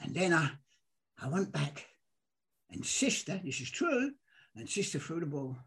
And 0.01 0.15
then 0.15 0.33
I, 0.33 0.51
I 1.21 1.27
went 1.27 1.51
back 1.51 1.85
and 2.73 2.85
sister, 2.85 3.39
this 3.43 3.61
is 3.61 3.69
true, 3.69 4.11
and 4.55 4.69
sister 4.69 4.99
threw 4.99 5.19
the 5.19 5.25
ball. 5.25 5.57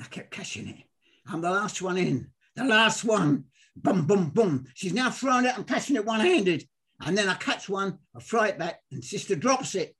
I 0.00 0.04
kept 0.04 0.30
catching 0.30 0.68
it. 0.68 0.84
I'm 1.26 1.40
the 1.40 1.50
last 1.50 1.82
one 1.82 1.96
in, 1.96 2.30
the 2.54 2.64
last 2.64 3.04
one. 3.04 3.44
Boom, 3.76 4.06
boom, 4.06 4.30
boom. 4.30 4.66
She's 4.74 4.92
now 4.92 5.10
throwing 5.10 5.44
it 5.44 5.56
I'm 5.56 5.64
catching 5.64 5.96
it 5.96 6.04
one 6.04 6.20
handed. 6.20 6.64
And 7.00 7.16
then 7.16 7.28
I 7.28 7.34
catch 7.34 7.68
one, 7.68 7.98
I 8.14 8.20
throw 8.20 8.42
it 8.42 8.58
back, 8.58 8.80
and 8.90 9.04
sister 9.04 9.36
drops 9.36 9.74
it. 9.74 9.94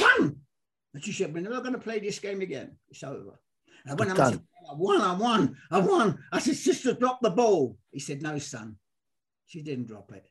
Won. 0.00 0.36
And 0.94 1.04
she 1.04 1.12
said, 1.12 1.32
We're 1.32 1.42
never 1.42 1.60
going 1.60 1.74
to 1.74 1.78
play 1.78 1.98
this 1.98 2.18
game 2.18 2.40
again. 2.40 2.76
It's 2.88 3.02
over. 3.02 3.38
And 3.84 3.92
I 3.92 3.94
went 3.94 4.10
home 4.10 4.20
and 4.20 4.34
said, 4.34 4.42
I 4.70 4.74
won, 4.74 5.00
I 5.00 5.14
won, 5.14 5.56
I 5.70 5.78
won. 5.78 6.18
I 6.32 6.38
said, 6.38 6.56
Sister, 6.56 6.94
drop 6.94 7.20
the 7.20 7.30
ball. 7.30 7.76
He 7.92 8.00
said, 8.00 8.22
No, 8.22 8.38
son, 8.38 8.76
she 9.46 9.62
didn't 9.62 9.86
drop 9.86 10.12
it. 10.12 10.26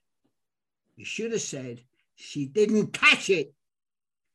You 0.95 1.05
should 1.05 1.31
have 1.31 1.41
said, 1.41 1.81
She 2.15 2.47
didn't 2.47 2.93
catch 2.93 3.29
it. 3.29 3.53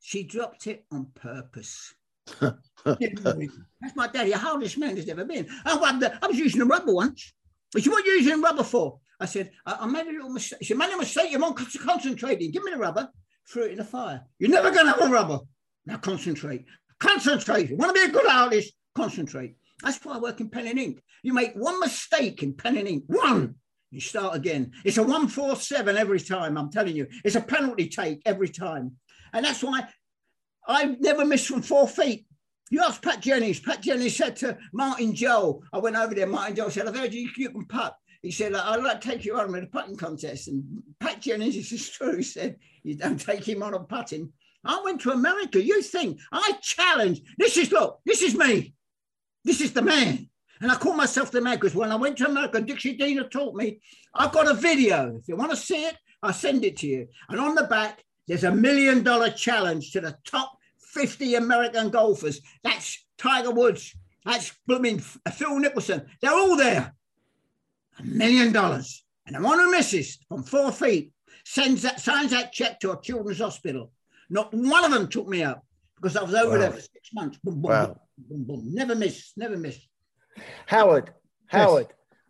She 0.01 0.23
dropped 0.23 0.67
it 0.67 0.85
on 0.91 1.07
purpose. 1.15 1.95
That's 2.41 3.97
my 3.97 4.07
daddy, 4.07 4.31
the 4.31 4.39
hardest 4.39 4.79
man 4.79 4.95
there's 4.95 5.09
ever 5.09 5.25
been. 5.25 5.47
I, 5.67 6.19
I 6.23 6.27
was 6.27 6.39
using 6.39 6.63
a 6.63 6.65
rubber 6.65 6.95
once. 6.95 7.33
He 7.75 7.83
said, 7.83 7.91
What 7.91 8.05
are 8.05 8.07
you 8.07 8.21
using 8.21 8.41
rubber 8.41 8.63
for? 8.63 8.99
I 9.19 9.27
said, 9.27 9.51
I, 9.67 9.79
I 9.81 9.87
made 9.87 10.07
a 10.07 10.13
little 10.13 10.31
mistake. 10.31 10.61
He 10.61 10.67
said, 10.67 10.79
Made 10.79 10.93
a 10.93 10.97
mistake. 10.97 11.31
You're 11.31 11.41
con- 11.41 11.67
concentrating. 11.85 12.51
Give 12.51 12.63
me 12.63 12.73
the 12.73 12.79
rubber. 12.79 13.11
Threw 13.49 13.65
it 13.65 13.73
in 13.73 13.79
the 13.79 13.85
fire. 13.85 14.23
You're 14.39 14.51
never 14.51 14.71
going 14.71 14.87
to 14.87 14.93
have 14.93 15.11
a 15.11 15.13
rubber. 15.13 15.41
Now 15.87 15.97
concentrate. 15.97 16.65
Concentrate. 16.99 17.71
You 17.71 17.77
want 17.77 17.95
to 17.95 18.03
be 18.03 18.09
a 18.09 18.13
good 18.13 18.27
artist? 18.27 18.73
Concentrate. 18.95 19.57
That's 19.83 20.05
why 20.05 20.17
I 20.17 20.19
work 20.19 20.41
in 20.41 20.51
pen 20.51 20.67
and 20.67 20.79
ink. 20.79 21.03
You 21.23 21.33
make 21.33 21.55
one 21.55 21.81
mistake 21.81 22.43
in 22.43 22.55
pen 22.55 22.77
and 22.77 22.89
ink, 22.89 23.05
one, 23.07 23.57
you 23.91 24.01
start 24.01 24.37
again. 24.37 24.73
It's 24.85 24.99
a 24.99 25.03
one, 25.03 25.27
four, 25.27 25.57
seven 25.57 25.97
every 25.97 26.21
time. 26.21 26.57
I'm 26.57 26.71
telling 26.71 26.95
you, 26.95 27.09
it's 27.25 27.35
a 27.35 27.41
penalty 27.41 27.89
take 27.89 28.23
every 28.25 28.49
time. 28.49 28.97
And 29.33 29.45
that's 29.45 29.63
why 29.63 29.89
I 30.67 30.97
never 31.01 31.25
miss 31.25 31.47
from 31.47 31.63
four 31.63 31.89
feet. 31.89 32.27
You 32.71 32.83
ask 32.83 33.03
Pat 33.03 33.21
Jennings. 33.21 33.59
Pat 33.59 33.83
Jennings 33.83 34.17
said 34.17 34.37
to 34.37 34.57
Martin 34.73 35.15
Joel, 35.15 35.65
I 35.73 35.79
went 35.79 35.97
over 35.97 36.15
there. 36.15 36.29
Martin 36.29 36.55
Joel 36.55 36.71
said, 36.71 36.87
I've 36.87 36.97
heard 36.97 37.13
you, 37.13 37.29
you 37.37 37.51
can 37.51 37.67
putt. 37.67 37.97
He 38.23 38.31
said, 38.31 38.55
I'd 38.55 38.83
like 38.83 39.01
to 39.01 39.09
take 39.09 39.25
you 39.25 39.37
on 39.39 39.53
with 39.53 39.65
a 39.65 39.67
putting 39.67 39.97
contest. 39.97 40.49
And 40.49 40.83
Pat 40.99 41.21
Jennings, 41.21 41.55
this 41.57 41.73
is 41.73 41.89
true, 41.89 42.17
he 42.17 42.23
said, 42.23 42.57
You 42.83 42.97
don't 42.97 43.21
take 43.21 43.49
him 43.49 43.63
on 43.63 43.75
a 43.75 43.81
putting. 43.81 44.33
I 44.65 44.81
went 44.85 45.01
to 45.03 45.13
America. 45.13 45.63
You 45.63 45.81
think 45.83 46.21
I 46.31 46.53
challenge? 46.61 47.23
This 47.39 47.57
is, 47.57 47.73
look, 47.73 48.01
this 48.05 48.21
is 48.21 48.35
me. 48.35 48.75
This 49.45 49.63
is 49.63 49.73
the 49.73 49.83
man. 49.83 50.29
And 50.61 50.71
I 50.71 50.75
call 50.77 50.95
myself 50.95 51.31
the 51.31 51.41
man 51.41 51.57
because 51.57 51.75
when 51.75 51.91
I 51.91 51.97
went 51.97 52.19
to 52.19 52.29
America, 52.29 52.61
Dixie 52.61 52.97
Dean 52.97 53.27
taught 53.31 53.55
me, 53.55 53.81
I've 54.15 54.33
got 54.33 54.51
a 54.51 54.55
video. 54.55 55.17
If 55.17 55.29
you 55.29 55.37
want 55.37 55.53
to 55.53 55.57
see 55.57 55.87
it, 55.87 55.97
I'll 56.23 56.35
send 56.35 56.65
it 56.65 56.77
to 56.79 56.87
you. 56.87 57.09
And 57.31 57.41
on 57.41 57.55
the 57.55 57.65
back, 57.65 58.05
there's 58.29 58.45
a 58.45 58.55
million 58.55 59.03
dollar 59.03 59.31
challenge 59.31 59.93
to 59.93 60.03
the 60.03 60.17
top 60.27 60.53
50 60.93 61.37
American 61.37 61.89
golfers. 61.89 62.43
That's 62.63 63.03
Tiger 63.17 63.51
Woods. 63.51 63.97
That's 64.27 64.53
blooming 64.67 64.99
Phil 64.99 65.59
Mickelson. 65.59 66.07
They're 66.21 66.35
all 66.35 66.57
there. 66.57 66.95
A 68.01 68.05
million 68.07 68.53
dollars. 68.53 69.05
And 69.27 69.37
the 69.37 69.43
one 69.43 69.59
who 69.59 69.71
misses 69.71 70.19
from 70.29 70.43
four 70.43 70.73
feet 70.73 71.13
sends 71.45 71.83
that 71.83 72.01
signs 72.01 72.31
that 72.33 72.53
check 72.53 72.81
to 72.81 72.93
a 72.93 73.01
children's 73.01 73.39
hospital. 73.39 73.93
Not 74.29 74.53
one 74.55 74.85
of 74.85 74.91
them 74.93 75.09
took 75.09 75.29
me 75.29 75.43
up 75.43 75.65
because 75.97 76.17
I 76.17 76.23
was 76.23 76.35
over 76.35 76.53
Wow. 76.53 76.59
there 76.59 76.71
for 76.73 76.81
six 76.81 77.11
months. 77.13 77.39
Boom, 77.43 77.55
boom, 77.55 77.63
Wow. 77.71 77.87
boom, 78.19 78.45
boom, 78.45 78.45
boom. 78.45 78.75
Never 78.75 78.95
miss, 78.95 79.33
never 79.37 79.57
miss. 79.57 79.79
Howard, 80.67 81.13
Howard, 81.49 81.89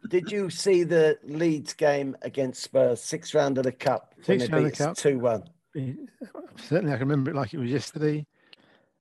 did 0.09 0.31
you 0.33 0.51
see 0.51 0.83
the 0.83 1.19
Leeds 1.23 1.75
game 1.75 2.17
against 2.23 2.63
Spurs, 2.63 3.01
sixth 3.01 3.35
round 3.35 3.59
of 3.59 3.65
the 3.65 3.73
cup? 3.73 4.15
when 4.27 4.41
Sixth 4.41 4.53
round 4.53 4.67
of 4.67 4.73
the 4.73 4.85
cup. 4.85 4.97
2 4.97 5.19
1. 5.19 5.45
Certainly, 6.57 6.93
I 6.93 6.97
can 6.99 7.09
remember 7.09 7.31
it 7.31 7.37
like 7.37 7.55
it 7.55 7.59
was 7.59 7.71
yesterday. 7.71 8.27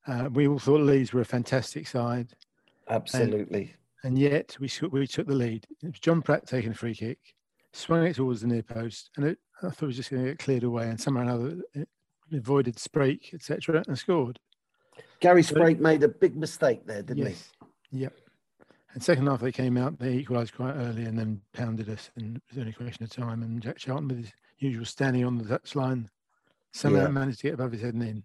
Uh, 0.05 0.29
we 0.31 0.47
all 0.47 0.59
thought 0.59 0.81
Leeds 0.81 1.13
were 1.13 1.21
a 1.21 1.25
fantastic 1.25 1.87
side, 1.87 2.33
Absolutely. 2.89 3.73
And 4.03 4.17
yet 4.17 4.55
we 4.59 4.69
we 4.91 5.07
took 5.07 5.27
the 5.27 5.33
lead. 5.33 5.65
It 5.83 5.87
was 5.87 5.99
John 5.99 6.21
Pratt 6.21 6.47
taking 6.47 6.71
a 6.71 6.75
free 6.75 6.95
kick. 6.95 7.19
swung 7.73 8.05
it 8.05 8.15
towards 8.15 8.41
the 8.41 8.47
near 8.47 8.63
post, 8.63 9.09
and 9.15 9.25
it, 9.25 9.37
I 9.61 9.69
thought 9.69 9.83
it 9.83 9.87
was 9.87 9.97
just 9.97 10.09
going 10.09 10.23
to 10.23 10.29
get 10.29 10.39
cleared 10.39 10.63
away, 10.63 10.89
and 10.89 10.99
somehow 10.99 11.21
or 11.21 11.23
another 11.23 11.57
it 11.73 11.89
avoided 12.33 12.75
Sprake, 12.75 13.33
etc., 13.33 13.83
and 13.87 13.97
scored. 13.97 14.39
Gary 15.19 15.41
Sprake 15.43 15.79
made 15.79 16.03
a 16.03 16.07
big 16.07 16.35
mistake 16.35 16.85
there, 16.85 17.01
didn't 17.01 17.25
yes. 17.25 17.49
Yep. 17.91 18.13
And 18.93 19.03
second 19.03 19.27
half 19.27 19.41
they 19.41 19.51
came 19.51 19.77
out, 19.77 19.99
they 19.99 20.13
equalised 20.13 20.55
quite 20.55 20.73
early 20.73 21.03
and 21.05 21.17
then 21.17 21.41
pounded 21.53 21.89
us, 21.89 22.09
and 22.15 22.37
it 22.37 22.43
was 22.49 22.57
only 22.57 22.71
a 22.71 22.73
question 22.73 23.03
of 23.03 23.09
time. 23.11 23.43
And 23.43 23.61
Jack 23.61 23.77
Charlton, 23.77 24.07
with 24.07 24.17
his 24.19 24.31
usual 24.57 24.85
standing 24.85 25.25
on 25.25 25.37
the 25.37 25.43
touchline, 25.43 26.07
somehow 26.71 27.03
Yeah. 27.03 27.07
managed 27.09 27.39
to 27.39 27.47
get 27.47 27.53
above 27.53 27.71
his 27.71 27.81
head 27.81 27.93
and 27.93 28.03
in. 28.03 28.23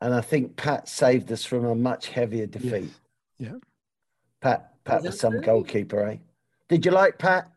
And 0.00 0.14
I 0.14 0.20
think 0.20 0.56
Pat 0.56 0.88
saved 0.88 1.32
us 1.32 1.44
from 1.44 1.64
a 1.64 1.74
much 1.74 2.08
heavier 2.08 2.46
defeat. 2.46 2.90
Yeah. 3.38 3.54
Pat, 4.40 4.73
Pat 4.84 5.02
was 5.02 5.18
some 5.18 5.34
Absolutely. 5.34 5.46
goalkeeper, 5.46 6.08
eh? 6.08 6.16
Did 6.68 6.84
you 6.84 6.92
like 6.92 7.18
Pat? 7.18 7.50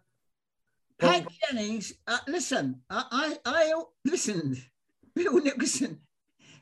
Pat 0.99 1.27
Jennings, 1.41 1.93
uh, 2.07 2.17
listen, 2.27 2.81
I, 2.89 3.37
I, 3.45 3.71
I 3.73 3.83
listened. 4.05 4.57
Bill 5.15 5.39
Nicholson 5.41 5.99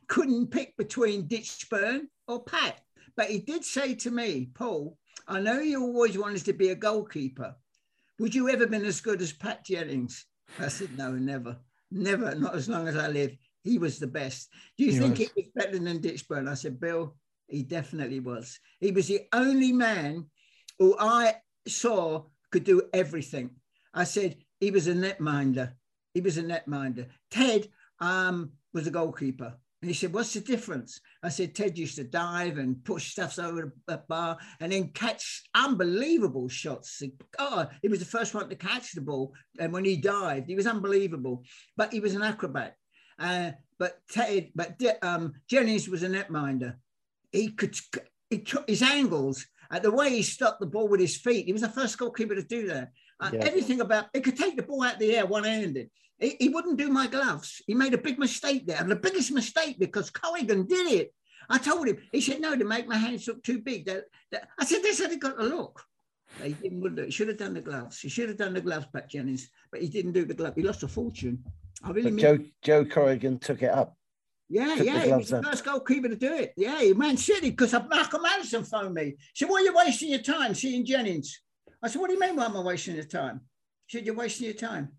couldn't 0.08 0.48
pick 0.48 0.76
between 0.78 1.28
Ditchburn 1.28 2.08
or 2.28 2.44
Pat, 2.44 2.82
but 3.16 3.30
he 3.30 3.40
did 3.40 3.64
say 3.64 3.96
to 3.96 4.12
me, 4.12 4.50
Paul, 4.54 4.98
I 5.28 5.40
know 5.40 5.60
you 5.60 5.82
always 5.82 6.18
wanted 6.18 6.46
to 6.46 6.54
be 6.54 6.70
a 6.70 6.76
goalkeeper. 6.76 7.56
Would 8.20 8.36
you 8.36 8.50
ever 8.50 8.68
been 8.68 8.86
as 8.86 9.02
good 9.02 9.22
as 9.22 9.34
Pat 9.34 9.66
Jennings? 9.66 10.26
I 10.60 10.68
said, 10.68 10.98
no, 10.98 11.12
never, 11.14 11.58
never, 11.92 12.36
not 12.36 12.56
as 12.56 12.70
long 12.70 12.88
as 12.88 12.96
I 12.96 13.08
live. 13.08 13.36
He 13.64 13.78
was 13.78 14.00
the 14.00 14.08
best. 14.08 14.50
Do 14.78 14.86
you 14.86 14.92
He 14.92 15.00
think 15.00 15.18
was. 15.18 15.28
it 15.28 15.34
was 15.36 15.46
better 15.56 15.80
than 15.80 16.00
Ditchburn? 16.00 16.48
I 16.50 16.54
said, 16.54 16.80
Bill, 16.80 17.16
he 17.48 17.64
definitely 17.64 18.20
was. 18.20 18.60
He 18.80 18.92
was 18.92 19.08
the 19.08 19.22
only 19.34 19.72
man 19.72 20.26
who 20.80 20.96
I 21.00 21.36
saw 21.68 22.26
could 22.52 22.64
do 22.64 22.84
everything. 22.94 23.52
I 23.94 24.04
said 24.04 24.38
he 24.60 24.72
was 24.72 24.88
a 24.88 24.94
netminder. 24.94 25.74
He 26.14 26.22
was 26.22 26.38
a 26.38 26.44
netminder. 26.44 27.08
Ted 27.32 27.68
um, 28.00 28.52
was 28.74 28.88
a 28.88 28.92
goalkeeper. 28.92 29.56
And 29.82 29.90
he 29.90 29.94
said, 29.94 30.14
What's 30.14 30.34
the 30.34 30.40
difference? 30.40 31.00
I 31.22 31.30
said, 31.30 31.54
Ted 31.54 31.78
used 31.78 31.98
to 31.98 32.04
dive 32.04 32.58
and 32.58 32.84
push 32.84 33.12
stuffs 33.12 33.38
over 33.38 33.74
the 33.88 34.02
bar 34.08 34.38
and 34.60 34.72
then 34.72 34.90
catch 34.90 35.44
unbelievable 35.54 36.50
shots. 36.50 37.04
God, 37.38 37.70
he 37.82 37.88
was 37.88 38.00
the 38.00 38.06
first 38.06 38.34
one 38.34 38.50
to 38.50 38.56
catch 38.56 38.94
the 38.94 39.02
ball. 39.02 39.34
And 39.60 39.72
when 39.72 39.86
he 39.86 39.98
dived, 39.98 40.48
he 40.48 40.56
was 40.56 40.66
unbelievable. 40.66 41.44
But 41.78 41.94
he 41.94 42.00
was 42.00 42.16
an 42.16 42.24
acrobat. 42.24 42.76
Uh, 43.20 43.52
but 43.78 44.00
Ted, 44.10 44.50
but 44.56 44.82
um, 45.02 45.34
Jennings 45.50 45.88
was 45.88 46.04
a 46.04 46.10
netminder. 46.10 46.76
He 47.32 47.50
could, 47.50 47.78
he 48.30 48.40
took 48.40 48.68
his 48.68 48.82
angles, 48.82 49.46
uh, 49.72 49.80
the 49.80 49.92
way 49.92 50.10
he 50.10 50.22
stuck 50.24 50.60
the 50.60 50.66
ball 50.66 50.88
with 50.88 51.00
his 51.00 51.18
feet. 51.18 51.46
He 51.46 51.54
was 51.54 51.62
the 51.62 51.70
first 51.70 51.98
goalkeeper 51.98 52.36
to 52.36 52.44
do 52.44 52.68
that. 52.68 52.90
Uh, 53.20 53.32
Yeah. 53.34 53.46
Everything 53.46 53.82
about 53.82 54.06
it 54.14 54.24
could 54.24 54.38
take 54.38 54.56
the 54.58 54.64
ball 54.64 54.84
out 54.84 54.94
of 54.96 55.00
the 55.00 55.16
air 55.16 55.26
one 55.26 55.44
handed. 55.44 55.90
He, 56.20 56.36
he 56.40 56.50
wouldn't 56.50 56.78
do 56.78 56.90
my 56.90 57.08
gloves. 57.08 57.62
He 57.68 57.74
made 57.74 57.94
a 57.94 57.98
big 57.98 58.20
mistake 58.20 58.66
there, 58.68 58.80
and 58.80 58.90
the 58.90 58.96
biggest 58.96 59.32
mistake 59.32 59.78
because 59.80 60.10
Corrigan 60.10 60.66
did 60.68 60.92
it. 60.92 61.14
I 61.50 61.58
told 61.58 61.88
him. 61.88 61.98
He 62.12 62.22
said 62.22 62.42
no 62.42 62.56
to 62.56 62.66
make 62.66 62.88
my 62.88 62.98
hands 62.98 63.28
look 63.28 63.44
too 63.44 63.60
big. 63.60 63.86
That, 63.86 64.06
that- 64.32 64.48
I 64.60 64.66
said 64.66 64.82
this 64.82 65.00
had 65.00 65.20
got 65.20 65.38
to 65.38 65.44
look. 65.44 65.82
He 66.44 66.54
didn't 66.54 66.82
would 66.82 66.96
do 66.96 67.04
it. 67.04 67.06
He 67.06 67.12
should 67.12 67.28
have 67.28 67.38
done 67.38 67.54
the 67.54 67.62
gloves. 67.62 68.00
He 68.00 68.10
should 68.10 68.30
have 68.30 68.38
done 68.38 68.54
the 68.54 68.62
gloves, 68.62 68.88
Pat 68.92 69.10
Jennings, 69.10 69.50
but 69.72 69.82
he 69.82 69.88
didn't 69.88 70.14
do 70.14 70.26
the 70.26 70.34
glove. 70.34 70.56
He 70.56 70.64
lost 70.64 70.84
a 70.84 70.88
fortune. 70.88 71.44
I 71.84 71.90
really 71.92 72.04
But 72.04 72.14
mean. 72.14 72.20
Joe 72.26 72.40
Joe 72.64 72.86
Corrigan 72.86 73.38
took 73.40 73.62
it 73.62 73.70
up. 73.70 73.96
Yeah, 74.48 74.76
Took 74.76 74.86
yeah, 74.86 75.06
he 75.06 75.14
was 75.14 75.30
the 75.30 75.42
first 75.42 75.66
goalkeeper 75.66 76.08
to 76.08 76.16
do 76.16 76.34
it. 76.34 76.54
Yeah, 76.56 76.80
he 76.82 76.94
Man 76.94 77.18
City, 77.18 77.50
because 77.50 77.74
Malcolm 77.74 78.26
Allison 78.26 78.64
phoned 78.64 78.94
me. 78.94 79.04
He 79.04 79.18
said, 79.34 79.50
Why 79.50 79.62
are 79.62 79.64
you 79.64 79.76
wasting 79.76 80.10
your 80.10 80.22
time 80.22 80.54
seeing 80.54 80.86
Jennings? 80.86 81.42
I 81.82 81.88
said, 81.88 82.00
What 82.00 82.08
do 82.08 82.14
you 82.14 82.20
mean, 82.20 82.36
why 82.36 82.46
am 82.46 82.58
I 82.58 82.62
wasting 82.62 82.96
your 82.96 83.06
time? 83.06 83.42
She 83.88 83.98
said, 83.98 84.06
You're 84.06 84.16
wasting 84.16 84.46
your 84.46 84.56
time. 84.56 84.90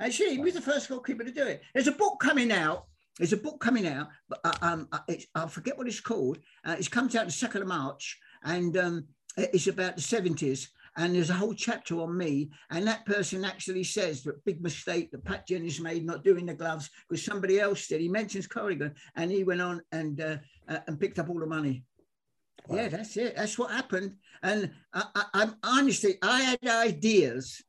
Actually, 0.00 0.30
he 0.30 0.38
was 0.38 0.54
the 0.54 0.60
first 0.60 0.88
goalkeeper 0.88 1.24
to 1.24 1.30
do 1.30 1.46
it. 1.46 1.62
There's 1.72 1.88
a 1.88 1.92
book 1.92 2.18
coming 2.20 2.50
out. 2.50 2.86
There's 3.18 3.32
a 3.32 3.36
book 3.38 3.60
coming 3.60 3.86
out, 3.86 4.08
but 4.28 4.40
uh, 4.42 4.54
um, 4.60 4.88
uh, 4.90 4.98
it's, 5.06 5.26
I 5.36 5.46
forget 5.46 5.78
what 5.78 5.86
it's 5.86 6.00
called. 6.00 6.38
Uh, 6.64 6.74
it 6.76 6.90
comes 6.90 7.14
out 7.14 7.26
the 7.26 7.32
2nd 7.32 7.60
of 7.60 7.68
March, 7.68 8.18
and 8.42 8.76
um, 8.76 9.04
it's 9.36 9.68
about 9.68 9.94
the 9.94 10.02
70s. 10.02 10.66
And 10.96 11.14
there's 11.14 11.30
a 11.30 11.34
whole 11.34 11.54
chapter 11.54 12.00
on 12.00 12.16
me. 12.16 12.50
And 12.70 12.86
that 12.86 13.04
person 13.04 13.44
actually 13.44 13.84
says 13.84 14.22
that 14.22 14.44
big 14.44 14.62
mistake 14.62 15.10
that 15.10 15.24
Pat 15.24 15.46
Jennings 15.46 15.80
made 15.80 16.06
not 16.06 16.24
doing 16.24 16.46
the 16.46 16.54
gloves 16.54 16.90
because 17.08 17.24
somebody 17.24 17.58
else 17.58 17.88
did. 17.88 18.00
He 18.00 18.08
mentions 18.08 18.46
Corrigan 18.46 18.94
and 19.16 19.30
he 19.30 19.44
went 19.44 19.60
on 19.60 19.82
and 19.92 20.20
uh, 20.20 20.36
uh, 20.68 20.78
and 20.86 21.00
picked 21.00 21.18
up 21.18 21.28
all 21.28 21.40
the 21.40 21.46
money. 21.46 21.84
Wow. 22.66 22.76
Yeah, 22.76 22.88
that's 22.88 23.16
it. 23.16 23.36
That's 23.36 23.58
what 23.58 23.70
happened. 23.70 24.14
And 24.42 24.70
I, 24.92 25.04
I, 25.14 25.24
I'm 25.34 25.56
honestly, 25.62 26.16
I 26.22 26.42
had 26.42 26.58
ideas 26.66 27.62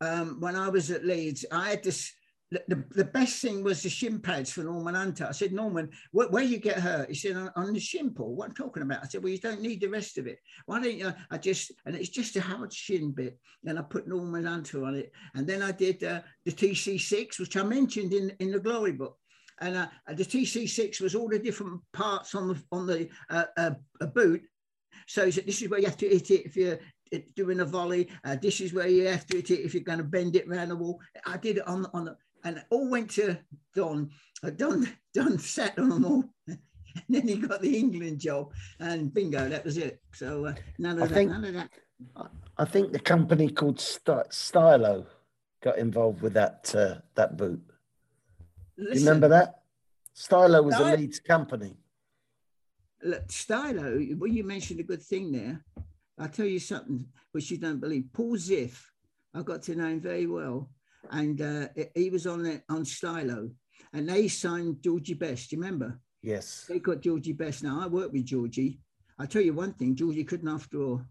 um, 0.00 0.40
when 0.40 0.54
I 0.54 0.68
was 0.68 0.90
at 0.90 1.04
Leeds. 1.04 1.44
I 1.50 1.70
had 1.70 1.82
this. 1.82 2.12
The, 2.50 2.82
the, 2.92 3.04
best 3.04 3.42
thing 3.42 3.62
was 3.62 3.82
the 3.82 3.90
shin 3.90 4.20
pads 4.20 4.50
for 4.50 4.62
Norman 4.62 4.94
Hunter. 4.94 5.26
I 5.28 5.32
said, 5.32 5.52
Norman, 5.52 5.90
where, 6.12 6.28
where 6.28 6.42
you 6.42 6.56
get 6.56 6.78
hurt? 6.78 7.10
He 7.10 7.14
said, 7.14 7.36
on, 7.36 7.50
on 7.56 7.74
the 7.74 7.80
shin, 7.80 8.10
Paul. 8.10 8.34
What 8.34 8.48
I'm 8.48 8.54
talking 8.54 8.82
about? 8.82 9.04
I 9.04 9.06
said, 9.06 9.22
well, 9.22 9.32
you 9.32 9.38
don't 9.38 9.60
need 9.60 9.82
the 9.82 9.88
rest 9.88 10.16
of 10.16 10.26
it. 10.26 10.38
Why 10.64 10.80
don't 10.80 10.96
you? 10.96 11.12
I 11.30 11.36
just, 11.36 11.72
and 11.84 11.94
it's 11.94 12.08
just 12.08 12.36
a 12.36 12.40
hard 12.40 12.72
shin 12.72 13.12
bit. 13.12 13.38
And 13.66 13.78
I 13.78 13.82
put 13.82 14.08
Norman 14.08 14.46
Hunter 14.46 14.84
on 14.86 14.94
it. 14.94 15.12
And 15.34 15.46
then 15.46 15.60
I 15.60 15.72
did 15.72 16.02
uh, 16.02 16.22
the 16.46 16.52
TC6, 16.52 17.38
which 17.38 17.56
I 17.58 17.62
mentioned 17.62 18.14
in, 18.14 18.32
in 18.38 18.50
the 18.50 18.60
glory 18.60 18.92
book. 18.92 19.18
And 19.60 19.76
uh, 19.76 19.88
the 20.08 20.24
TC6 20.24 21.00
was 21.00 21.14
all 21.14 21.28
the 21.28 21.38
different 21.38 21.80
parts 21.92 22.34
on 22.34 22.48
the 22.48 22.62
on 22.72 22.86
the 22.86 23.08
uh, 23.28 23.44
uh, 23.56 23.70
boot. 24.14 24.42
So 25.06 25.28
said, 25.30 25.46
this 25.46 25.62
is 25.62 25.68
where 25.68 25.80
you 25.80 25.86
have 25.86 25.96
to 25.98 26.08
hit 26.08 26.30
it 26.30 26.46
if 26.46 26.56
you're 26.56 26.78
uh, 27.14 27.18
doing 27.34 27.60
a 27.60 27.64
volley. 27.64 28.08
Uh, 28.24 28.36
this 28.40 28.60
is 28.60 28.72
where 28.72 28.88
you 28.88 29.06
have 29.06 29.26
to 29.26 29.36
hit 29.36 29.50
it 29.50 29.60
if 29.60 29.74
you're 29.74 29.82
going 29.82 29.98
to 29.98 30.04
bend 30.04 30.36
it 30.36 30.46
around 30.46 30.68
the 30.68 30.76
wall. 30.76 31.00
I 31.26 31.36
did 31.36 31.58
it 31.58 31.66
on 31.66 31.86
on 31.92 32.06
the, 32.06 32.16
and 32.44 32.62
all 32.70 32.88
went 32.88 33.10
to 33.12 33.38
Don. 33.74 34.10
Uh, 34.42 34.50
Don 34.50 34.88
Don 35.14 35.38
sat 35.38 35.78
on 35.78 35.88
them 35.90 36.04
all. 36.04 36.24
and 36.46 36.58
then 37.08 37.28
he 37.28 37.36
got 37.36 37.60
the 37.60 37.76
England 37.76 38.20
job, 38.20 38.52
and 38.80 39.12
bingo, 39.12 39.48
that 39.48 39.64
was 39.64 39.76
it. 39.78 40.00
So 40.12 40.46
uh, 40.46 40.54
none 40.78 40.96
of 40.98 41.04
I 41.04 41.06
that. 41.06 41.14
think- 41.14 41.30
none 41.30 41.44
of 41.44 41.54
that. 41.54 41.70
I 42.56 42.64
think 42.64 42.92
the 42.92 43.00
company 43.00 43.48
called 43.50 43.80
St- 43.80 44.32
Stylo 44.32 45.06
got 45.60 45.78
involved 45.78 46.22
with 46.22 46.34
that 46.34 46.72
uh, 46.74 47.00
that 47.16 47.36
boot. 47.36 47.60
Listen, 48.76 49.04
remember 49.06 49.28
that? 49.28 49.62
Stylo 50.12 50.62
was 50.62 50.76
a 50.76 50.96
Leeds 50.96 51.18
company. 51.18 51.76
Look, 53.02 53.30
Stylo, 53.30 54.00
well, 54.16 54.30
you 54.30 54.44
mentioned 54.44 54.80
a 54.80 54.84
good 54.84 55.02
thing 55.02 55.32
there. 55.32 55.64
I'll 56.18 56.28
tell 56.28 56.46
you 56.46 56.58
something 56.60 57.04
which 57.32 57.50
you 57.50 57.58
don't 57.58 57.80
believe. 57.80 58.04
Paul 58.12 58.36
Ziff, 58.36 58.80
I 59.34 59.42
got 59.42 59.62
to 59.62 59.74
know 59.76 59.86
him 59.86 60.00
very 60.00 60.26
well, 60.26 60.68
and 61.10 61.40
uh, 61.40 61.68
he 61.94 62.10
was 62.10 62.26
on 62.26 62.46
it 62.46 62.62
on 62.68 62.84
Stylo, 62.84 63.50
and 63.92 64.08
they 64.08 64.28
signed 64.28 64.82
Georgie 64.82 65.14
Best. 65.14 65.50
Do 65.50 65.56
you 65.56 65.62
remember? 65.62 65.98
Yes. 66.22 66.66
They 66.68 66.78
got 66.78 67.00
Georgie 67.00 67.32
Best. 67.32 67.62
Now 67.62 67.80
I 67.82 67.86
worked 67.86 68.12
with 68.12 68.24
Georgie. 68.24 68.80
I 69.18 69.26
tell 69.26 69.42
you 69.42 69.54
one 69.54 69.72
thing, 69.74 69.96
Georgie 69.96 70.24
couldn't 70.24 70.48
after 70.48 70.82
all. 70.82 71.02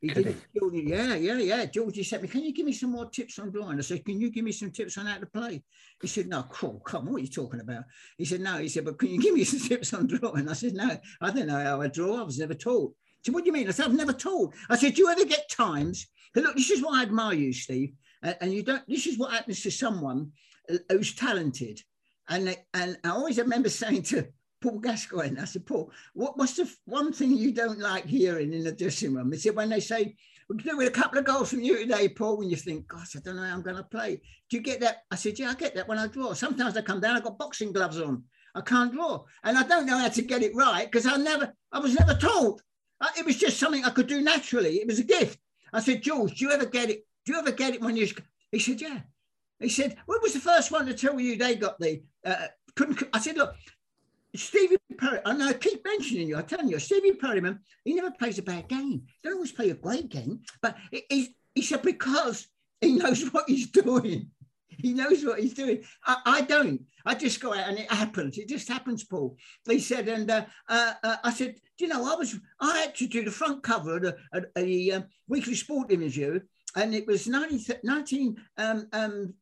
He 0.00 0.08
Could 0.08 0.24
didn't. 0.24 0.44
Georgie, 0.56 0.84
yeah, 0.86 1.14
yeah, 1.16 1.38
yeah. 1.38 1.66
Georgie 1.66 2.04
said 2.04 2.22
me, 2.22 2.28
"Can 2.28 2.44
you 2.44 2.52
give 2.52 2.66
me 2.66 2.72
some 2.72 2.92
more 2.92 3.10
tips 3.10 3.38
on 3.40 3.50
drawing?" 3.50 3.78
I 3.78 3.82
said, 3.82 4.04
"Can 4.04 4.20
you 4.20 4.30
give 4.30 4.44
me 4.44 4.52
some 4.52 4.70
tips 4.70 4.96
on 4.96 5.06
how 5.06 5.18
to 5.18 5.26
play?" 5.26 5.64
He 6.00 6.06
said, 6.06 6.28
"No, 6.28 6.44
cool. 6.44 6.80
Come 6.86 7.08
on, 7.08 7.12
what 7.12 7.18
are 7.18 7.24
you 7.24 7.30
talking 7.30 7.60
about?" 7.60 7.84
He 8.16 8.24
said, 8.24 8.40
"No." 8.40 8.58
He 8.58 8.68
said, 8.68 8.84
"But 8.84 8.98
can 8.98 9.08
you 9.08 9.20
give 9.20 9.34
me 9.34 9.42
some 9.52 9.58
tips 9.58 9.92
on 9.92 10.06
drawing?" 10.06 10.48
I 10.48 10.52
said, 10.52 10.74
"No, 10.74 10.96
I 11.20 11.30
don't 11.32 11.48
know 11.48 11.64
how 11.64 11.80
I 11.80 11.88
draw. 11.88 12.20
I 12.20 12.22
was 12.22 12.38
never 12.38 12.54
taught." 12.54 12.94
He 13.16 13.24
said, 13.24 13.34
"What 13.34 13.42
do 13.42 13.48
you 13.48 13.52
mean?" 13.52 13.66
I 13.66 13.72
said, 13.72 13.86
"I've 13.86 13.94
never 13.94 14.12
taught." 14.12 14.54
I 14.70 14.76
said, 14.76 14.94
"Do 14.94 15.02
you 15.02 15.10
ever 15.10 15.24
get 15.24 15.50
times?" 15.50 16.06
Look, 16.36 16.54
this 16.54 16.70
is 16.70 16.82
why 16.82 17.00
I 17.00 17.02
admire 17.02 17.34
you, 17.34 17.52
Steve. 17.52 17.94
And, 18.22 18.52
you 18.52 18.62
don't. 18.62 18.82
This 18.88 19.06
is 19.06 19.18
what 19.18 19.32
happens 19.32 19.62
to 19.62 19.70
someone 19.70 20.32
uh, 20.72 20.78
who's 20.90 21.14
talented. 21.14 21.80
And 22.28 22.48
they- 22.48 22.64
and 22.74 22.98
I 23.04 23.10
always 23.10 23.38
remember 23.38 23.68
saying 23.82 24.02
to 24.04 24.28
Paul 24.60 24.80
Gascoigne, 24.80 25.40
I 25.40 25.44
said, 25.44 25.66
Paul, 25.66 25.92
what, 26.14 26.36
what's 26.36 26.54
the 26.56 26.70
one 26.84 27.12
thing 27.12 27.32
you 27.36 27.52
don't 27.52 27.78
like 27.78 28.06
hearing 28.06 28.52
in 28.52 28.64
the 28.64 28.72
dressing 28.72 29.14
room? 29.14 29.30
He 29.32 29.38
said, 29.38 29.54
when 29.54 29.68
they 29.68 29.80
say, 29.80 30.16
we 30.48 30.56
can 30.56 30.70
do 30.70 30.76
with 30.78 30.88
a 30.88 30.92
couple 30.92 31.18
of 31.18 31.26
goals 31.26 31.50
from 31.50 31.60
you 31.60 31.76
today, 31.78 32.08
Paul, 32.08 32.38
when 32.38 32.48
you 32.50 32.56
think, 32.56 32.88
gosh, 32.88 33.14
I 33.14 33.20
don't 33.20 33.36
know 33.36 33.42
how 33.42 33.52
I'm 33.54 33.62
going 33.62 33.76
to 33.76 33.82
play. 33.84 34.20
Do 34.48 34.56
you 34.56 34.62
get 34.62 34.80
that? 34.80 35.02
I 35.10 35.16
said, 35.16 35.38
yeah, 35.38 35.50
I 35.50 35.54
get 35.54 35.74
that 35.74 35.86
when 35.86 35.98
I 35.98 36.06
draw. 36.06 36.32
Sometimes 36.32 36.76
I 36.76 36.82
come 36.82 37.00
down, 37.00 37.16
I've 37.16 37.22
got 37.22 37.38
boxing 37.38 37.72
gloves 37.72 38.00
on. 38.00 38.24
I 38.54 38.62
can't 38.62 38.92
draw. 38.92 39.24
And 39.44 39.58
I 39.58 39.62
don't 39.62 39.86
know 39.86 39.98
how 39.98 40.08
to 40.08 40.22
get 40.22 40.42
it 40.42 40.56
right 40.56 40.90
because 40.90 41.06
I 41.06 41.16
never, 41.18 41.52
I 41.70 41.78
was 41.78 41.94
never 41.94 42.14
told. 42.14 42.62
Uh, 43.00 43.08
It 43.16 43.26
was 43.26 43.36
just 43.36 43.58
something 43.60 43.84
I 43.84 43.90
could 43.90 44.06
do 44.06 44.22
naturally. 44.22 44.76
It 44.76 44.86
was 44.88 44.98
a 44.98 45.04
gift. 45.04 45.38
I 45.72 45.80
said, 45.80 46.02
George, 46.02 46.38
do 46.38 46.46
you 46.46 46.50
ever 46.50 46.64
get 46.66 46.88
it? 46.90 47.06
Do 47.28 47.34
you 47.34 47.40
ever 47.40 47.52
get 47.52 47.74
it 47.74 47.82
when 47.82 47.94
you? 47.94 48.08
He 48.50 48.58
said, 48.58 48.80
yeah. 48.80 49.00
He 49.60 49.68
said, 49.68 49.98
"When 50.06 50.18
was 50.22 50.32
the 50.32 50.40
first 50.40 50.72
one 50.72 50.86
to 50.86 50.94
tell 50.94 51.20
you 51.20 51.36
they 51.36 51.56
got 51.56 51.78
the 51.78 52.00
uh, 52.24 52.46
couldn't?" 52.74 53.02
I 53.12 53.18
said, 53.20 53.36
"Look, 53.36 53.54
Stevie 54.34 54.78
Perry. 54.96 55.18
And 55.26 55.42
I 55.42 55.52
keep 55.52 55.84
mentioning 55.84 56.26
you. 56.26 56.38
I'm 56.38 56.46
telling 56.46 56.70
you, 56.70 56.78
Stevie 56.78 57.12
Perryman. 57.12 57.60
He 57.84 57.92
never 57.92 58.12
plays 58.12 58.38
a 58.38 58.42
bad 58.42 58.66
game. 58.68 59.02
He 59.04 59.18
don't 59.22 59.34
always 59.34 59.52
play 59.52 59.68
a 59.68 59.74
great 59.74 60.08
game, 60.08 60.40
but 60.62 60.78
he, 60.90 61.34
he, 61.54 61.60
said 61.60 61.82
because 61.82 62.46
he 62.80 62.94
knows 62.94 63.22
what 63.30 63.44
he's 63.46 63.70
doing. 63.70 64.30
He 64.68 64.94
knows 64.94 65.22
what 65.22 65.38
he's 65.38 65.52
doing. 65.52 65.82
I, 66.06 66.16
I 66.24 66.40
don't. 66.40 66.80
I 67.04 67.14
just 67.14 67.42
go 67.42 67.52
out 67.52 67.68
and 67.68 67.78
it 67.78 67.92
happens. 67.92 68.38
It 68.38 68.48
just 68.48 68.68
happens, 68.68 69.04
Paul. 69.04 69.36
He 69.68 69.80
said, 69.80 70.08
and 70.08 70.30
uh, 70.30 70.46
uh, 70.66 70.94
uh, 71.04 71.16
I 71.24 71.30
said, 71.30 71.56
do 71.76 71.84
you 71.84 71.88
know, 71.88 72.10
I 72.10 72.16
was 72.16 72.40
I 72.58 72.78
had 72.78 72.94
to 72.94 73.06
do 73.06 73.22
the 73.22 73.30
front 73.30 73.62
cover 73.62 73.96
of 73.96 74.02
the, 74.02 74.16
of 74.32 74.46
the 74.56 74.92
um, 74.94 75.04
Weekly 75.28 75.56
Sport 75.56 75.90
Review, 75.90 76.40
and 76.76 76.94
it 76.94 77.06
was 77.06 77.26
1953, 77.26 78.36
um, 78.58 78.86
um, 78.92 79.34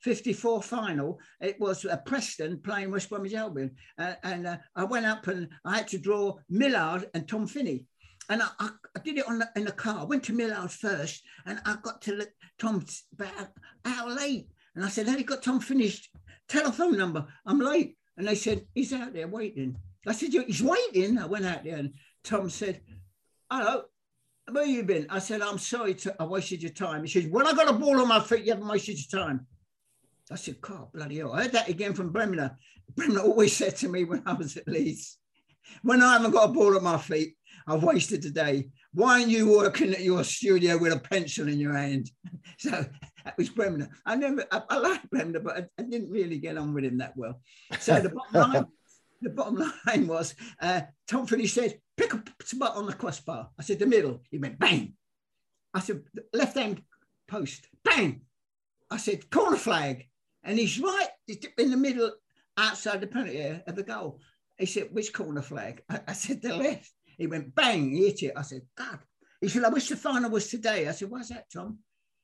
54 0.00 0.62
final. 0.62 1.18
It 1.40 1.58
was 1.60 1.84
uh, 1.84 1.96
Preston 1.98 2.58
playing 2.60 2.92
West 2.92 3.10
Bromwich 3.10 3.34
Albion. 3.34 3.72
Uh, 3.98 4.14
and 4.22 4.46
uh, 4.46 4.58
I 4.76 4.84
went 4.84 5.06
up 5.06 5.26
and 5.26 5.48
I 5.64 5.78
had 5.78 5.88
to 5.88 5.98
draw 5.98 6.36
Millard 6.48 7.10
and 7.14 7.26
Tom 7.28 7.48
Finney. 7.48 7.86
And 8.28 8.42
I, 8.42 8.48
I, 8.58 8.70
I 8.96 9.00
did 9.00 9.18
it 9.18 9.26
on 9.28 9.40
the, 9.40 9.48
in 9.56 9.64
the 9.64 9.72
car. 9.72 10.00
I 10.00 10.04
went 10.04 10.22
to 10.24 10.32
Millard 10.32 10.70
first 10.70 11.22
and 11.44 11.60
I 11.64 11.76
got 11.82 12.00
to 12.02 12.14
look, 12.14 12.30
Tom 12.58 12.84
about 13.12 13.48
hour 13.84 14.10
late. 14.10 14.48
And 14.74 14.84
I 14.84 14.88
said, 14.88 15.08
Have 15.08 15.18
you 15.18 15.24
got 15.24 15.42
Tom 15.42 15.60
Finney's 15.60 16.08
telephone 16.48 16.96
number? 16.96 17.26
I'm 17.46 17.58
late. 17.60 17.96
And 18.16 18.28
they 18.28 18.36
said, 18.36 18.66
He's 18.74 18.92
out 18.92 19.12
there 19.12 19.28
waiting. 19.28 19.76
I 20.06 20.12
said, 20.12 20.30
He's 20.30 20.62
waiting. 20.62 21.18
I 21.18 21.26
went 21.26 21.46
out 21.46 21.64
there 21.64 21.76
and 21.76 21.94
Tom 22.22 22.48
said, 22.48 22.80
Hello, 23.50 23.84
where 24.50 24.64
you 24.64 24.82
been? 24.82 25.06
I 25.10 25.18
said, 25.18 25.42
I'm 25.42 25.58
sorry 25.58 25.94
to, 25.94 26.14
I 26.20 26.24
wasted 26.24 26.62
your 26.62 26.72
time. 26.72 27.02
He 27.02 27.10
says, 27.10 27.30
when 27.30 27.46
I 27.46 27.52
got 27.52 27.68
a 27.68 27.72
ball 27.72 28.00
on 28.00 28.08
my 28.08 28.20
feet, 28.20 28.44
you 28.44 28.52
haven't 28.52 28.68
wasted 28.68 28.98
your 28.98 29.20
time. 29.22 29.46
I 30.30 30.36
said, 30.36 30.60
God, 30.60 30.92
bloody 30.92 31.18
hell. 31.18 31.32
I 31.32 31.42
heard 31.42 31.52
that 31.52 31.68
again 31.68 31.94
from 31.94 32.10
Bremner. 32.10 32.58
Bremner 32.94 33.20
always 33.20 33.56
said 33.56 33.76
to 33.76 33.88
me 33.88 34.04
when 34.04 34.22
I 34.26 34.32
was 34.32 34.56
at 34.56 34.68
Leeds, 34.68 35.18
when 35.82 36.02
I 36.02 36.14
haven't 36.14 36.32
got 36.32 36.50
a 36.50 36.52
ball 36.52 36.76
on 36.76 36.84
my 36.84 36.98
feet, 36.98 37.34
I've 37.66 37.82
wasted 37.82 38.22
the 38.22 38.30
day. 38.30 38.68
Why 38.92 39.20
aren't 39.20 39.28
you 39.28 39.50
working 39.50 39.92
at 39.92 40.02
your 40.02 40.22
studio 40.24 40.78
with 40.78 40.92
a 40.92 40.98
pencil 40.98 41.48
in 41.48 41.58
your 41.58 41.74
hand? 41.74 42.10
So 42.58 42.70
that 42.70 43.36
was 43.36 43.50
Bremner. 43.50 43.90
I 44.06 44.16
never, 44.16 44.42
I, 44.50 44.62
I 44.70 44.78
like 44.78 45.10
Bremner, 45.10 45.40
but 45.40 45.56
I, 45.58 45.66
I, 45.78 45.82
didn't 45.82 46.10
really 46.10 46.38
get 46.38 46.56
on 46.56 46.72
with 46.72 46.84
him 46.84 46.96
that 46.98 47.14
well. 47.14 47.38
So 47.80 48.00
the 48.00 48.08
bottom 48.08 48.52
line, 48.52 48.66
the 49.20 49.28
bottom 49.28 49.72
line 49.86 50.06
was, 50.06 50.34
uh, 50.58 50.80
Tom 51.06 51.26
Finney 51.26 51.48
said, 51.48 51.78
pick 51.96 52.12
a 52.14 52.22
spot 52.44 52.76
on 52.76 52.86
the 52.86 52.92
crossbar. 52.92 53.50
I 53.58 53.62
said, 53.62 53.78
the 53.78 53.86
middle. 53.86 54.20
He 54.30 54.38
went, 54.38 54.58
bang. 54.58 54.94
I 55.74 55.80
said, 55.80 56.02
left 56.32 56.56
hand 56.56 56.82
post, 57.28 57.66
bang. 57.84 58.22
I 58.90 58.96
said, 58.98 59.30
corner 59.30 59.56
flag. 59.56 60.06
And 60.44 60.58
he's 60.58 60.78
right 60.78 61.08
in 61.58 61.70
the 61.70 61.76
middle 61.76 62.12
outside 62.56 63.00
the 63.00 63.06
penalty 63.06 63.38
area 63.38 63.62
of 63.66 63.76
the 63.76 63.82
goal. 63.82 64.20
He 64.58 64.66
said, 64.66 64.88
which 64.92 65.12
corner 65.12 65.42
flag? 65.42 65.82
I, 65.90 66.00
I, 66.08 66.12
said, 66.12 66.40
the 66.40 66.56
left. 66.56 66.90
He 67.18 67.26
went, 67.26 67.54
bang, 67.54 67.90
he 67.90 68.06
hit 68.06 68.22
it. 68.22 68.32
I 68.36 68.42
said, 68.42 68.62
God. 68.76 68.98
He 69.40 69.48
said, 69.48 69.64
I 69.64 69.68
wish 69.68 69.88
the 69.88 69.96
final 69.96 70.30
was 70.30 70.48
today. 70.48 70.88
I 70.88 70.92
said, 70.92 71.10
why's 71.10 71.28
that, 71.28 71.50
Tom? 71.52 71.78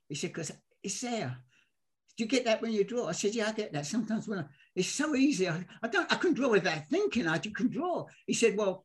He 0.08 0.14
said, 0.14 0.30
because 0.30 0.52
it's 0.82 1.00
there. 1.00 1.36
Do 2.16 2.24
you 2.24 2.28
get 2.28 2.44
that 2.44 2.62
when 2.62 2.72
you 2.72 2.84
draw? 2.84 3.06
I 3.06 3.12
said, 3.12 3.34
yeah, 3.34 3.48
I 3.48 3.52
get 3.52 3.72
that. 3.72 3.86
Sometimes 3.86 4.28
when 4.28 4.40
I, 4.40 4.44
it's 4.74 4.88
so 4.88 5.14
easy. 5.14 5.48
I, 5.48 5.64
I 5.82 5.88
don't, 5.88 6.10
I 6.12 6.16
can 6.16 6.34
draw 6.34 6.48
without 6.48 6.86
thinking. 6.86 7.26
I 7.26 7.38
can 7.38 7.68
draw. 7.68 8.06
He 8.26 8.34
said, 8.34 8.56
well, 8.56 8.84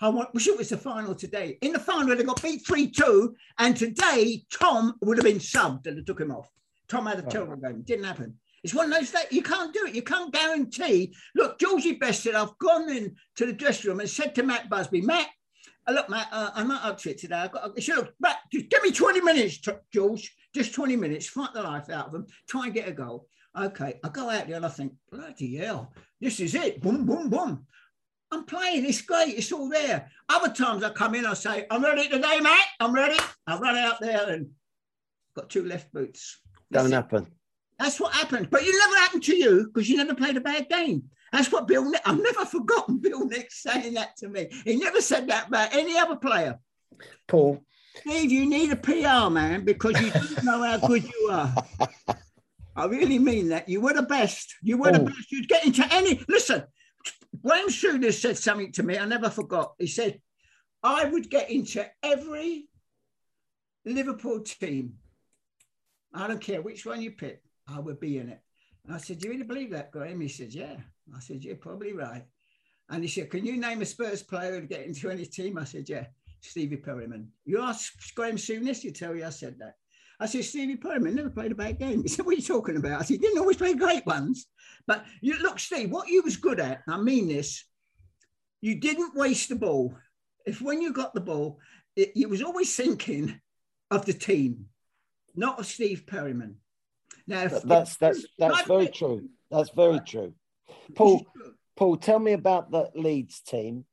I 0.00 0.08
want, 0.08 0.32
wish 0.32 0.48
it 0.48 0.56
was 0.56 0.70
the 0.70 0.78
final 0.78 1.14
today. 1.14 1.58
In 1.60 1.72
the 1.72 1.78
final, 1.78 2.16
they 2.16 2.22
got 2.22 2.42
beat 2.42 2.66
3 2.66 2.90
2, 2.90 3.34
and 3.58 3.76
today 3.76 4.44
Tom 4.50 4.94
would 5.02 5.18
have 5.18 5.24
been 5.24 5.38
subbed 5.38 5.86
and 5.86 5.98
they 5.98 6.02
took 6.02 6.20
him 6.20 6.30
off. 6.30 6.50
Tom 6.88 7.06
had 7.06 7.18
a 7.18 7.22
terrible 7.22 7.56
game. 7.56 7.82
Didn't 7.82 8.04
happen. 8.04 8.34
It's 8.62 8.74
one 8.74 8.92
of 8.92 8.98
those 8.98 9.10
that 9.12 9.32
you 9.32 9.42
can't 9.42 9.72
do 9.72 9.86
it. 9.86 9.94
You 9.94 10.02
can't 10.02 10.32
guarantee. 10.32 11.14
Look, 11.34 11.58
Georgie 11.58 11.92
Best 11.92 12.22
said, 12.22 12.34
I've 12.34 12.56
gone 12.58 12.90
in 12.90 13.14
to 13.36 13.46
the 13.46 13.52
dressing 13.52 13.90
room 13.90 14.00
and 14.00 14.08
said 14.08 14.34
to 14.34 14.42
Matt 14.42 14.68
Busby, 14.68 15.00
Matt, 15.00 15.28
uh, 15.86 15.92
look, 15.92 16.08
Matt, 16.10 16.28
uh, 16.32 16.50
I'm 16.54 16.68
not 16.68 16.84
up 16.84 16.98
to 16.98 17.10
it 17.10 17.18
today. 17.18 17.36
I've 17.36 17.52
got, 17.52 17.72
I 17.76 17.80
said, 17.80 17.96
look, 17.96 18.14
Matt, 18.20 18.36
just 18.52 18.68
give 18.68 18.82
me 18.82 18.90
20 18.90 19.20
minutes, 19.20 19.60
George, 19.92 20.34
just 20.54 20.74
20 20.74 20.96
minutes, 20.96 21.28
fight 21.28 21.54
the 21.54 21.62
life 21.62 21.88
out 21.90 22.06
of 22.06 22.12
them, 22.12 22.26
try 22.48 22.64
and 22.64 22.74
get 22.74 22.88
a 22.88 22.92
goal. 22.92 23.26
Okay, 23.58 23.98
I 24.04 24.08
go 24.08 24.28
out 24.28 24.46
there 24.46 24.56
and 24.56 24.66
I 24.66 24.68
think, 24.68 24.92
bloody 25.10 25.56
hell, 25.56 25.92
this 26.20 26.38
is 26.40 26.54
it. 26.54 26.82
Boom, 26.82 27.06
boom, 27.06 27.30
boom. 27.30 27.66
I'm 28.32 28.44
playing. 28.44 28.86
It's 28.86 29.02
great. 29.02 29.36
It's 29.36 29.52
all 29.52 29.68
there. 29.68 30.10
Other 30.28 30.52
times 30.52 30.82
I 30.82 30.90
come 30.90 31.14
in, 31.14 31.26
I 31.26 31.34
say, 31.34 31.66
I'm 31.70 31.82
ready 31.82 32.08
today, 32.08 32.40
mate. 32.40 32.58
I'm 32.78 32.94
ready. 32.94 33.18
I 33.46 33.58
run 33.58 33.76
out 33.76 34.00
there 34.00 34.28
and 34.30 34.50
got 35.34 35.50
two 35.50 35.64
left 35.64 35.92
boots. 35.92 36.40
Don't 36.70 36.92
happen. 36.92 37.26
That's 37.78 37.98
what 37.98 38.12
happened. 38.12 38.50
But 38.50 38.62
it 38.62 38.74
never 38.78 39.00
happened 39.00 39.24
to 39.24 39.36
you 39.36 39.66
because 39.66 39.88
you 39.88 39.96
never 39.96 40.14
played 40.14 40.36
a 40.36 40.40
bad 40.40 40.68
game. 40.68 41.04
That's 41.32 41.50
what 41.50 41.66
Bill 41.66 41.88
Nick, 41.88 42.02
I've 42.04 42.22
never 42.22 42.44
forgotten 42.44 42.98
Bill 42.98 43.26
Nick 43.26 43.50
saying 43.50 43.94
that 43.94 44.16
to 44.18 44.28
me. 44.28 44.48
He 44.64 44.76
never 44.76 45.00
said 45.00 45.28
that 45.28 45.48
about 45.48 45.74
any 45.74 45.98
other 45.98 46.16
player. 46.16 46.58
Paul. 47.26 47.64
Steve, 47.96 48.30
you 48.30 48.48
need 48.48 48.70
a 48.70 48.76
PR 48.76 49.30
man 49.30 49.64
because 49.64 50.00
you 50.00 50.10
don't 50.10 50.44
know 50.44 50.62
how 50.62 50.78
good 50.78 51.02
you 51.04 51.28
are. 51.32 51.52
I 52.76 52.84
really 52.84 53.18
mean 53.18 53.48
that. 53.48 53.68
You 53.68 53.80
were 53.80 53.92
the 53.92 54.02
best. 54.02 54.54
You 54.62 54.78
were 54.78 54.92
the 54.92 55.00
best. 55.00 55.32
You'd 55.32 55.48
get 55.48 55.64
into 55.64 55.84
any. 55.92 56.22
Listen, 56.28 56.62
Graham 57.42 57.68
Souness 57.68 58.20
said 58.20 58.36
something 58.36 58.72
to 58.72 58.82
me 58.82 58.98
I 58.98 59.06
never 59.06 59.30
forgot. 59.30 59.74
He 59.78 59.86
said, 59.86 60.20
I 60.82 61.04
would 61.04 61.30
get 61.30 61.50
into 61.50 61.86
every 62.02 62.68
Liverpool 63.84 64.40
team. 64.40 64.94
I 66.12 66.26
don't 66.26 66.40
care 66.40 66.62
which 66.62 66.84
one 66.84 67.02
you 67.02 67.12
pick, 67.12 67.42
I 67.68 67.78
would 67.78 68.00
be 68.00 68.18
in 68.18 68.28
it. 68.28 68.40
And 68.84 68.94
I 68.94 68.98
said, 68.98 69.18
Do 69.18 69.28
you 69.28 69.34
really 69.34 69.44
believe 69.44 69.70
that, 69.70 69.92
Graham? 69.92 70.20
He 70.20 70.28
said, 70.28 70.52
Yeah. 70.52 70.76
I 71.14 71.20
said, 71.20 71.44
You're 71.44 71.56
probably 71.56 71.92
right. 71.92 72.24
And 72.88 73.02
he 73.02 73.08
said, 73.08 73.30
Can 73.30 73.46
you 73.46 73.56
name 73.56 73.82
a 73.82 73.86
Spurs 73.86 74.22
player 74.22 74.52
who'd 74.52 74.68
get 74.68 74.86
into 74.86 75.10
any 75.10 75.24
team? 75.24 75.58
I 75.58 75.64
said, 75.64 75.88
Yeah, 75.88 76.06
Stevie 76.40 76.76
Perryman. 76.76 77.28
You 77.44 77.60
ask 77.62 77.92
Graham 78.14 78.36
Souness, 78.36 78.82
you 78.82 78.90
tell 78.90 79.14
you 79.14 79.24
I 79.24 79.30
said 79.30 79.58
that. 79.60 79.76
I 80.20 80.26
said, 80.26 80.44
Stevie 80.44 80.76
Perryman 80.76 81.14
never 81.14 81.30
played 81.30 81.52
a 81.52 81.54
bad 81.54 81.78
game. 81.78 82.02
He 82.02 82.08
said, 82.08 82.26
What 82.26 82.34
are 82.34 82.36
you 82.36 82.42
talking 82.42 82.76
about? 82.76 83.00
I 83.00 83.04
said, 83.04 83.14
He 83.14 83.18
didn't 83.18 83.38
always 83.38 83.56
play 83.56 83.74
great 83.74 84.04
ones. 84.06 84.46
But 84.86 85.04
you 85.20 85.38
look, 85.38 85.58
Steve, 85.58 85.90
what 85.90 86.08
you 86.08 86.22
was 86.22 86.36
good 86.36 86.60
at, 86.60 86.82
I 86.86 86.98
mean 86.98 87.28
this, 87.28 87.64
you 88.60 88.76
didn't 88.76 89.14
waste 89.14 89.48
the 89.48 89.56
ball. 89.56 89.94
If 90.44 90.60
when 90.60 90.82
you 90.82 90.92
got 90.92 91.14
the 91.14 91.20
ball, 91.20 91.58
it, 91.96 92.12
you 92.14 92.28
was 92.28 92.42
always 92.42 92.74
thinking 92.74 93.40
of 93.90 94.04
the 94.04 94.12
team, 94.12 94.66
not 95.34 95.58
of 95.58 95.66
Steve 95.66 96.06
Perryman. 96.06 96.56
Now, 97.26 97.44
if, 97.44 97.62
that's 97.62 97.96
that's 97.96 98.26
that's 98.38 98.62
very 98.66 98.88
true. 98.88 99.28
That's 99.50 99.70
very 99.70 100.00
true. 100.00 100.34
Paul, 100.94 101.26
Paul, 101.76 101.96
tell 101.96 102.18
me 102.18 102.32
about 102.32 102.70
the 102.70 102.90
Leeds 102.94 103.40
team. 103.40 103.84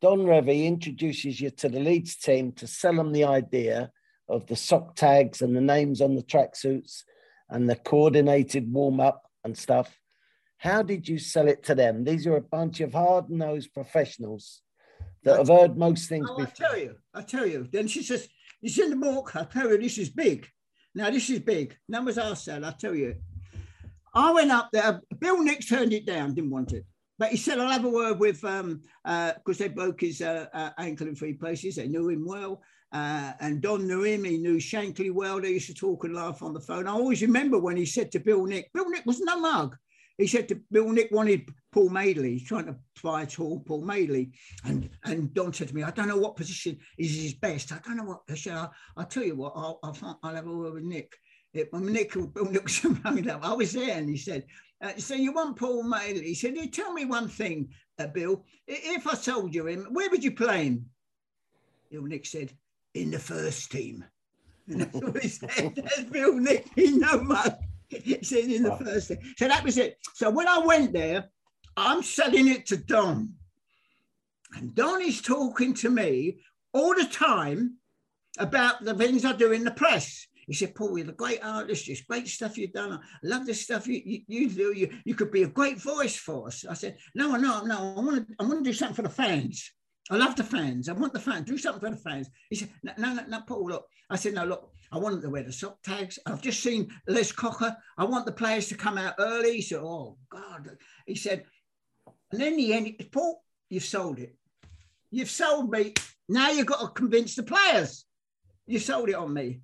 Don 0.00 0.20
Revie 0.20 0.66
introduces 0.66 1.40
you 1.40 1.50
to 1.50 1.68
the 1.68 1.80
Leeds 1.80 2.16
team 2.16 2.52
to 2.52 2.66
sell 2.66 2.94
them 2.94 3.12
the 3.12 3.24
idea 3.24 3.90
of 4.28 4.46
the 4.46 4.56
sock 4.56 4.96
tags 4.96 5.42
and 5.42 5.54
the 5.54 5.60
names 5.60 6.00
on 6.00 6.14
the 6.14 6.22
tracksuits 6.22 7.02
and 7.50 7.68
the 7.68 7.76
coordinated 7.76 8.72
warm 8.72 9.00
up 9.00 9.22
and 9.44 9.56
stuff. 9.56 9.98
How 10.58 10.82
did 10.82 11.08
you 11.08 11.18
sell 11.18 11.48
it 11.48 11.62
to 11.64 11.74
them? 11.74 12.04
These 12.04 12.26
are 12.26 12.36
a 12.36 12.40
bunch 12.40 12.80
of 12.80 12.92
hard 12.92 13.28
nosed 13.28 13.72
professionals 13.74 14.62
that 15.24 15.38
have 15.38 15.48
heard 15.48 15.76
most 15.76 16.08
things 16.08 16.28
oh, 16.30 16.36
before. 16.36 16.66
I 16.66 16.68
tell 16.68 16.78
you, 16.78 16.94
I 17.14 17.22
tell 17.22 17.46
you. 17.46 17.68
Then 17.70 17.86
she 17.86 18.02
says, 18.02 18.28
It's 18.62 18.78
in 18.78 18.90
the 18.90 18.96
book. 18.96 19.36
I 19.36 19.44
tell 19.44 19.70
you, 19.70 19.78
this 19.78 19.98
is 19.98 20.08
big. 20.08 20.48
Now, 20.94 21.10
this 21.10 21.28
is 21.28 21.40
big. 21.40 21.76
Numbers 21.88 22.18
are 22.18 22.36
said, 22.36 22.64
I 22.64 22.70
tell 22.72 22.94
you. 22.94 23.16
I 24.14 24.32
went 24.32 24.52
up 24.52 24.70
there. 24.72 25.00
Bill 25.18 25.42
Nick 25.42 25.66
turned 25.66 25.92
it 25.92 26.06
down, 26.06 26.34
didn't 26.34 26.50
want 26.50 26.72
it. 26.72 26.84
But 27.18 27.30
he 27.30 27.36
said, 27.36 27.58
I'll 27.58 27.70
have 27.70 27.84
a 27.84 27.88
word 27.88 28.18
with, 28.18 28.40
because 28.40 28.60
um, 28.60 28.82
uh, 29.04 29.32
they 29.46 29.68
broke 29.68 30.00
his 30.00 30.20
uh, 30.20 30.46
uh, 30.52 30.70
ankle 30.78 31.08
in 31.08 31.14
three 31.14 31.34
places. 31.34 31.76
They 31.76 31.88
knew 31.88 32.08
him 32.08 32.24
well. 32.26 32.62
Uh, 32.94 33.32
and 33.40 33.60
Don. 33.60 33.80
He 33.80 34.38
knew 34.38 34.58
Shankly 34.58 35.12
well. 35.12 35.40
They 35.40 35.50
used 35.50 35.66
to 35.66 35.74
talk 35.74 36.04
and 36.04 36.14
laugh 36.14 36.42
on 36.42 36.54
the 36.54 36.60
phone. 36.60 36.86
I 36.86 36.92
always 36.92 37.22
remember 37.22 37.58
when 37.58 37.76
he 37.76 37.84
said 37.84 38.12
to 38.12 38.20
Bill 38.20 38.46
Nick, 38.46 38.72
Bill 38.72 38.88
Nick 38.88 39.04
was 39.04 39.20
no 39.20 39.40
mug. 39.40 39.76
He 40.16 40.28
said 40.28 40.48
to 40.48 40.60
Bill 40.70 40.88
Nick 40.90 41.10
wanted 41.10 41.48
Paul 41.72 41.88
Madeley. 41.88 42.34
He's 42.34 42.46
trying 42.46 42.66
to 42.66 42.76
buy 43.02 43.24
tall 43.24 43.64
Paul 43.66 43.82
Madeley. 43.82 44.30
And 44.64 44.88
and 45.04 45.34
Don 45.34 45.52
said 45.52 45.68
to 45.68 45.74
me, 45.74 45.82
I 45.82 45.90
don't 45.90 46.06
know 46.06 46.18
what 46.18 46.36
position 46.36 46.78
is 46.96 47.20
his 47.20 47.34
best. 47.34 47.72
I 47.72 47.80
don't 47.84 47.96
know 47.96 48.04
what. 48.04 48.20
I 48.30 48.36
said, 48.36 48.54
I'll, 48.54 48.72
I'll 48.96 49.06
tell 49.06 49.24
you 49.24 49.34
what, 49.34 49.54
I'll, 49.56 49.80
I'll, 49.82 50.18
I'll 50.22 50.34
have 50.36 50.46
a 50.46 50.52
word 50.52 50.74
with 50.74 50.84
Nick. 50.84 51.12
It, 51.52 51.72
Nick, 51.74 52.12
Bill 52.12 52.44
Nick 52.44 52.62
was 52.62 52.84
I 53.04 53.52
was 53.54 53.72
there 53.72 53.98
and 53.98 54.08
he 54.08 54.16
said, 54.16 54.44
uh, 54.80 54.92
so 54.98 55.14
you 55.14 55.32
want 55.32 55.56
Paul 55.56 55.82
Madeley? 55.82 56.26
He 56.26 56.34
said, 56.34 56.54
tell 56.72 56.92
me 56.92 57.06
one 57.06 57.28
thing, 57.28 57.70
uh, 57.98 58.06
Bill. 58.06 58.44
If 58.68 59.06
I 59.08 59.14
told 59.14 59.52
you 59.52 59.66
him, 59.66 59.88
where 59.90 60.10
would 60.10 60.22
you 60.22 60.32
play 60.32 60.64
him? 60.64 60.86
Bill 61.90 62.02
Nick 62.02 62.26
said, 62.26 62.52
in 62.94 63.10
the 63.10 63.18
first 63.18 63.70
team. 63.70 64.04
And 64.66 64.80
that's 64.80 64.94
what 64.94 65.22
he 65.22 65.28
said. 65.28 65.74
That's 65.76 66.04
Bill 66.04 66.38
Nick. 66.38 66.70
He 66.74 66.96
no 66.96 67.20
much. 67.20 67.52
He 67.90 68.16
said 68.22 68.44
in 68.44 68.62
the 68.62 68.74
first 68.76 69.08
team. 69.08 69.18
So 69.36 69.46
that 69.46 69.62
was 69.62 69.76
it. 69.76 69.98
So 70.14 70.30
when 70.30 70.48
I 70.48 70.58
went 70.60 70.94
there, 70.94 71.28
I'm 71.76 72.02
selling 72.02 72.48
it 72.48 72.64
to 72.66 72.78
Don. 72.78 73.34
And 74.56 74.74
Don 74.74 75.02
is 75.02 75.20
talking 75.20 75.74
to 75.74 75.90
me 75.90 76.38
all 76.72 76.94
the 76.94 77.04
time 77.04 77.76
about 78.38 78.82
the 78.82 78.94
things 78.94 79.26
I 79.26 79.32
do 79.32 79.52
in 79.52 79.64
the 79.64 79.70
press. 79.70 80.26
He 80.46 80.54
said, 80.54 80.74
Paul, 80.74 80.98
you're 80.98 81.08
a 81.08 81.12
great 81.12 81.44
artist. 81.44 81.88
It's 81.88 82.02
great 82.02 82.28
stuff 82.28 82.58
you've 82.58 82.72
done. 82.72 82.92
I 82.92 82.98
love 83.22 83.46
the 83.46 83.54
stuff 83.54 83.86
you, 83.86 84.00
you, 84.04 84.20
you, 84.26 84.50
do. 84.50 84.72
You, 84.74 84.90
you 85.04 85.14
could 85.14 85.30
be 85.30 85.42
a 85.42 85.48
great 85.48 85.78
voice 85.78 86.16
for 86.16 86.48
us. 86.48 86.64
I 86.68 86.74
said, 86.74 86.98
no, 87.14 87.36
no, 87.36 87.64
no. 87.64 87.94
I 87.96 88.00
want 88.00 88.28
to 88.28 88.34
I 88.38 88.44
want 88.44 88.64
to 88.64 88.70
do 88.70 88.74
something 88.74 88.96
for 88.96 89.02
the 89.02 89.08
fans. 89.08 89.72
I 90.10 90.16
love 90.16 90.36
the 90.36 90.44
fans. 90.44 90.88
I 90.88 90.92
want 90.92 91.12
the 91.12 91.20
fans. 91.20 91.46
Do 91.46 91.56
something 91.56 91.80
for 91.80 91.90
the 91.90 91.96
fans. 91.96 92.28
He 92.50 92.56
said, 92.56 92.70
no, 92.82 92.92
no, 92.98 93.24
no, 93.26 93.40
Paul, 93.46 93.68
look. 93.68 93.86
I 94.10 94.16
said, 94.16 94.34
no, 94.34 94.44
look, 94.44 94.70
I 94.92 94.98
want 94.98 95.14
them 95.14 95.22
to 95.22 95.30
wear 95.30 95.42
the 95.42 95.52
sock 95.52 95.82
tags. 95.82 96.18
I've 96.26 96.42
just 96.42 96.62
seen 96.62 96.90
Les 97.08 97.32
Cocker. 97.32 97.74
I 97.96 98.04
want 98.04 98.26
the 98.26 98.32
players 98.32 98.68
to 98.68 98.74
come 98.74 98.98
out 98.98 99.14
early. 99.18 99.54
He 99.54 99.62
said, 99.62 99.80
oh, 99.80 100.18
God. 100.28 100.76
He 101.06 101.14
said, 101.14 101.44
and 102.30 102.40
then 102.40 102.56
the 102.56 102.74
end, 102.74 102.94
Paul, 103.12 103.42
you've 103.70 103.84
sold 103.84 104.18
it. 104.18 104.36
You've 105.10 105.30
sold 105.30 105.70
me. 105.70 105.94
Now 106.28 106.50
you've 106.50 106.66
got 106.66 106.80
to 106.80 106.88
convince 106.88 107.34
the 107.34 107.42
players. 107.42 108.04
you 108.66 108.78
sold 108.78 109.08
it 109.08 109.14
on 109.14 109.32
me. 109.32 109.60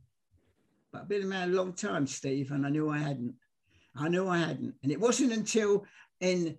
But 0.92 1.02
I've 1.02 1.08
been 1.08 1.30
around 1.30 1.52
a 1.52 1.56
long 1.56 1.74
time, 1.74 2.06
Steve, 2.06 2.50
and 2.50 2.66
I 2.66 2.70
knew 2.70 2.88
I 2.88 2.98
hadn't. 2.98 3.34
I 3.96 4.08
knew 4.08 4.26
I 4.28 4.38
hadn't. 4.38 4.74
And 4.82 4.90
it 4.90 5.00
wasn't 5.00 5.32
until 5.32 5.84
in 6.20 6.56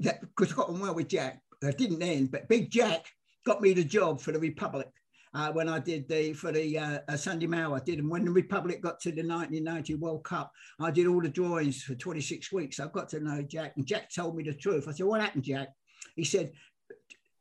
that 0.00 0.20
because 0.20 0.52
I 0.52 0.56
got 0.56 0.68
on 0.68 0.80
well 0.80 0.94
with 0.94 1.08
Jack. 1.08 1.40
I 1.64 1.70
didn't 1.70 2.02
end, 2.02 2.30
but 2.30 2.48
Big 2.48 2.70
Jack 2.70 3.06
got 3.44 3.60
me 3.60 3.72
the 3.72 3.84
job 3.84 4.20
for 4.20 4.32
the 4.32 4.38
Republic. 4.38 4.88
Uh, 5.34 5.50
when 5.50 5.66
I 5.66 5.78
did 5.78 6.06
the 6.08 6.34
for 6.34 6.52
the 6.52 6.78
uh, 6.78 7.16
Sunday 7.16 7.46
Mail, 7.46 7.72
I 7.72 7.80
did, 7.80 7.98
and 7.98 8.10
when 8.10 8.24
the 8.24 8.30
Republic 8.30 8.82
got 8.82 9.00
to 9.00 9.10
the 9.10 9.22
1990 9.22 9.94
World 9.94 10.24
Cup, 10.24 10.52
I 10.78 10.90
did 10.90 11.06
all 11.06 11.22
the 11.22 11.28
drawings 11.30 11.82
for 11.82 11.94
26 11.94 12.52
weeks. 12.52 12.78
I 12.78 12.86
got 12.88 13.08
to 13.10 13.20
know 13.20 13.40
Jack, 13.40 13.72
and 13.76 13.86
Jack 13.86 14.12
told 14.14 14.36
me 14.36 14.42
the 14.42 14.52
truth. 14.52 14.86
I 14.88 14.92
said, 14.92 15.06
"What 15.06 15.22
happened, 15.22 15.44
Jack?" 15.44 15.68
He 16.16 16.24
said, 16.24 16.52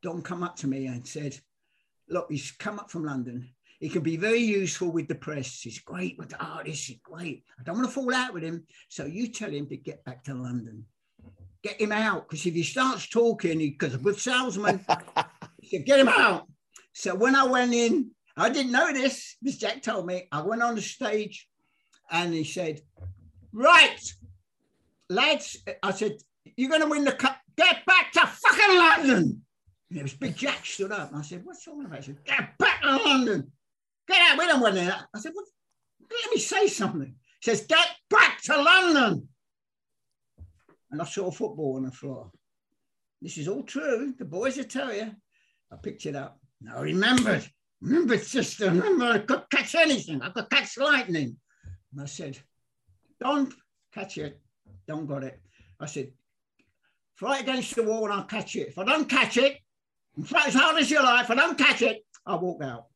"Don 0.01 0.21
come 0.21 0.41
up 0.41 0.55
to 0.57 0.67
me 0.67 0.85
and 0.85 1.05
said, 1.05 1.37
look, 2.11 2.27
he's 2.29 2.51
come 2.51 2.79
up 2.79 2.91
from 2.91 3.05
London. 3.05 3.49
He 3.79 3.89
can 3.89 4.03
be 4.03 4.17
very 4.17 4.39
useful 4.39 4.91
with 4.91 5.07
the 5.07 5.15
press. 5.15 5.61
He's 5.61 5.79
great 5.79 6.17
with 6.19 6.29
the 6.29 6.43
artists. 6.43 6.85
He's 6.85 6.99
great. 7.03 7.43
I 7.59 7.63
don't 7.63 7.77
want 7.77 7.87
to 7.87 7.93
fall 7.93 8.13
out 8.13 8.33
with 8.33 8.43
him. 8.43 8.65
So 8.89 9.05
you 9.05 9.27
tell 9.27 9.49
him 9.49 9.65
to 9.67 9.77
get 9.77 10.03
back 10.05 10.23
to 10.25 10.35
London. 10.35 10.85
Get 11.63 11.81
him 11.81 11.91
out. 11.91 12.29
Because 12.29 12.45
if 12.45 12.53
he 12.53 12.63
starts 12.63 13.07
talking, 13.07 13.57
because 13.57 13.95
a 13.95 13.97
good 13.97 14.19
salesman, 14.19 14.85
said, 15.67 15.85
get 15.85 15.99
him 15.99 16.09
out. 16.09 16.47
So 16.93 17.15
when 17.15 17.35
I 17.35 17.45
went 17.45 17.73
in, 17.73 18.11
I 18.37 18.49
didn't 18.49 18.71
know 18.71 18.91
this. 18.93 19.35
Miss 19.41 19.57
Jack 19.57 19.81
told 19.81 20.05
me. 20.05 20.27
I 20.31 20.41
went 20.41 20.63
on 20.63 20.75
the 20.75 20.81
stage 20.81 21.47
and 22.09 22.33
he 22.33 22.43
said, 22.43 22.81
Right, 23.53 23.99
lads. 25.09 25.57
I 25.83 25.91
said, 25.91 26.17
You're 26.55 26.69
going 26.69 26.81
to 26.81 26.87
win 26.87 27.03
the 27.03 27.11
cup. 27.11 27.37
Get 27.57 27.85
back 27.85 28.11
to 28.13 28.21
fucking 28.21 28.77
London. 28.77 29.41
And 29.89 29.99
it 29.99 30.03
was 30.03 30.13
Big 30.13 30.35
Jack 30.35 30.65
stood 30.65 30.91
up. 30.91 31.09
And 31.09 31.19
I 31.19 31.21
said, 31.21 31.41
What's 31.43 31.67
wrong 31.67 31.85
about? 31.85 31.99
He 31.99 32.05
said, 32.05 32.25
Get 32.25 32.57
back 32.57 32.81
to 32.81 32.97
London. 32.97 33.51
Get 34.07 34.31
out. 34.31 34.37
We 34.37 34.47
don't 34.47 34.61
want 34.61 34.75
that. 34.75 35.05
I 35.13 35.19
said? 35.19 35.33
Let 35.35 36.31
me 36.31 36.39
say 36.39 36.67
something. 36.67 37.13
He 37.41 37.51
says, 37.51 37.65
Get 37.67 37.87
back 38.09 38.41
to 38.43 38.61
London. 38.61 39.27
And 40.91 41.01
I 41.01 41.05
saw 41.05 41.31
football 41.31 41.77
on 41.77 41.83
the 41.83 41.91
floor. 41.91 42.31
This 43.21 43.37
is 43.37 43.47
all 43.47 43.63
true. 43.63 44.13
The 44.17 44.25
boys 44.25 44.57
will 44.57 44.63
tell 44.65 44.93
you. 44.93 45.11
I 45.71 45.77
picked 45.77 46.05
it 46.05 46.15
up. 46.15 46.39
Now 46.61 46.77
I 46.77 46.81
remembered. 46.81 47.47
Remembered, 47.81 48.21
sister. 48.21 48.69
Remember, 48.69 49.05
I 49.05 49.19
could 49.19 49.43
catch 49.49 49.75
anything. 49.75 50.21
I 50.21 50.29
could 50.29 50.49
catch 50.49 50.77
lightning. 50.77 51.37
And 51.91 52.01
I 52.01 52.05
said, 52.05 52.37
Don't 53.19 53.53
catch 53.93 54.17
it. 54.17 54.39
Don't 54.87 55.07
got 55.07 55.23
it. 55.23 55.39
I 55.79 55.87
said, 55.87 56.11
Fly 57.15 57.39
against 57.39 57.75
the 57.75 57.83
wall 57.83 58.05
and 58.05 58.13
I'll 58.13 58.23
catch 58.23 58.55
it. 58.55 58.69
If 58.69 58.77
I 58.77 58.83
don't 58.83 59.09
catch 59.09 59.37
it, 59.37 59.57
and 60.15 60.25
as 60.45 60.53
hard 60.53 60.77
as 60.77 60.91
you 60.91 61.01
like. 61.01 61.23
If 61.25 61.31
I 61.31 61.35
don't 61.35 61.57
catch 61.57 61.81
it, 61.81 62.05
I 62.25 62.35
walk 62.35 62.61
out. 62.63 62.87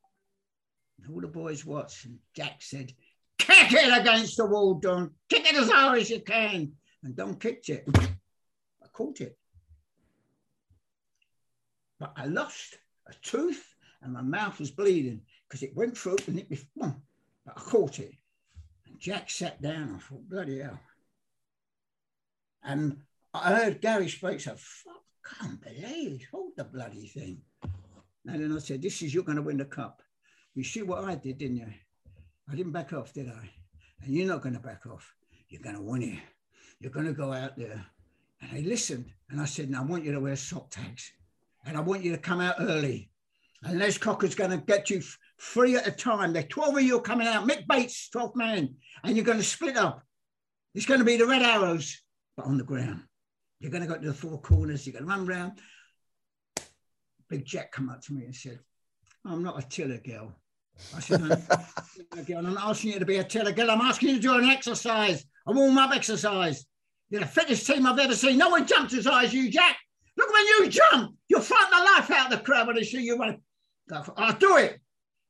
And 1.02 1.14
all 1.14 1.22
the 1.22 1.28
boys 1.28 1.66
watched, 1.66 2.06
and 2.06 2.20
Jack 2.36 2.62
said, 2.62 2.92
Kick 3.38 3.74
it 3.74 4.00
against 4.00 4.38
the 4.38 4.46
wall, 4.46 4.76
Don. 4.76 5.12
Kick 5.30 5.46
it 5.46 5.56
as 5.56 5.70
hard 5.70 6.00
as 6.00 6.10
you 6.10 6.22
can. 6.22 6.74
And 7.04 7.16
Don 7.16 7.36
kicked 7.36 7.70
it. 7.70 7.86
I 7.96 8.88
caught 8.92 9.22
it. 9.22 9.38
But 12.00 12.14
I 12.16 12.26
lost 12.26 12.78
a 13.08 13.14
tooth 13.22 13.64
and 14.02 14.14
my 14.14 14.22
mouth 14.22 14.60
was 14.60 14.72
bleeding 14.72 15.22
because 15.48 15.64
it 15.64 15.76
went 15.76 15.98
through 15.98 16.18
and 16.28 16.40
it 16.40 16.50
was, 16.50 16.66
but 16.76 16.94
I 17.48 17.52
caught 17.60 18.00
it. 18.00 18.14
And 18.86 19.00
Jack 19.00 19.30
sat 19.30 19.62
down. 19.62 19.96
I 19.96 20.00
thought, 20.00 20.30
bloody 20.30 20.60
hell. 20.60 20.80
And 22.64 22.98
I 23.34 23.54
heard 23.54 23.82
Gary 23.82 24.08
Sprake 24.08 24.42
say, 24.42 24.54
fuck 24.58 25.02
I 25.26 25.44
can't 25.44 25.62
believe, 25.62 26.28
hold 26.32 26.52
the 26.56 26.64
bloody 26.64 27.08
thing. 27.08 27.42
And 28.28 28.42
then 28.42 28.56
I 28.56 28.60
said, 28.60 28.82
this 28.82 29.02
is, 29.02 29.14
you're 29.14 29.24
going 29.24 29.38
to 29.38 29.42
win 29.42 29.58
the 29.58 29.66
cup. 29.66 30.02
You 30.54 30.64
see 30.64 30.82
what 30.82 31.04
I 31.04 31.16
did, 31.16 31.38
didn't 31.38 31.58
you? 31.58 31.68
I 32.50 32.56
didn't 32.56 32.72
back 32.72 32.94
off, 32.94 33.14
did 33.14 33.30
I? 33.30 33.50
And 34.04 34.14
you're 34.14 34.28
not 34.28 34.42
going 34.42 34.54
to 34.54 34.62
back 34.62 34.86
off. 34.86 35.14
You're 35.50 35.62
going 35.62 35.76
to 35.76 35.82
win 35.82 36.04
it. 36.04 36.20
You're 36.80 36.92
going 36.92 37.06
to 37.08 37.14
go 37.14 37.34
out 37.34 37.58
there. 37.58 37.86
And 38.42 38.52
they 38.52 38.64
listened. 38.64 39.12
And 39.30 39.42
I 39.42 39.46
said, 39.46 39.70
now 39.70 39.82
I 39.82 39.86
want 39.86 40.06
you 40.06 40.12
to 40.12 40.20
wear 40.20 40.36
sock 40.36 40.70
tags. 40.70 41.12
And 41.66 41.78
I 41.78 41.82
want 41.82 42.04
you 42.04 42.12
to 42.12 42.18
come 42.18 42.42
out 42.42 42.56
early. 42.60 43.10
And 43.64 43.80
Les 43.80 43.98
Cocker's 43.98 44.36
going 44.36 44.52
to 44.52 44.58
get 44.58 44.90
you 44.90 45.02
three 45.42 45.76
at 45.76 45.88
a 45.88 45.92
time. 45.92 46.34
There 46.34 46.44
12 46.44 46.78
of 46.78 46.84
you 46.84 47.00
coming 47.02 47.28
out. 47.28 47.48
Mick 47.48 47.68
Bates, 47.68 48.10
12th 48.14 48.36
man. 48.36 48.76
And 49.04 49.16
you're 49.16 49.26
going 49.26 49.40
to 49.40 49.44
split 49.44 49.78
up. 49.78 50.04
It's 50.76 50.86
going 50.86 51.00
to 51.00 51.06
be 51.06 51.18
the 51.18 51.26
Red 51.26 51.42
Arrows, 51.42 52.02
but 52.38 52.46
on 52.46 52.58
the 52.58 52.64
ground. 52.64 53.04
You're 53.60 53.72
going 53.72 53.84
to 53.84 53.90
go 53.90 53.98
to 53.98 54.08
the 54.08 54.14
four 54.14 54.40
corners. 54.42 54.86
You're 54.86 54.94
going 54.94 55.06
to 55.06 55.10
run 55.10 55.28
around. 55.28 55.54
Big 57.30 57.46
Jack 57.46 57.72
come 57.72 57.90
up 57.90 58.02
to 58.02 58.14
me 58.14 58.26
and 58.26 58.36
said, 58.36 58.60
I'm 59.26 59.42
not 59.42 59.58
a 59.58 59.68
tiller 59.68 59.98
girl. 59.98 60.36
I 60.96 61.00
said, 61.00 61.22
I'm 61.22 62.54
not 62.54 62.70
asking 62.70 62.92
you 62.92 63.00
to 63.00 63.06
be 63.06 63.18
a 63.18 63.24
tiller 63.24 63.54
girl. 63.54 63.72
I'm 63.72 63.82
asking 63.82 64.10
you 64.10 64.16
to 64.16 64.22
do 64.22 64.38
an 64.38 64.46
exercise, 64.46 65.26
a 65.48 65.54
warm 65.54 65.78
up 65.78 65.96
exercise. 65.96 66.66
You're 67.10 67.22
the 67.22 67.28
fittest 67.28 67.66
team 67.66 67.88
I've 67.88 67.98
ever 67.98 68.14
seen. 68.14 68.38
No 68.38 68.50
one 68.50 68.68
jumps 68.68 68.94
as 68.94 69.06
high 69.06 69.24
as 69.24 69.34
you, 69.34 69.50
Jack. 69.50 69.78
Look 70.18 70.32
when 70.32 70.46
you 70.46 70.70
jump, 70.70 71.15
you'll 71.30 71.42
frighten 71.42 71.78
the 71.78 71.84
life 71.84 72.12
out 72.12 72.32
of 72.32 72.40
the 72.40 72.46
crowd 72.46 72.68
when 72.68 72.76
they 72.76 72.84
see 72.84 73.02
you 73.02 73.18
run. 73.18 73.42
I'll 73.92 74.34
do 74.34 74.58
it. 74.58 74.80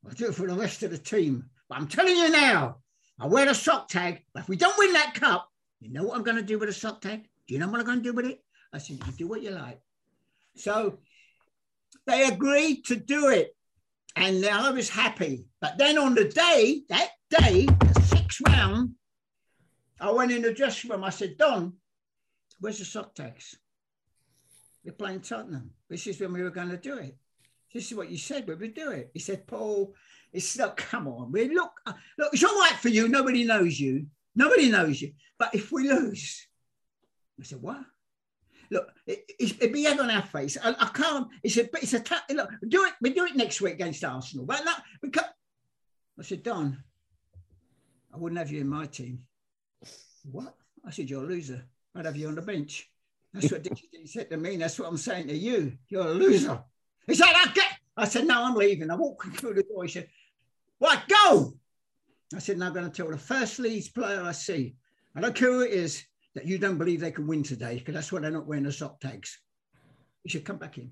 I'll 0.05 0.13
do 0.13 0.27
it 0.27 0.35
for 0.35 0.47
the 0.47 0.55
rest 0.55 0.83
of 0.83 0.91
the 0.91 0.97
team. 0.97 1.45
But 1.67 1.77
I'm 1.77 1.87
telling 1.87 2.15
you 2.15 2.29
now, 2.29 2.77
I 3.19 3.27
wear 3.27 3.49
a 3.49 3.55
sock 3.55 3.87
tag. 3.87 4.21
But 4.33 4.43
if 4.43 4.49
we 4.49 4.55
don't 4.55 4.77
win 4.77 4.93
that 4.93 5.13
cup, 5.13 5.49
you 5.79 5.91
know 5.91 6.03
what 6.03 6.17
I'm 6.17 6.23
going 6.23 6.37
to 6.37 6.43
do 6.43 6.59
with 6.59 6.69
a 6.69 6.73
sock 6.73 7.01
tag? 7.01 7.23
Do 7.47 7.53
you 7.53 7.59
know 7.59 7.67
what 7.67 7.79
I'm 7.79 7.85
going 7.85 7.99
to 7.99 8.03
do 8.03 8.13
with 8.13 8.25
it? 8.25 8.43
I 8.73 8.77
said, 8.77 8.99
You 9.05 9.11
do 9.13 9.27
what 9.27 9.41
you 9.41 9.51
like. 9.51 9.79
So 10.55 10.99
they 12.05 12.27
agreed 12.27 12.85
to 12.85 12.95
do 12.95 13.29
it. 13.29 13.55
And 14.15 14.45
I 14.45 14.69
was 14.69 14.89
happy. 14.89 15.47
But 15.59 15.77
then 15.77 15.97
on 15.97 16.15
the 16.15 16.25
day, 16.25 16.83
that 16.89 17.09
day, 17.29 17.65
the 17.65 18.01
sixth 18.01 18.41
round, 18.47 18.91
I 19.99 20.11
went 20.11 20.31
in 20.31 20.41
the 20.41 20.53
dressing 20.53 20.89
room. 20.89 21.03
I 21.03 21.09
said, 21.09 21.37
Don, 21.37 21.73
where's 22.59 22.79
the 22.79 22.85
sock 22.85 23.15
tags? 23.15 23.57
We're 24.85 24.91
playing 24.91 25.21
Tottenham. 25.21 25.71
This 25.89 26.05
is 26.05 26.19
when 26.19 26.31
we 26.31 26.43
were 26.43 26.51
going 26.51 26.69
to 26.69 26.77
do 26.77 26.97
it. 26.99 27.17
This 27.73 27.91
is 27.91 27.97
what 27.97 28.09
you 28.09 28.17
said 28.17 28.47
we 28.47 28.55
would 28.55 28.75
do 28.75 28.91
it. 28.91 29.09
He 29.13 29.19
said, 29.19 29.47
Paul, 29.47 29.95
it's 30.31 30.57
not, 30.57 30.77
come 30.77 31.07
on. 31.07 31.31
We 31.31 31.49
look, 31.49 31.71
look, 32.17 32.33
it's 32.33 32.43
all 32.43 32.59
right 32.59 32.75
for 32.79 32.89
you. 32.89 33.07
Nobody 33.07 33.43
knows 33.43 33.79
you. 33.79 34.05
Nobody 34.35 34.69
knows 34.69 35.01
you. 35.01 35.13
But 35.39 35.55
if 35.55 35.71
we 35.71 35.89
lose, 35.89 36.47
I 37.39 37.43
said, 37.43 37.61
what? 37.61 37.83
Look, 38.71 38.91
it, 39.05 39.25
it'd 39.39 39.73
be 39.73 39.83
head 39.83 39.99
on 39.99 40.09
our 40.09 40.23
face. 40.23 40.57
I, 40.63 40.69
I 40.79 40.89
can't. 40.93 41.27
It's 41.43 41.57
a, 41.57 41.63
it's 41.75 41.93
a. 41.93 42.03
Look, 42.33 42.49
do 42.67 42.85
it. 42.85 42.93
We 43.01 43.13
do 43.13 43.25
it 43.25 43.35
next 43.35 43.61
week 43.61 43.73
against 43.73 44.03
Arsenal. 44.03 44.45
But 44.45 44.63
no, 44.65 44.71
we 45.03 45.09
can't. 45.09 45.27
I 46.19 46.23
said, 46.23 46.43
Don, 46.43 46.81
I 48.13 48.17
wouldn't 48.17 48.39
have 48.39 48.49
you 48.49 48.61
in 48.61 48.69
my 48.69 48.85
team. 48.85 49.19
What? 50.31 50.55
I 50.85 50.91
said, 50.91 51.09
you're 51.09 51.23
a 51.23 51.27
loser. 51.27 51.63
I'd 51.93 52.05
have 52.05 52.15
you 52.15 52.27
on 52.27 52.35
the 52.35 52.41
bench. 52.41 52.89
That's 53.35 53.51
what 53.51 53.63
Dixie 53.63 54.07
said 54.07 54.29
to 54.29 54.37
me. 54.37 54.55
That's 54.55 54.79
what 54.79 54.87
I'm 54.87 54.97
saying 54.97 55.27
to 55.27 55.35
you. 55.35 55.73
You're 55.89 56.07
a 56.07 56.13
loser. 56.13 56.63
He 57.05 57.15
said, 57.15 57.27
I 57.35 57.51
get. 57.53 57.67
I 57.97 58.05
said, 58.05 58.25
no, 58.25 58.41
I'm 58.43 58.55
leaving. 58.55 58.89
I 58.89 58.95
walked 58.95 59.37
through 59.37 59.55
the 59.55 59.63
door. 59.63 59.83
He 59.83 59.89
said, 59.89 60.07
what? 60.79 61.03
Go. 61.09 61.53
I 62.33 62.39
said, 62.39 62.57
no, 62.57 62.67
I'm 62.67 62.73
going 62.73 62.89
to 62.89 62.91
tell 62.91 63.11
the 63.11 63.17
first 63.17 63.59
Leeds 63.59 63.89
player 63.89 64.21
I 64.21 64.31
see. 64.31 64.75
I 65.15 65.21
don't 65.21 65.35
care 65.35 65.51
who 65.51 65.61
it 65.61 65.71
is 65.71 66.05
that 66.33 66.45
you 66.45 66.57
don't 66.57 66.77
believe 66.77 67.01
they 67.01 67.11
can 67.11 67.27
win 67.27 67.43
today 67.43 67.75
because 67.75 67.93
that's 67.93 68.11
why 68.11 68.21
they're 68.21 68.31
not 68.31 68.47
wearing 68.47 68.63
the 68.63 68.71
sock 68.71 69.01
tags. 69.01 69.37
You 70.23 70.29
should 70.29 70.45
come 70.45 70.57
back 70.57 70.77
in. 70.77 70.91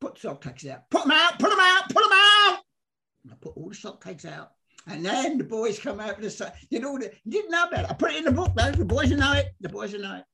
Put 0.00 0.14
the 0.14 0.20
sock 0.20 0.40
tags 0.40 0.66
out. 0.66 0.88
Put 0.90 1.02
them 1.02 1.12
out. 1.12 1.38
Put 1.40 1.50
them 1.50 1.60
out. 1.60 1.82
Put 1.88 2.02
them 2.04 2.12
out. 2.12 2.58
And 3.24 3.32
I 3.32 3.36
put 3.40 3.56
all 3.56 3.68
the 3.68 3.74
sock 3.74 4.02
tags 4.02 4.24
out. 4.24 4.52
And 4.86 5.04
then 5.04 5.38
the 5.38 5.44
boys 5.44 5.78
come 5.78 6.00
out 6.00 6.18
with 6.18 6.38
the 6.38 6.52
you 6.70 6.80
know, 6.80 6.98
you 6.98 7.10
didn't 7.28 7.50
know 7.50 7.64
about 7.64 7.84
it. 7.84 7.90
I 7.90 7.94
put 7.94 8.12
it 8.12 8.18
in 8.18 8.24
the 8.24 8.32
book, 8.32 8.52
though. 8.56 8.70
The 8.70 8.84
boys 8.84 9.10
know 9.10 9.32
it. 9.34 9.48
The 9.60 9.68
boys 9.68 9.92
know 9.92 10.16
it. 10.16 10.24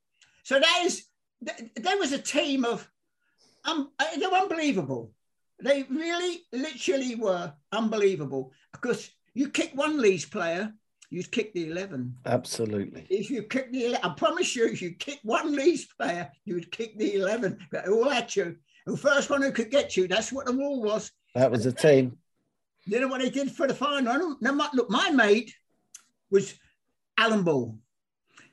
So 0.46 0.60
that 0.60 0.82
is, 0.84 1.04
there 1.40 1.98
was 1.98 2.12
a 2.12 2.18
team 2.18 2.64
of, 2.64 2.88
um, 3.64 3.90
they 4.16 4.26
were 4.28 4.36
unbelievable. 4.36 5.10
They 5.60 5.82
really, 5.90 6.42
literally 6.52 7.16
were 7.16 7.52
unbelievable 7.72 8.52
because 8.72 9.10
you 9.34 9.48
kick 9.50 9.72
one 9.74 10.00
Leeds 10.00 10.24
player 10.24 10.72
you'd 11.10 11.30
kick 11.30 11.52
the 11.54 11.70
11. 11.70 12.16
Absolutely. 12.26 13.06
If 13.08 13.30
you 13.30 13.42
kick 13.44 13.72
the 13.72 13.96
I 13.96 14.08
promise 14.16 14.54
you, 14.56 14.66
if 14.66 14.82
you 14.82 14.92
kick 14.92 15.20
one 15.22 15.54
Leeds 15.54 15.86
player, 15.98 16.30
you'd 16.44 16.70
kick 16.70 16.98
the 16.98 17.14
11. 17.14 17.58
But 17.70 17.88
all 17.88 18.10
at 18.10 18.36
you. 18.36 18.56
The 18.86 18.96
first 18.96 19.30
one 19.30 19.42
who 19.42 19.50
could 19.52 19.70
get 19.70 19.96
you, 19.96 20.06
that's 20.06 20.32
what 20.32 20.46
the 20.46 20.52
rule 20.52 20.82
was. 20.82 21.10
That 21.34 21.50
was 21.50 21.66
a 21.66 21.72
team. 21.72 22.18
You 22.84 23.00
know 23.00 23.08
what 23.08 23.20
they 23.20 23.30
did 23.30 23.50
for 23.50 23.66
the 23.66 23.74
final? 23.74 24.36
Now, 24.40 24.52
my, 24.52 24.68
look, 24.72 24.88
my 24.88 25.10
mate 25.10 25.52
was 26.30 26.54
Alan 27.18 27.42
Ball. 27.42 27.76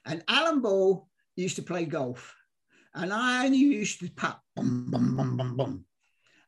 And 0.05 0.23
Alan 0.27 0.61
Ball 0.61 1.07
used 1.35 1.55
to 1.57 1.61
play 1.63 1.85
golf. 1.85 2.35
And 2.95 3.11
I 3.11 3.45
only 3.45 3.57
used 3.57 3.99
to 3.99 4.09
putt, 4.09 4.39
boom, 4.55 4.91
boom, 4.91 5.17
boom, 5.17 5.37
boom, 5.37 5.57
boom. 5.57 5.85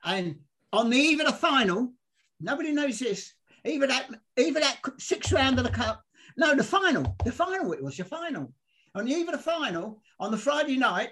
And 0.03 0.39
on 0.71 0.89
the 0.89 0.97
eve 0.97 1.19
of 1.19 1.25
the 1.25 1.33
final, 1.33 1.93
nobody 2.39 2.71
knows 2.71 2.99
this, 2.99 3.33
even 3.63 3.89
that, 3.89 4.09
even 4.37 4.61
that 4.61 4.79
sixth 4.97 5.31
round 5.31 5.57
of 5.57 5.65
the 5.65 5.71
cup. 5.71 6.03
No, 6.37 6.53
the 6.53 6.63
final. 6.63 7.15
The 7.25 7.31
final. 7.31 7.73
It 7.73 7.83
was 7.83 7.97
the 7.97 8.05
final. 8.05 8.53
On 8.93 9.05
the 9.05 9.13
eve 9.13 9.27
of 9.27 9.33
the 9.33 9.41
final, 9.41 10.01
on 10.19 10.31
the 10.31 10.37
Friday 10.37 10.77
night, 10.77 11.09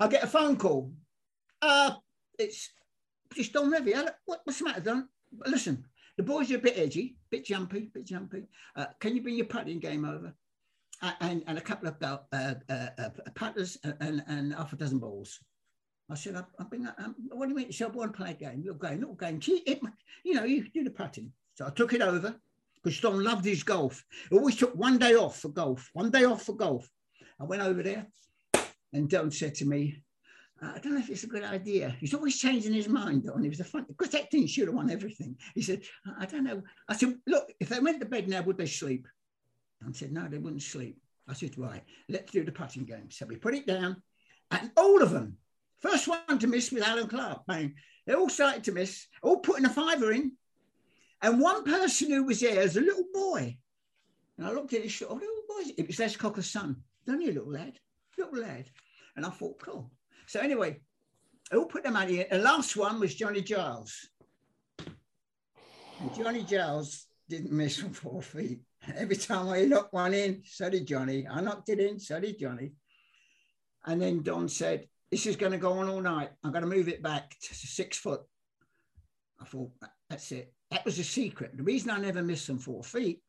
I 0.00 0.08
get 0.08 0.24
a 0.24 0.26
phone 0.26 0.56
call. 0.56 0.92
Uh, 1.62 1.94
it's 2.38 2.70
just 3.34 3.52
Don. 3.52 3.70
What, 4.24 4.40
what's 4.44 4.58
the 4.58 4.64
matter, 4.64 4.80
Don? 4.80 5.08
Listen, 5.46 5.84
The 6.16 6.22
boys 6.22 6.50
are 6.52 6.56
a 6.56 6.60
bit 6.60 6.78
edgy, 6.78 7.16
bit 7.30 7.44
jumpy, 7.44 7.90
bit 7.92 8.04
jumpy. 8.04 8.44
Uh, 8.76 8.86
can 9.00 9.16
you 9.16 9.22
bring 9.22 9.36
your 9.36 9.46
putting 9.46 9.80
game 9.80 10.04
over? 10.04 10.34
And, 11.20 11.44
and 11.46 11.58
a 11.58 11.60
couple 11.60 11.88
of 11.88 11.96
uh, 12.02 12.18
uh, 12.32 12.54
uh, 12.70 13.08
putters 13.34 13.78
and, 14.00 14.22
and 14.26 14.54
half 14.54 14.72
a 14.72 14.76
dozen 14.76 14.98
balls. 14.98 15.40
I 16.10 16.14
said, 16.14 16.36
I, 16.36 16.44
I 16.58 16.64
bring, 16.64 16.86
um, 16.98 17.14
what 17.30 17.46
do 17.46 17.50
you 17.50 17.56
mean? 17.56 17.70
She 17.70 17.78
said, 17.78 17.88
I 17.88 17.96
want 17.96 18.12
to 18.12 18.16
play 18.16 18.30
a 18.30 18.34
game, 18.34 18.62
little 18.62 18.78
game, 18.78 19.00
little 19.00 19.14
game. 19.14 19.40
It, 19.46 19.80
you 20.24 20.34
know, 20.34 20.44
you 20.44 20.68
do 20.68 20.84
the 20.84 20.90
putting. 20.90 21.32
So 21.54 21.66
I 21.66 21.70
took 21.70 21.92
it 21.92 22.02
over 22.02 22.34
because 22.82 23.00
Don 23.00 23.22
loved 23.22 23.44
his 23.44 23.62
golf. 23.62 24.04
He 24.30 24.36
always 24.36 24.56
took 24.56 24.74
one 24.74 24.98
day 24.98 25.14
off 25.14 25.40
for 25.40 25.48
golf, 25.48 25.88
one 25.94 26.10
day 26.10 26.24
off 26.24 26.42
for 26.42 26.54
golf. 26.54 26.88
I 27.40 27.44
went 27.44 27.62
over 27.62 27.82
there 27.82 28.06
and 28.92 29.08
Don 29.08 29.30
said 29.30 29.54
to 29.56 29.64
me, 29.64 30.02
I 30.62 30.78
don't 30.78 30.94
know 30.94 31.00
if 31.00 31.10
it's 31.10 31.24
a 31.24 31.28
good 31.28 31.42
idea. 31.42 31.96
He's 32.00 32.14
always 32.14 32.38
changing 32.38 32.72
his 32.72 32.88
mind 32.88 33.28
on. 33.28 33.42
He 33.42 33.48
was 33.48 33.60
a 33.60 33.64
fun 33.64 33.86
because 33.88 34.10
that 34.10 34.30
thing 34.30 34.46
should 34.46 34.68
have 34.68 34.74
won 34.74 34.90
everything. 34.90 35.36
He 35.54 35.62
said, 35.62 35.82
I 36.18 36.26
don't 36.26 36.44
know. 36.44 36.62
I 36.88 36.96
said, 36.96 37.14
look, 37.26 37.52
if 37.60 37.68
they 37.68 37.80
went 37.80 38.00
to 38.00 38.06
bed 38.06 38.28
now, 38.28 38.42
would 38.42 38.56
they 38.56 38.66
sleep? 38.66 39.06
I 39.82 39.92
said, 39.92 40.12
no, 40.12 40.28
they 40.28 40.38
wouldn't 40.38 40.62
sleep. 40.62 40.98
I 41.28 41.32
said, 41.32 41.56
right, 41.58 41.82
let's 42.08 42.32
do 42.32 42.44
the 42.44 42.52
putting 42.52 42.84
game. 42.84 43.10
So 43.10 43.26
we 43.26 43.36
put 43.36 43.54
it 43.54 43.66
down, 43.66 44.02
and 44.50 44.70
all 44.76 45.02
of 45.02 45.10
them, 45.10 45.38
first 45.78 46.08
one 46.08 46.38
to 46.38 46.46
miss 46.46 46.70
with 46.70 46.82
Alan 46.82 47.08
Clarke, 47.08 47.46
bang. 47.46 47.74
They 48.06 48.14
all 48.14 48.28
started 48.28 48.64
to 48.64 48.72
miss, 48.72 49.06
all 49.22 49.38
putting 49.38 49.64
a 49.64 49.70
fiver 49.70 50.12
in. 50.12 50.32
And 51.22 51.40
one 51.40 51.64
person 51.64 52.10
who 52.10 52.24
was 52.24 52.40
there 52.40 52.60
was 52.60 52.76
a 52.76 52.82
little 52.82 53.06
boy. 53.12 53.56
And 54.36 54.46
I 54.46 54.52
looked 54.52 54.74
at 54.74 54.82
his 54.82 55.02
oh, 55.08 55.14
little 55.14 55.42
boy, 55.48 55.72
it 55.78 55.86
was 55.86 55.98
Les 55.98 56.16
Cocker's 56.16 56.50
son. 56.50 56.76
Only 57.08 57.30
a 57.30 57.32
little 57.32 57.50
lad, 57.50 57.78
little 58.18 58.38
lad. 58.38 58.68
And 59.16 59.24
I 59.24 59.30
thought, 59.30 59.62
cool. 59.62 59.90
So 60.26 60.40
anyway, 60.40 60.80
I 61.52 61.56
all 61.56 61.66
put 61.66 61.84
the 61.84 61.90
money 61.90 62.20
in. 62.20 62.26
The 62.30 62.38
last 62.38 62.76
one 62.76 63.00
was 63.00 63.14
Johnny 63.14 63.42
Giles. 63.42 64.08
And 64.78 66.14
Johnny 66.14 66.42
Giles 66.42 67.06
didn't 67.28 67.52
miss 67.52 67.78
from 67.78 67.92
four 67.92 68.20
feet. 68.20 68.60
Every 68.96 69.16
time 69.16 69.48
I 69.48 69.64
knocked 69.64 69.92
one 69.92 70.14
in, 70.14 70.42
so 70.44 70.68
did 70.68 70.86
Johnny. 70.86 71.26
I 71.26 71.40
knocked 71.40 71.68
it 71.68 71.80
in, 71.80 71.98
so 71.98 72.20
did 72.20 72.38
Johnny. 72.38 72.72
And 73.86 74.00
then 74.00 74.22
Don 74.22 74.48
said, 74.48 74.88
This 75.10 75.26
is 75.26 75.36
going 75.36 75.52
to 75.52 75.58
go 75.58 75.72
on 75.74 75.88
all 75.88 76.00
night. 76.00 76.30
I'm 76.42 76.52
going 76.52 76.68
to 76.68 76.76
move 76.76 76.88
it 76.88 77.02
back 77.02 77.34
to 77.42 77.54
six 77.54 77.98
foot. 77.98 78.22
I 79.40 79.44
thought, 79.44 79.72
That's 80.10 80.32
it. 80.32 80.52
That 80.70 80.84
was 80.84 80.98
a 80.98 81.04
secret. 81.04 81.56
The 81.56 81.62
reason 81.62 81.90
I 81.90 81.98
never 81.98 82.22
missed 82.22 82.46
them 82.46 82.58
four 82.58 82.82
feet 82.82 83.20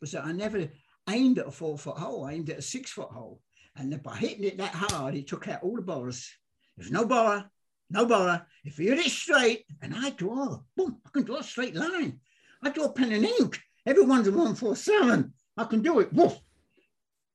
was 0.00 0.12
that 0.12 0.24
I 0.24 0.32
never 0.32 0.68
aimed 1.08 1.38
at 1.38 1.46
a 1.46 1.50
four 1.50 1.78
foot 1.78 1.98
hole, 1.98 2.24
I 2.24 2.32
aimed 2.32 2.50
at 2.50 2.58
a 2.58 2.62
six 2.62 2.90
foot 2.90 3.10
hole. 3.10 3.40
And 3.76 4.02
by 4.02 4.16
hitting 4.16 4.44
it 4.44 4.58
that 4.58 4.74
hard, 4.74 5.14
it 5.14 5.28
took 5.28 5.48
out 5.48 5.62
all 5.62 5.76
the 5.76 5.82
bars. 5.82 6.30
There's 6.76 6.90
no 6.90 7.06
bar, 7.06 7.50
no 7.88 8.06
bar. 8.06 8.46
If 8.64 8.78
you 8.78 8.90
hit 8.90 9.06
it 9.06 9.10
straight, 9.10 9.64
and 9.80 9.94
I 9.94 10.10
draw, 10.10 10.60
boom, 10.76 11.00
I 11.06 11.10
can 11.10 11.24
draw 11.24 11.38
a 11.38 11.44
straight 11.44 11.74
line. 11.74 12.20
I 12.62 12.70
draw 12.70 12.88
pen 12.88 13.12
and 13.12 13.24
ink. 13.24 13.60
Everyone's 13.86 14.28
a 14.28 14.30
147. 14.30 15.32
I 15.56 15.64
can 15.64 15.82
do 15.82 16.00
it. 16.00 16.12
Woof. 16.12 16.38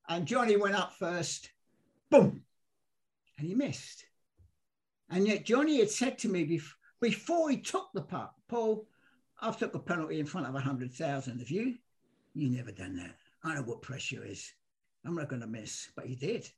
And 0.08 0.26
Johnny 0.26 0.56
went 0.58 0.76
up 0.76 0.94
first. 0.94 1.50
Boom. 2.10 2.42
And 3.38 3.48
he 3.48 3.56
missed. 3.56 4.06
And 5.10 5.28
yet 5.28 5.46
Johnny 5.46 5.80
had 5.80 5.90
said 5.90 6.18
to 6.20 6.30
me 6.30 6.46
bef- 6.46 6.74
before 7.02 7.50
he 7.50 7.58
took 7.58 7.90
the 7.94 8.02
putt, 8.02 8.32
Paul, 8.48 8.88
I've 9.42 9.58
took 9.58 9.76
a 9.76 9.80
penalty 9.80 10.20
in 10.20 10.26
front 10.26 10.48
of 10.48 10.54
100,000 10.54 11.42
of 11.42 11.52
you. 11.52 11.76
You 12.34 12.50
never 12.50 12.72
done 12.72 12.96
that. 12.98 13.16
I 13.44 13.56
know 13.56 13.62
what 13.62 13.82
pressure 13.82 14.24
is. 14.26 14.52
I'm 15.06 15.16
not 15.16 15.30
going 15.30 15.42
to 15.42 15.48
miss. 15.48 15.90
But 15.96 16.06
he 16.06 16.16
did. 16.16 16.50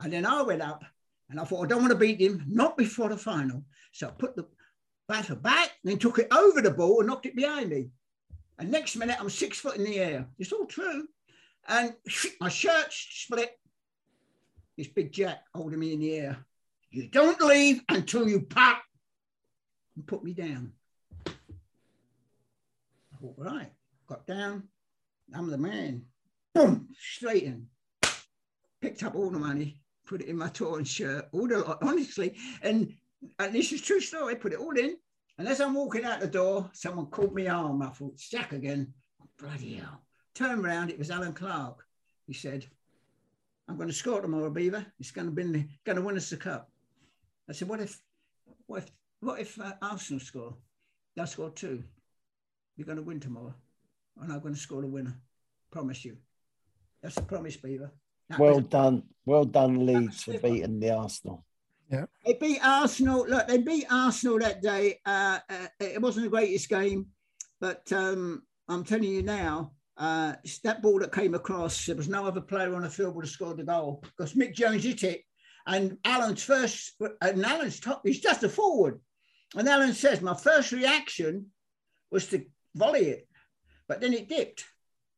And 0.00 0.12
then 0.12 0.26
I 0.26 0.42
went 0.42 0.62
up 0.62 0.84
and 1.30 1.40
I 1.40 1.44
thought, 1.44 1.64
I 1.64 1.68
don't 1.68 1.80
want 1.80 1.92
to 1.92 1.98
beat 1.98 2.20
him, 2.20 2.44
not 2.48 2.76
before 2.76 3.08
the 3.08 3.16
final. 3.16 3.64
So 3.92 4.08
I 4.08 4.10
put 4.10 4.36
the 4.36 4.46
batter 5.08 5.34
back, 5.34 5.70
then 5.84 5.98
took 5.98 6.18
it 6.18 6.28
over 6.32 6.60
the 6.60 6.70
ball 6.70 7.00
and 7.00 7.08
knocked 7.08 7.26
it 7.26 7.36
behind 7.36 7.70
me. 7.70 7.88
And 8.58 8.70
next 8.70 8.96
minute, 8.96 9.16
I'm 9.18 9.30
six 9.30 9.58
foot 9.58 9.76
in 9.76 9.84
the 9.84 9.98
air. 9.98 10.26
It's 10.38 10.52
all 10.52 10.66
true. 10.66 11.08
And 11.68 11.94
my 12.40 12.48
shirt 12.48 12.86
split. 12.90 13.58
This 14.76 14.88
big 14.88 15.12
jack 15.12 15.44
holding 15.54 15.78
me 15.78 15.92
in 15.92 16.00
the 16.00 16.14
air. 16.16 16.38
You 16.90 17.08
don't 17.08 17.40
leave 17.40 17.82
until 17.88 18.28
you 18.28 18.40
pop 18.42 18.82
and 19.96 20.06
put 20.06 20.24
me 20.24 20.32
down. 20.32 20.72
I 21.26 21.30
thought, 23.20 23.34
right, 23.36 23.72
got 24.08 24.26
down. 24.26 24.64
I'm 25.32 25.50
the 25.50 25.58
man. 25.58 26.04
Boom, 26.54 26.88
straight 26.96 27.44
in. 27.44 27.66
Picked 28.80 29.02
up 29.02 29.14
all 29.14 29.30
the 29.30 29.38
money, 29.38 29.80
put 30.06 30.20
it 30.20 30.28
in 30.28 30.36
my 30.36 30.48
torn 30.48 30.84
shirt, 30.84 31.28
all 31.32 31.48
the 31.48 31.58
lot, 31.58 31.78
honestly. 31.82 32.36
And, 32.62 32.94
and 33.38 33.54
this 33.54 33.72
is 33.72 33.80
true 33.80 34.00
story, 34.00 34.36
put 34.36 34.52
it 34.52 34.58
all 34.58 34.76
in. 34.76 34.96
And 35.38 35.48
as 35.48 35.60
I'm 35.60 35.74
walking 35.74 36.04
out 36.04 36.20
the 36.20 36.26
door, 36.28 36.70
someone 36.72 37.06
called 37.06 37.34
me 37.34 37.48
arm. 37.48 37.82
I 37.82 37.88
thought, 37.88 38.12
it's 38.14 38.28
Jack 38.28 38.52
again. 38.52 38.92
Bloody 39.38 39.74
hell. 39.74 40.00
Turned 40.34 40.64
around, 40.64 40.90
it 40.90 40.98
was 40.98 41.10
Alan 41.10 41.32
Clarke. 41.32 41.84
He 42.26 42.32
said, 42.32 42.66
I'm 43.68 43.76
going 43.76 43.88
to 43.88 43.94
score 43.94 44.20
tomorrow, 44.20 44.50
Beaver. 44.50 44.86
It's 45.00 45.10
going 45.10 45.26
to 45.26 45.32
be 45.32 45.66
going 45.84 45.96
to 45.96 46.02
win 46.02 46.16
us 46.16 46.30
the 46.30 46.36
cup. 46.36 46.70
I 47.48 47.52
said, 47.52 47.68
what 47.68 47.80
if, 47.80 48.00
what 48.66 48.84
if, 48.84 48.90
what 49.20 49.40
if 49.40 49.60
uh, 49.60 49.72
Arsenal 49.82 50.20
score? 50.20 50.54
They'll 51.16 51.26
score 51.26 51.50
two. 51.50 51.82
You're 52.76 52.86
going 52.86 52.98
to 52.98 53.02
win 53.02 53.20
tomorrow, 53.20 53.54
and 54.20 54.32
I'm 54.32 54.40
going 54.40 54.54
to 54.54 54.60
score 54.60 54.82
the 54.82 54.88
winner. 54.88 55.14
Promise 55.70 56.04
you. 56.04 56.16
That's 57.02 57.16
a 57.16 57.22
promise, 57.22 57.56
Beaver. 57.56 57.92
That 58.30 58.38
well 58.38 58.60
done, 58.60 59.02
well 59.24 59.44
done, 59.44 59.84
Leeds 59.84 60.24
for 60.24 60.38
beating 60.38 60.80
the 60.80 60.90
Arsenal. 60.90 61.44
Yeah. 61.90 62.06
They 62.24 62.34
beat 62.34 62.60
Arsenal. 62.64 63.26
Look, 63.28 63.46
they 63.46 63.58
beat 63.58 63.86
Arsenal 63.90 64.38
that 64.38 64.62
day. 64.62 65.00
Uh, 65.04 65.38
uh, 65.48 65.66
it 65.80 66.00
wasn't 66.00 66.24
the 66.24 66.30
greatest 66.30 66.68
game, 66.68 67.06
but 67.60 67.90
um, 67.92 68.42
I'm 68.68 68.84
telling 68.84 69.04
you 69.04 69.22
now, 69.22 69.72
uh, 69.96 70.34
that 70.64 70.82
ball 70.82 70.98
that 70.98 71.12
came 71.12 71.34
across, 71.34 71.86
there 71.86 71.96
was 71.96 72.08
no 72.08 72.26
other 72.26 72.40
player 72.40 72.74
on 72.74 72.82
the 72.82 72.90
field 72.90 73.14
would 73.14 73.24
have 73.24 73.30
scored 73.30 73.58
the 73.58 73.64
goal 73.64 74.02
because 74.02 74.34
Mick 74.34 74.54
Jones 74.54 74.84
hit 74.84 75.04
it. 75.04 75.22
And 75.66 75.96
Alan's 76.04 76.42
first, 76.42 76.92
and 77.22 77.44
Alan's 77.44 77.80
top, 77.80 78.02
he's 78.04 78.20
just 78.20 78.42
a 78.42 78.48
forward. 78.48 79.00
And 79.56 79.68
Alan 79.68 79.94
says, 79.94 80.20
My 80.20 80.34
first 80.34 80.72
reaction 80.72 81.46
was 82.10 82.26
to 82.28 82.44
volley 82.74 83.06
it, 83.06 83.28
but 83.88 84.00
then 84.00 84.12
it 84.12 84.28
dipped. 84.28 84.64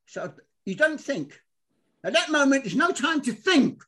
So 0.07 0.33
you 0.65 0.75
don't 0.75 1.01
think. 1.01 1.41
At 2.05 2.13
that 2.13 2.31
moment, 2.31 2.63
there's 2.63 2.77
no 2.77 2.93
time 2.93 3.23
to 3.23 3.33
think. 3.33 3.83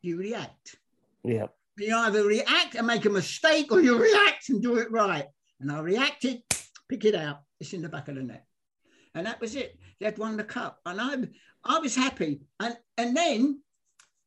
You 0.00 0.18
react. 0.18 0.76
Yeah. 1.24 1.46
You 1.78 1.96
either 1.96 2.24
react 2.24 2.74
and 2.74 2.86
make 2.86 3.04
a 3.04 3.10
mistake 3.10 3.70
or 3.70 3.80
you 3.80 3.98
react 4.00 4.48
and 4.48 4.62
do 4.62 4.76
it 4.76 4.90
right. 4.90 5.26
And 5.60 5.70
I 5.70 5.80
reacted, 5.80 6.42
pick 6.88 7.04
it 7.04 7.14
out. 7.14 7.40
It's 7.60 7.72
in 7.72 7.82
the 7.82 7.88
back 7.88 8.08
of 8.08 8.16
the 8.16 8.22
net. 8.22 8.44
And 9.14 9.26
that 9.26 9.40
was 9.40 9.54
it. 9.56 9.78
They 9.98 10.06
had 10.06 10.18
won 10.18 10.36
the 10.36 10.44
cup. 10.44 10.80
And 10.86 11.00
I, 11.00 11.16
I 11.64 11.78
was 11.78 11.94
happy. 11.94 12.42
And, 12.60 12.76
and 12.96 13.16
then, 13.16 13.60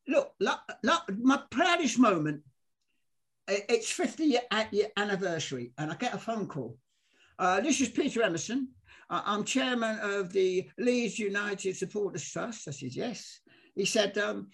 look, 0.07 0.33
look, 0.39 0.59
look, 0.83 1.03
my 1.17 1.41
proudest 1.49 1.99
moment, 1.99 2.41
it's 3.47 3.91
50 3.91 4.23
year 4.71 4.87
anniversary. 4.97 5.73
And 5.77 5.91
I 5.91 5.95
get 5.95 6.13
a 6.13 6.17
phone 6.17 6.47
call. 6.47 6.77
Uh, 7.37 7.59
this 7.59 7.81
is 7.81 7.89
Peter 7.89 8.21
Emerson. 8.21 8.69
Uh, 9.09 9.21
I'm 9.25 9.43
chairman 9.43 9.99
of 9.99 10.31
the 10.31 10.69
Leeds 10.77 11.19
United 11.19 11.75
Supporters 11.75 12.29
Trust. 12.29 12.67
I 12.67 12.71
said, 12.71 12.95
yes. 12.95 13.39
He 13.75 13.85
said, 13.85 14.17
um, 14.17 14.47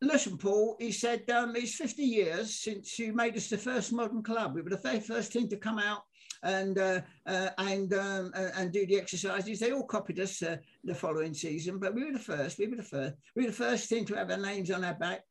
listen, 0.00 0.38
Paul, 0.38 0.76
he 0.78 0.92
said, 0.92 1.28
um, 1.30 1.54
it's 1.56 1.74
50 1.74 2.02
years 2.02 2.54
since 2.54 2.98
you 2.98 3.12
made 3.12 3.36
us 3.36 3.48
the 3.48 3.58
first 3.58 3.92
modern 3.92 4.22
club. 4.22 4.54
We 4.54 4.62
were 4.62 4.70
the 4.70 4.76
very 4.76 5.00
first 5.00 5.32
team 5.32 5.48
to 5.48 5.56
come 5.56 5.78
out 5.78 6.02
and 6.42 6.78
uh, 6.78 7.00
uh, 7.26 7.50
and 7.58 7.92
um, 7.94 8.32
uh, 8.34 8.50
and 8.56 8.72
do 8.72 8.86
the 8.86 8.98
exercises. 8.98 9.58
They 9.58 9.72
all 9.72 9.84
copied 9.84 10.20
us 10.20 10.42
uh, 10.42 10.56
the 10.84 10.94
following 10.94 11.34
season, 11.34 11.78
but 11.78 11.94
we 11.94 12.04
were 12.04 12.12
the 12.12 12.18
first. 12.18 12.58
We 12.58 12.68
were 12.68 12.76
the 12.76 12.82
first. 12.82 13.14
We 13.34 13.42
were 13.42 13.50
the 13.50 13.56
first 13.56 13.88
team 13.88 14.04
to 14.06 14.14
have 14.14 14.30
our 14.30 14.36
names 14.36 14.70
on 14.70 14.84
our 14.84 14.94
back, 14.94 15.22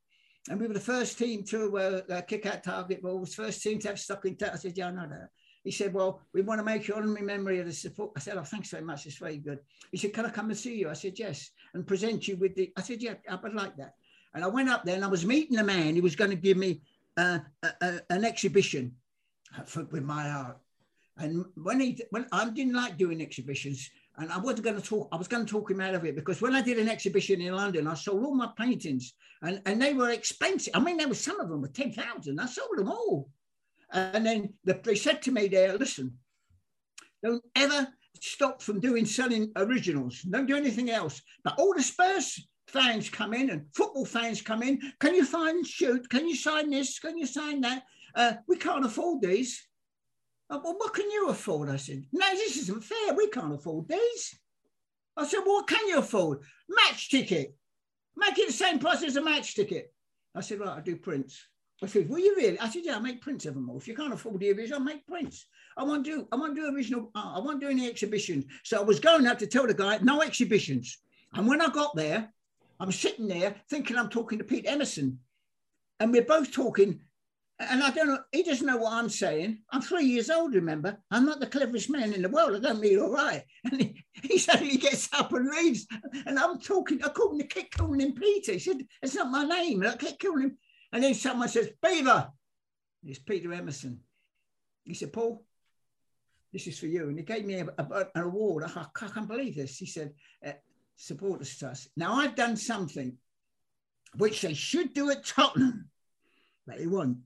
and 0.49 0.59
we 0.59 0.68
were 0.68 0.74
the 0.74 0.80
first 0.80 1.18
team 1.18 1.43
to 1.45 1.78
uh, 1.78 2.01
uh, 2.11 2.22
kick 2.22 2.45
out 2.45 2.63
target 2.63 3.01
balls. 3.01 3.36
First 3.36 3.61
team 3.61 3.80
to 3.80 3.89
have 3.89 3.99
stuck 3.99 4.26
in. 4.26 4.38
I 4.41 4.55
said, 4.57 4.78
"Yeah, 4.78 4.88
I 4.88 4.91
know 4.91 5.07
that." 5.09 5.30
He 5.63 5.72
said, 5.72 5.93
"Well, 5.93 6.22
we 6.34 6.41
want 6.41 6.59
to 6.59 6.65
make 6.65 6.88
you 6.88 6.95
honorary 6.95 7.22
memory 7.22 7.59
of 7.59 7.68
the 7.68 7.74
support." 7.74 8.11
I 8.15 8.20
said, 8.20 8.38
"Oh, 8.38 8.43
thanks 8.43 8.70
very 8.70 8.84
much. 8.84 9.05
It's 9.05 9.18
very 9.18 9.38
good." 9.38 9.59
He 9.91 9.97
said, 9.97 10.13
"Can 10.13 10.26
I 10.26 10.30
come 10.30 10.49
and 10.49 10.57
see 10.57 10.78
you?" 10.78 10.89
I 10.89 10.93
said, 10.93 11.18
"Yes," 11.18 11.51
and 11.74 11.88
present 11.88 12.28
you 12.28 12.36
with 12.36 12.55
the. 12.55 12.74
I 12.76 12.82
said, 12.82 13.01
"Yeah, 13.01 13.15
I 13.30 13.36
would 13.36 13.53
like 13.53 13.78
that." 13.78 13.93
And 14.34 14.43
I 14.43 14.47
went 14.47 14.69
up 14.69 14.84
there 14.86 14.95
and 14.95 15.05
I 15.05 15.09
was 15.09 15.25
meeting 15.25 15.57
a 15.57 15.63
man 15.63 15.95
who 15.95 16.01
was 16.01 16.15
going 16.15 16.30
to 16.30 16.36
give 16.36 16.57
me 16.57 16.82
uh, 17.17 17.39
a, 17.63 17.67
a, 17.82 17.99
an 18.09 18.25
exhibition 18.25 18.95
for, 19.65 19.84
with 19.86 20.03
my 20.03 20.30
art. 20.30 20.57
And 21.17 21.45
when 21.55 21.80
he, 21.80 21.99
when 22.11 22.28
I 22.32 22.49
didn't 22.49 22.75
like 22.75 22.97
doing 22.97 23.21
exhibitions, 23.21 23.89
and 24.17 24.32
I 24.32 24.38
wasn't 24.38 24.63
going 24.63 24.82
to 24.82 24.88
talk, 24.88 25.09
I 25.11 25.15
was 25.15 25.28
going 25.28 25.45
to 25.45 25.51
talk 25.51 25.69
him 25.69 25.82
out 25.82 25.93
of 25.93 26.05
it 26.05 26.15
because 26.15 26.41
when 26.41 26.55
I 26.55 26.61
did 26.61 26.80
an 26.80 26.89
exhibition 26.89 27.41
in 27.41 27.53
London, 27.53 27.88
I 27.88 27.93
sold 27.93 28.23
all 28.23 28.36
my 28.36 28.49
paintings 28.57 29.13
and, 29.41 29.61
and 29.65 29.82
they 29.82 29.93
were 29.93 30.09
expensive. 30.09 30.73
I 30.75 30.80
mean, 30.80 30.97
there 30.97 31.07
were 31.07 31.13
some 31.13 31.39
of 31.39 31.49
them 31.49 31.61
were 31.61 31.67
10,000. 31.67 32.39
I 32.39 32.45
sold 32.45 32.78
them 32.78 32.89
all. 32.89 33.30
And 33.91 34.25
then 34.25 34.53
the, 34.63 34.80
they 34.84 34.95
said 34.95 35.21
to 35.23 35.32
me 35.32 35.47
there, 35.47 35.78
listen, 35.78 36.17
don't 37.23 37.43
ever 37.55 37.88
stop 38.21 38.61
from 38.61 38.80
doing 38.80 39.05
selling 39.05 39.51
originals. 39.55 40.21
Don't 40.21 40.47
do 40.47 40.57
anything 40.57 40.89
else. 40.89 41.21
But 41.43 41.59
all 41.59 41.73
the 41.75 41.84
Spurs 41.84 42.47
fans 42.68 43.09
come 43.09 43.34
in 43.34 43.49
and 43.49 43.65
football 43.74 44.05
fans 44.05 44.41
come 44.41 44.61
in. 44.61 44.80
Can 44.99 45.15
you 45.15 45.26
find 45.26 45.65
shoot? 45.65 46.09
Can 46.09 46.28
you 46.28 46.36
sign 46.36 46.70
this? 46.70 46.99
Can 46.99 47.18
you 47.18 47.26
sign 47.26 47.61
that? 47.61 47.84
Uh, 48.13 48.34
we 48.47 48.57
can't 48.57 48.86
afford 48.86 49.22
these. 49.22 49.68
Oh, 50.49 50.61
well, 50.63 50.76
what 50.78 50.93
can 50.93 51.09
you 51.09 51.30
afford? 51.30 51.70
I 51.70 51.78
said, 51.78 52.05
no, 52.11 52.30
this 52.32 52.57
isn't 52.57 52.84
fair. 52.84 53.13
We 53.15 53.28
can't 53.30 53.53
afford 53.53 53.88
these. 53.89 54.39
I 55.15 55.26
said, 55.26 55.39
well, 55.45 55.55
what 55.55 55.68
can 55.68 55.88
you 55.88 55.99
afford? 55.99 56.39
Match 56.70 57.09
ticket. 57.09 57.55
Make 58.15 58.38
it 58.38 58.47
the 58.47 58.53
same 58.53 58.80
price 58.80 59.03
as 59.03 59.15
a 59.15 59.24
match 59.24 59.55
ticket. 59.55 59.93
I 60.36 60.41
said, 60.41 60.59
right, 60.59 60.78
I 60.78 60.82
do 60.82 60.95
prints. 60.95 61.43
I 61.84 61.86
said, 61.86 62.09
will 62.09 62.20
you 62.20 62.36
really? 62.36 62.59
I 62.59 62.70
said, 62.70 62.84
yeah, 62.86 62.95
I 62.95 62.99
make 62.99 63.22
prints 63.22 63.45
of 63.45 63.53
them 63.53 63.70
all. 63.70 63.78
If 63.78 63.88
you 63.88 63.95
can't 63.95 64.13
afford 64.13 64.39
the 64.39 64.51
original, 64.51 64.80
I'll 64.80 64.86
make 64.86 65.05
prints. 65.05 65.45
I 65.78 65.84
want 65.84 66.05
to 66.05 66.11
do, 66.11 66.28
I 66.32 66.36
want 66.36 66.55
to 66.55 66.61
do 66.61 66.76
original 66.76 67.11
art. 67.13 67.38
I 67.38 67.39
want 67.39 67.59
to 67.59 67.65
do 67.68 67.72
any 67.72 67.88
exhibitions. 67.88 68.45
So 68.63 68.80
I 68.80 68.84
was 68.84 68.99
going 68.99 69.28
out 69.28 69.38
to 69.39 69.47
tell 69.47 69.68
the 69.68 69.74
guy, 69.74 69.99
no 70.01 70.22
exhibitions. 70.22 70.97
And 71.34 71.47
when 71.47 71.61
I 71.61 71.68
got 71.68 71.95
there, 71.95 72.34
I'm 72.80 72.91
sitting 72.91 73.28
there 73.28 73.55
thinking 73.69 73.97
I'm 73.97 74.09
talking 74.09 74.38
to 74.38 74.43
Pete 74.43 74.67
Emerson. 74.67 75.19
And 75.99 76.11
we're 76.11 76.23
both 76.23 76.51
talking 76.51 77.01
and 77.59 77.82
I 77.82 77.89
don't 77.89 78.07
know, 78.07 78.19
he 78.32 78.43
doesn't 78.43 78.67
know 78.67 78.78
what 78.78 78.93
I'm 78.93 79.09
saying. 79.09 79.59
I'm 79.71 79.82
three 79.82 80.05
years 80.05 80.30
old, 80.30 80.53
remember? 80.53 80.97
I'm 81.09 81.25
not 81.25 81.39
the 81.39 81.47
cleverest 81.47 81.89
man 81.89 82.13
in 82.13 82.21
the 82.21 82.30
world. 82.30 82.55
I 82.55 82.59
don't 82.59 82.80
mean 82.80 82.99
all 82.99 83.11
right. 83.11 83.43
And 83.63 83.82
he, 83.82 84.05
he 84.21 84.38
suddenly 84.38 84.78
gets 84.78 85.09
up 85.13 85.34
and 85.34 85.49
reads. 85.49 85.88
And 86.28 86.38
I'm 86.38 86.59
talking, 86.59 87.03
I 87.03 87.09
called 87.09 87.41
him, 87.41 87.47
kept 87.47 87.75
calling 87.75 87.99
him 87.99 88.13
Peter. 88.13 88.53
He 88.53 88.59
said, 88.59 88.86
It's 89.01 89.15
not 89.15 89.32
my 89.32 89.43
name. 89.43 89.82
And 89.82 89.91
I 89.91 89.95
kept 89.95 90.21
calling 90.21 90.43
him. 90.43 90.57
And 90.91 91.03
then 91.03 91.15
someone 91.15 91.49
says, 91.49 91.69
Beaver. 91.82 92.30
It's 93.03 93.19
Peter 93.19 93.51
Emerson. 93.51 94.01
He 94.84 94.93
said, 94.93 95.13
Paul, 95.13 95.43
this 96.53 96.67
is 96.67 96.80
for 96.80 96.88
you. 96.88 97.09
And 97.09 97.17
he 97.17 97.25
gave 97.25 97.45
me 97.45 97.55
a, 97.55 97.67
a, 97.78 98.07
an 98.13 98.23
award. 98.23 98.65
I, 98.65 98.82
I, 98.82 99.07
can't 99.07 99.28
believe 99.28 99.55
this. 99.55 99.78
He 99.78 99.88
said, 99.88 100.13
uh, 100.45 100.51
support 100.98 101.41
us. 101.41 101.88
Now, 101.95 102.16
I've 102.16 102.36
done 102.36 102.58
something 102.58 103.18
which 104.18 104.41
they 104.41 104.54
should 104.54 104.93
do 104.93 105.10
at 105.12 105.26
Tottenham, 105.26 105.89
but 106.66 106.80
they 106.80 106.88
won't. 106.88 107.20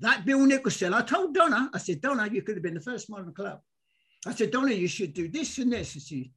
That 0.00 0.24
Bill 0.24 0.46
Nicholson, 0.46 0.94
I 0.94 1.02
told 1.02 1.34
Donna, 1.34 1.70
I 1.74 1.78
said, 1.78 2.00
Donna, 2.00 2.28
you 2.30 2.42
could 2.42 2.56
have 2.56 2.62
been 2.62 2.74
the 2.74 2.80
first 2.80 3.10
modern 3.10 3.34
club. 3.34 3.60
I 4.26 4.34
said, 4.34 4.50
Donna, 4.50 4.72
you 4.72 4.88
should 4.88 5.12
do 5.14 5.28
this 5.28 5.58
and 5.58 5.72
this. 5.72 5.94
And, 5.94 6.02
she, 6.02 6.32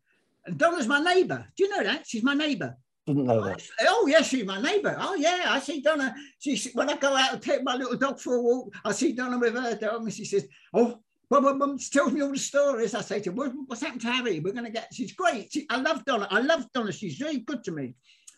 and 0.45 0.57
Donna's 0.57 0.87
my 0.87 0.99
neighbour. 0.99 1.45
Do 1.55 1.63
you 1.63 1.69
know 1.69 1.83
that? 1.83 2.07
She's 2.07 2.23
my 2.23 2.33
neighbour. 2.33 2.75
Didn't 3.05 3.25
know 3.25 3.43
that. 3.43 3.61
Oh, 3.81 4.07
yes, 4.07 4.27
she's 4.29 4.45
my 4.45 4.61
neighbour. 4.61 4.95
Oh, 4.99 5.15
yeah, 5.15 5.45
I 5.47 5.59
see 5.59 5.81
Donna. 5.81 6.15
She, 6.39 6.57
when 6.73 6.89
I 6.89 6.95
go 6.95 7.15
out 7.15 7.33
and 7.33 7.41
take 7.41 7.63
my 7.63 7.75
little 7.75 7.97
dog 7.97 8.19
for 8.19 8.35
a 8.35 8.41
walk, 8.41 8.73
I 8.85 8.93
see 8.93 9.11
Donna 9.13 9.37
with 9.37 9.55
her 9.55 9.75
dog, 9.75 10.03
and 10.03 10.13
she 10.13 10.23
says, 10.23 10.47
Oh, 10.73 10.99
Mum, 11.33 11.45
mum, 11.45 11.57
mum 11.57 11.77
tells 11.79 12.11
me 12.11 12.21
all 12.21 12.29
the 12.29 12.37
stories. 12.37 12.93
I 12.93 13.01
say 13.01 13.19
to 13.21 13.31
her, 13.31 13.49
What's 13.65 13.81
happened 13.81 14.01
to 14.01 14.11
Harry? 14.11 14.39
We're 14.39 14.53
going 14.53 14.65
to 14.65 14.71
get, 14.71 14.93
she's 14.93 15.13
great. 15.13 15.51
She, 15.51 15.65
I 15.67 15.77
love 15.77 16.05
Donna. 16.05 16.27
I 16.29 16.41
love 16.41 16.67
Donna. 16.75 16.91
She's 16.91 17.15
very 17.15 17.39
good 17.39 17.63
to 17.63 17.71
me. 17.71 17.95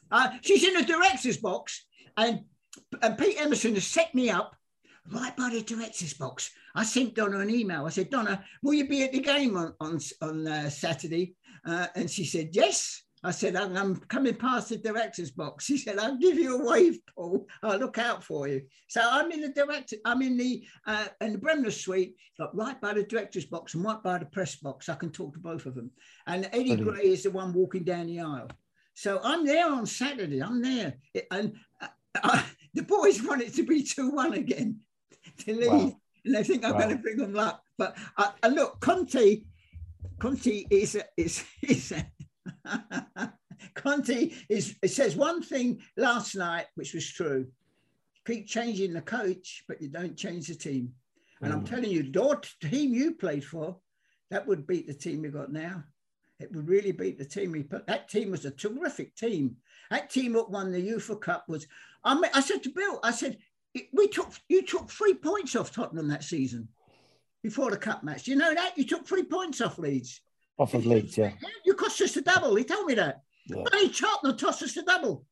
Uh, 0.09 0.29
she's 0.39 0.63
in 0.63 0.75
the 0.75 0.83
director's 0.83 1.35
box, 1.35 1.85
and, 2.15 2.45
and 3.01 3.17
Pete 3.17 3.41
Emerson 3.41 3.73
has 3.73 3.85
set 3.85 4.15
me 4.15 4.29
up 4.29 4.55
right 5.11 5.35
by 5.35 5.49
the 5.49 5.61
director's 5.61 6.13
box. 6.13 6.51
I 6.73 6.85
sent 6.85 7.15
Donna 7.15 7.39
an 7.39 7.49
email. 7.49 7.85
I 7.85 7.89
said, 7.89 8.09
Donna, 8.09 8.41
will 8.63 8.75
you 8.75 8.87
be 8.87 9.03
at 9.03 9.11
the 9.11 9.19
game 9.19 9.57
on, 9.57 9.73
on, 9.81 9.99
on 10.21 10.47
uh, 10.47 10.69
Saturday? 10.69 11.35
Uh, 11.65 11.87
and 11.95 12.09
she 12.09 12.23
said, 12.23 12.51
yes. 12.53 13.03
I 13.25 13.31
said, 13.31 13.55
I'm, 13.55 13.75
I'm, 13.75 13.95
coming 13.95 14.35
past 14.35 14.69
the 14.69 14.77
director's 14.77 15.31
box. 15.31 15.65
He 15.65 15.79
said, 15.79 15.97
I'll 15.97 16.17
give 16.17 16.37
you 16.37 16.59
a 16.59 16.63
wave, 16.63 16.99
Paul. 17.15 17.47
I'll 17.63 17.79
look 17.79 17.97
out 17.97 18.23
for 18.23 18.47
you. 18.47 18.61
So 18.87 19.01
I'm 19.03 19.31
in 19.31 19.41
the 19.41 19.49
director, 19.49 19.95
I'm 20.05 20.21
in 20.21 20.37
the 20.37 20.63
uh, 20.85 21.07
in 21.21 21.31
the 21.31 21.39
Bremner 21.39 21.71
suite, 21.71 22.15
right 22.53 22.79
by 22.79 22.93
the 22.93 23.03
director's 23.03 23.45
box 23.45 23.73
and 23.73 23.83
right 23.83 24.01
by 24.03 24.19
the 24.19 24.27
press 24.27 24.57
box. 24.57 24.89
I 24.89 24.95
can 24.95 25.09
talk 25.11 25.33
to 25.33 25.39
both 25.39 25.65
of 25.65 25.73
them. 25.73 25.89
And 26.27 26.45
Eddie 26.53 26.75
Brilliant. 26.75 26.83
Gray 26.83 27.07
is 27.07 27.23
the 27.23 27.31
one 27.31 27.51
walking 27.51 27.83
down 27.83 28.05
the 28.05 28.19
aisle. 28.19 28.49
So 28.93 29.19
I'm 29.23 29.43
there 29.43 29.71
on 29.71 29.87
Saturday. 29.87 30.43
I'm 30.43 30.61
there. 30.61 30.93
And 31.31 31.55
uh, 32.21 32.43
the 32.75 32.83
boys 32.83 33.23
want 33.23 33.41
it 33.41 33.55
to 33.55 33.63
be 33.63 33.81
2 33.81 34.11
1 34.11 34.33
again 34.33 34.81
to 35.39 35.53
leave. 35.55 35.71
Wow. 35.71 35.99
And 36.25 36.35
they 36.35 36.43
think 36.43 36.63
I'm 36.63 36.73
wow. 36.73 36.81
going 36.81 36.95
to 36.95 37.01
bring 37.01 37.17
them 37.17 37.33
luck. 37.33 37.59
But 37.77 37.97
uh, 38.17 38.31
look, 38.49 38.79
Conte, 38.81 39.41
Conte 40.19 40.65
is 40.69 40.97
is 41.17 41.43
is. 41.63 41.93
Conte 43.75 44.31
is 44.49 44.75
it 44.81 44.89
says 44.89 45.15
one 45.15 45.41
thing 45.41 45.81
last 45.97 46.35
night, 46.35 46.67
which 46.75 46.93
was 46.93 47.09
true. 47.09 47.47
Keep 48.25 48.47
changing 48.47 48.93
the 48.93 49.01
coach, 49.01 49.63
but 49.67 49.81
you 49.81 49.89
don't 49.89 50.17
change 50.17 50.47
the 50.47 50.55
team. 50.55 50.93
And 51.41 51.53
mm. 51.53 51.57
I'm 51.57 51.65
telling 51.65 51.91
you, 51.91 52.03
the 52.03 52.41
team 52.61 52.93
you 52.93 53.15
played 53.15 53.45
for, 53.45 53.77
that 54.31 54.47
would 54.47 54.65
beat 54.65 54.87
the 54.87 54.93
team 54.93 55.23
you 55.23 55.31
got 55.31 55.51
now. 55.51 55.83
It 56.39 56.51
would 56.53 56.67
really 56.67 56.91
beat 56.91 57.17
the 57.17 57.25
team 57.25 57.51
we 57.51 57.63
put. 57.63 57.87
That 57.87 58.09
team 58.09 58.31
was 58.31 58.45
a 58.45 58.51
terrific 58.51 59.15
team. 59.15 59.57
That 59.89 60.09
team 60.09 60.33
that 60.33 60.49
won 60.49 60.71
the 60.71 60.81
UEFA 60.81 61.21
Cup 61.21 61.45
was. 61.47 61.67
I, 62.03 62.15
mean, 62.15 62.31
I 62.33 62.41
said 62.41 62.63
to 62.63 62.69
Bill, 62.69 62.99
I 63.03 63.11
said, 63.11 63.37
we 63.93 64.07
took 64.07 64.31
you 64.47 64.61
took 64.61 64.89
three 64.89 65.13
points 65.13 65.55
off 65.55 65.71
Tottenham 65.71 66.07
that 66.07 66.23
season 66.23 66.69
before 67.43 67.71
the 67.71 67.77
cup 67.77 68.03
match. 68.03 68.27
You 68.27 68.35
know 68.35 68.53
that? 68.53 68.77
You 68.77 68.85
took 68.85 69.05
three 69.05 69.23
points 69.23 69.61
off 69.61 69.77
Leeds. 69.77 70.21
Off 70.57 70.73
of 70.73 70.85
Leeds, 70.85 71.17
yeah. 71.17 71.31
You 71.65 71.73
cost 71.73 71.99
us 72.01 72.15
a 72.15 72.21
double. 72.21 72.55
He 72.55 72.63
told 72.63 72.87
me 72.87 72.95
that. 72.95 73.23
Yeah. 73.47 73.63
Hey, 73.71 73.89
Tottenham 73.89 74.37
tossed 74.37 74.63
us 74.63 74.77
a 74.77 74.83
double. 74.83 75.25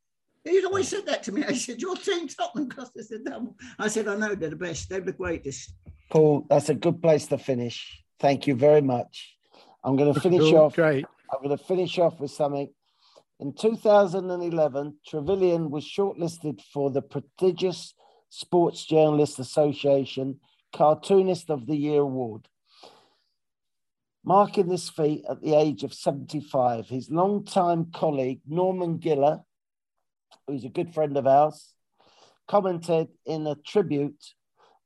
He's 0.43 0.65
always 0.65 0.89
said 0.89 1.05
that 1.05 1.23
to 1.23 1.31
me. 1.31 1.43
I 1.45 1.53
said, 1.53 1.81
Your 1.81 1.95
team 1.95 2.27
Tottenham 2.27 2.69
cost 2.69 2.97
us 2.97 3.11
a 3.11 3.19
double. 3.19 3.55
I 3.79 3.87
said, 3.87 4.07
I 4.07 4.15
know 4.15 4.35
they're 4.35 4.49
the 4.49 4.55
best. 4.55 4.89
They're 4.89 4.99
the 4.99 5.13
greatest. 5.13 5.73
Paul, 6.09 6.45
that's 6.49 6.69
a 6.69 6.75
good 6.75 7.01
place 7.01 7.27
to 7.27 7.37
finish. 7.37 8.03
Thank 8.19 8.47
you 8.47 8.55
very 8.55 8.81
much. 8.81 9.37
I'm 9.83 9.95
going 9.95 10.13
to 10.13 10.19
finish 10.19 10.41
cool. 10.41 10.57
off. 10.57 10.75
Great. 10.75 11.05
I'm 11.31 11.41
going 11.43 11.57
to 11.57 11.63
finish 11.63 11.97
off 11.97 12.19
with 12.19 12.31
something. 12.31 12.69
In 13.39 13.53
2011, 13.53 14.97
Trevillion 15.09 15.69
was 15.69 15.85
shortlisted 15.85 16.61
for 16.73 16.91
the 16.91 17.01
prestigious 17.01 17.93
Sports 18.29 18.85
Journalists 18.85 19.39
Association 19.39 20.39
Cartoonist 20.73 21.49
of 21.49 21.65
the 21.65 21.75
Year 21.75 22.01
Award. 22.01 22.47
Marking 24.25 24.69
this 24.69 24.89
feat 24.89 25.25
at 25.29 25.41
the 25.41 25.53
age 25.53 25.83
of 25.83 25.93
75, 25.93 26.87
his 26.87 27.09
longtime 27.09 27.91
colleague 27.93 28.39
Norman 28.47 28.97
Giller, 28.97 29.43
who's 30.47 30.63
a 30.63 30.69
good 30.69 30.93
friend 30.93 31.17
of 31.17 31.27
ours, 31.27 31.73
commented 32.47 33.09
in 33.25 33.45
a 33.47 33.55
tribute 33.55 34.33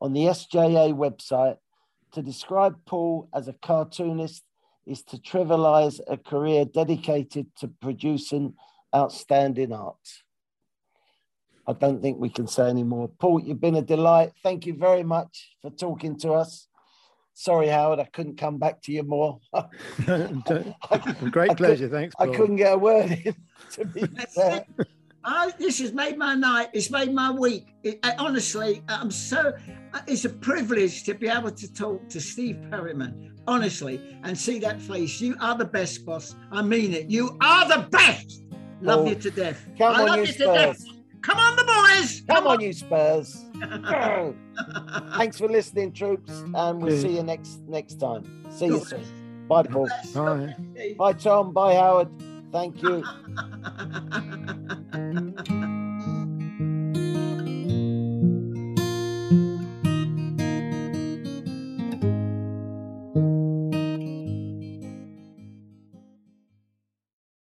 on 0.01 0.13
the 0.13 0.21
SJA 0.21 0.93
website 0.93 1.57
to 2.13 2.21
describe 2.21 2.77
Paul 2.85 3.29
as 3.33 3.47
a 3.47 3.53
cartoonist 3.53 4.43
is 4.87 5.03
to 5.03 5.17
trivialize 5.17 5.99
a 6.07 6.17
career 6.17 6.65
dedicated 6.65 7.47
to 7.57 7.67
producing 7.67 8.55
outstanding 8.95 9.73
art. 9.73 10.23
I 11.67 11.73
don't 11.73 12.01
think 12.01 12.17
we 12.17 12.29
can 12.29 12.47
say 12.47 12.69
any 12.69 12.83
more. 12.83 13.09
Paul, 13.19 13.41
you've 13.41 13.59
been 13.59 13.75
a 13.75 13.81
delight. 13.81 14.31
Thank 14.41 14.65
you 14.65 14.73
very 14.73 15.03
much 15.03 15.55
for 15.61 15.69
talking 15.69 16.17
to 16.19 16.31
us. 16.31 16.67
Sorry, 17.39 17.67
Howard, 17.67 17.99
I 17.99 18.05
couldn't 18.05 18.35
come 18.39 18.57
back 18.57 18.81
to 18.81 18.91
you 18.91 19.03
more. 19.03 19.39
Great 21.29 21.55
pleasure. 21.55 21.87
Thanks. 21.87 22.15
Paul. 22.15 22.33
I 22.33 22.35
couldn't 22.35 22.55
get 22.55 22.73
a 22.73 22.77
word 22.77 23.11
in. 23.11 23.35
To 23.73 23.85
be 23.85 24.07
fair. 24.33 24.65
Oh, 25.23 25.51
this 25.59 25.77
has 25.79 25.93
made 25.93 26.17
my 26.17 26.33
night. 26.33 26.69
It's 26.73 26.89
made 26.89 27.13
my 27.13 27.29
week. 27.29 27.67
It, 27.83 27.99
honestly, 28.17 28.81
I'm 28.89 29.11
so. 29.11 29.53
It's 30.07 30.25
a 30.25 30.29
privilege 30.29 31.03
to 31.03 31.13
be 31.13 31.27
able 31.27 31.51
to 31.51 31.73
talk 31.73 32.09
to 32.09 32.19
Steve 32.19 32.59
Perryman, 32.71 33.35
honestly, 33.45 34.17
and 34.23 34.35
see 34.35 34.57
that 34.59 34.81
face. 34.81 35.21
You 35.21 35.35
are 35.39 35.55
the 35.55 35.65
best, 35.65 36.05
boss. 36.07 36.35
I 36.51 36.63
mean 36.63 36.93
it. 36.93 37.07
You 37.07 37.37
are 37.41 37.67
the 37.67 37.87
best. 37.89 38.45
Love 38.81 39.01
Paul, 39.01 39.09
you 39.09 39.15
to 39.15 39.29
death. 39.31 39.67
Come 39.77 39.95
I 39.95 40.01
on, 40.01 40.07
love 40.07 40.19
you, 40.19 40.33
to 40.33 40.45
death. 40.45 40.83
Come 41.21 41.37
on, 41.37 41.55
the 41.55 41.63
boys. 41.65 42.21
Come, 42.21 42.35
Come 42.35 42.47
on. 42.47 42.57
on, 42.57 42.61
you 42.61 42.73
Spurs. 42.73 43.45
Thanks 45.15 45.37
for 45.37 45.47
listening, 45.47 45.91
troops, 45.93 46.31
and 46.53 46.81
we'll 46.81 46.99
see 47.01 47.15
you 47.15 47.23
next 47.23 47.61
next 47.67 47.95
time. 47.95 48.23
See 48.49 48.67
you 48.67 48.83
soon. 48.83 49.47
Bye, 49.47 49.63
Paul. 49.63 49.89
Bye. 50.13 50.55
Bye, 50.97 51.13
Tom. 51.13 51.53
Bye, 51.53 51.75
Howard. 51.75 52.09
Thank 52.51 52.81
you. 52.83 53.03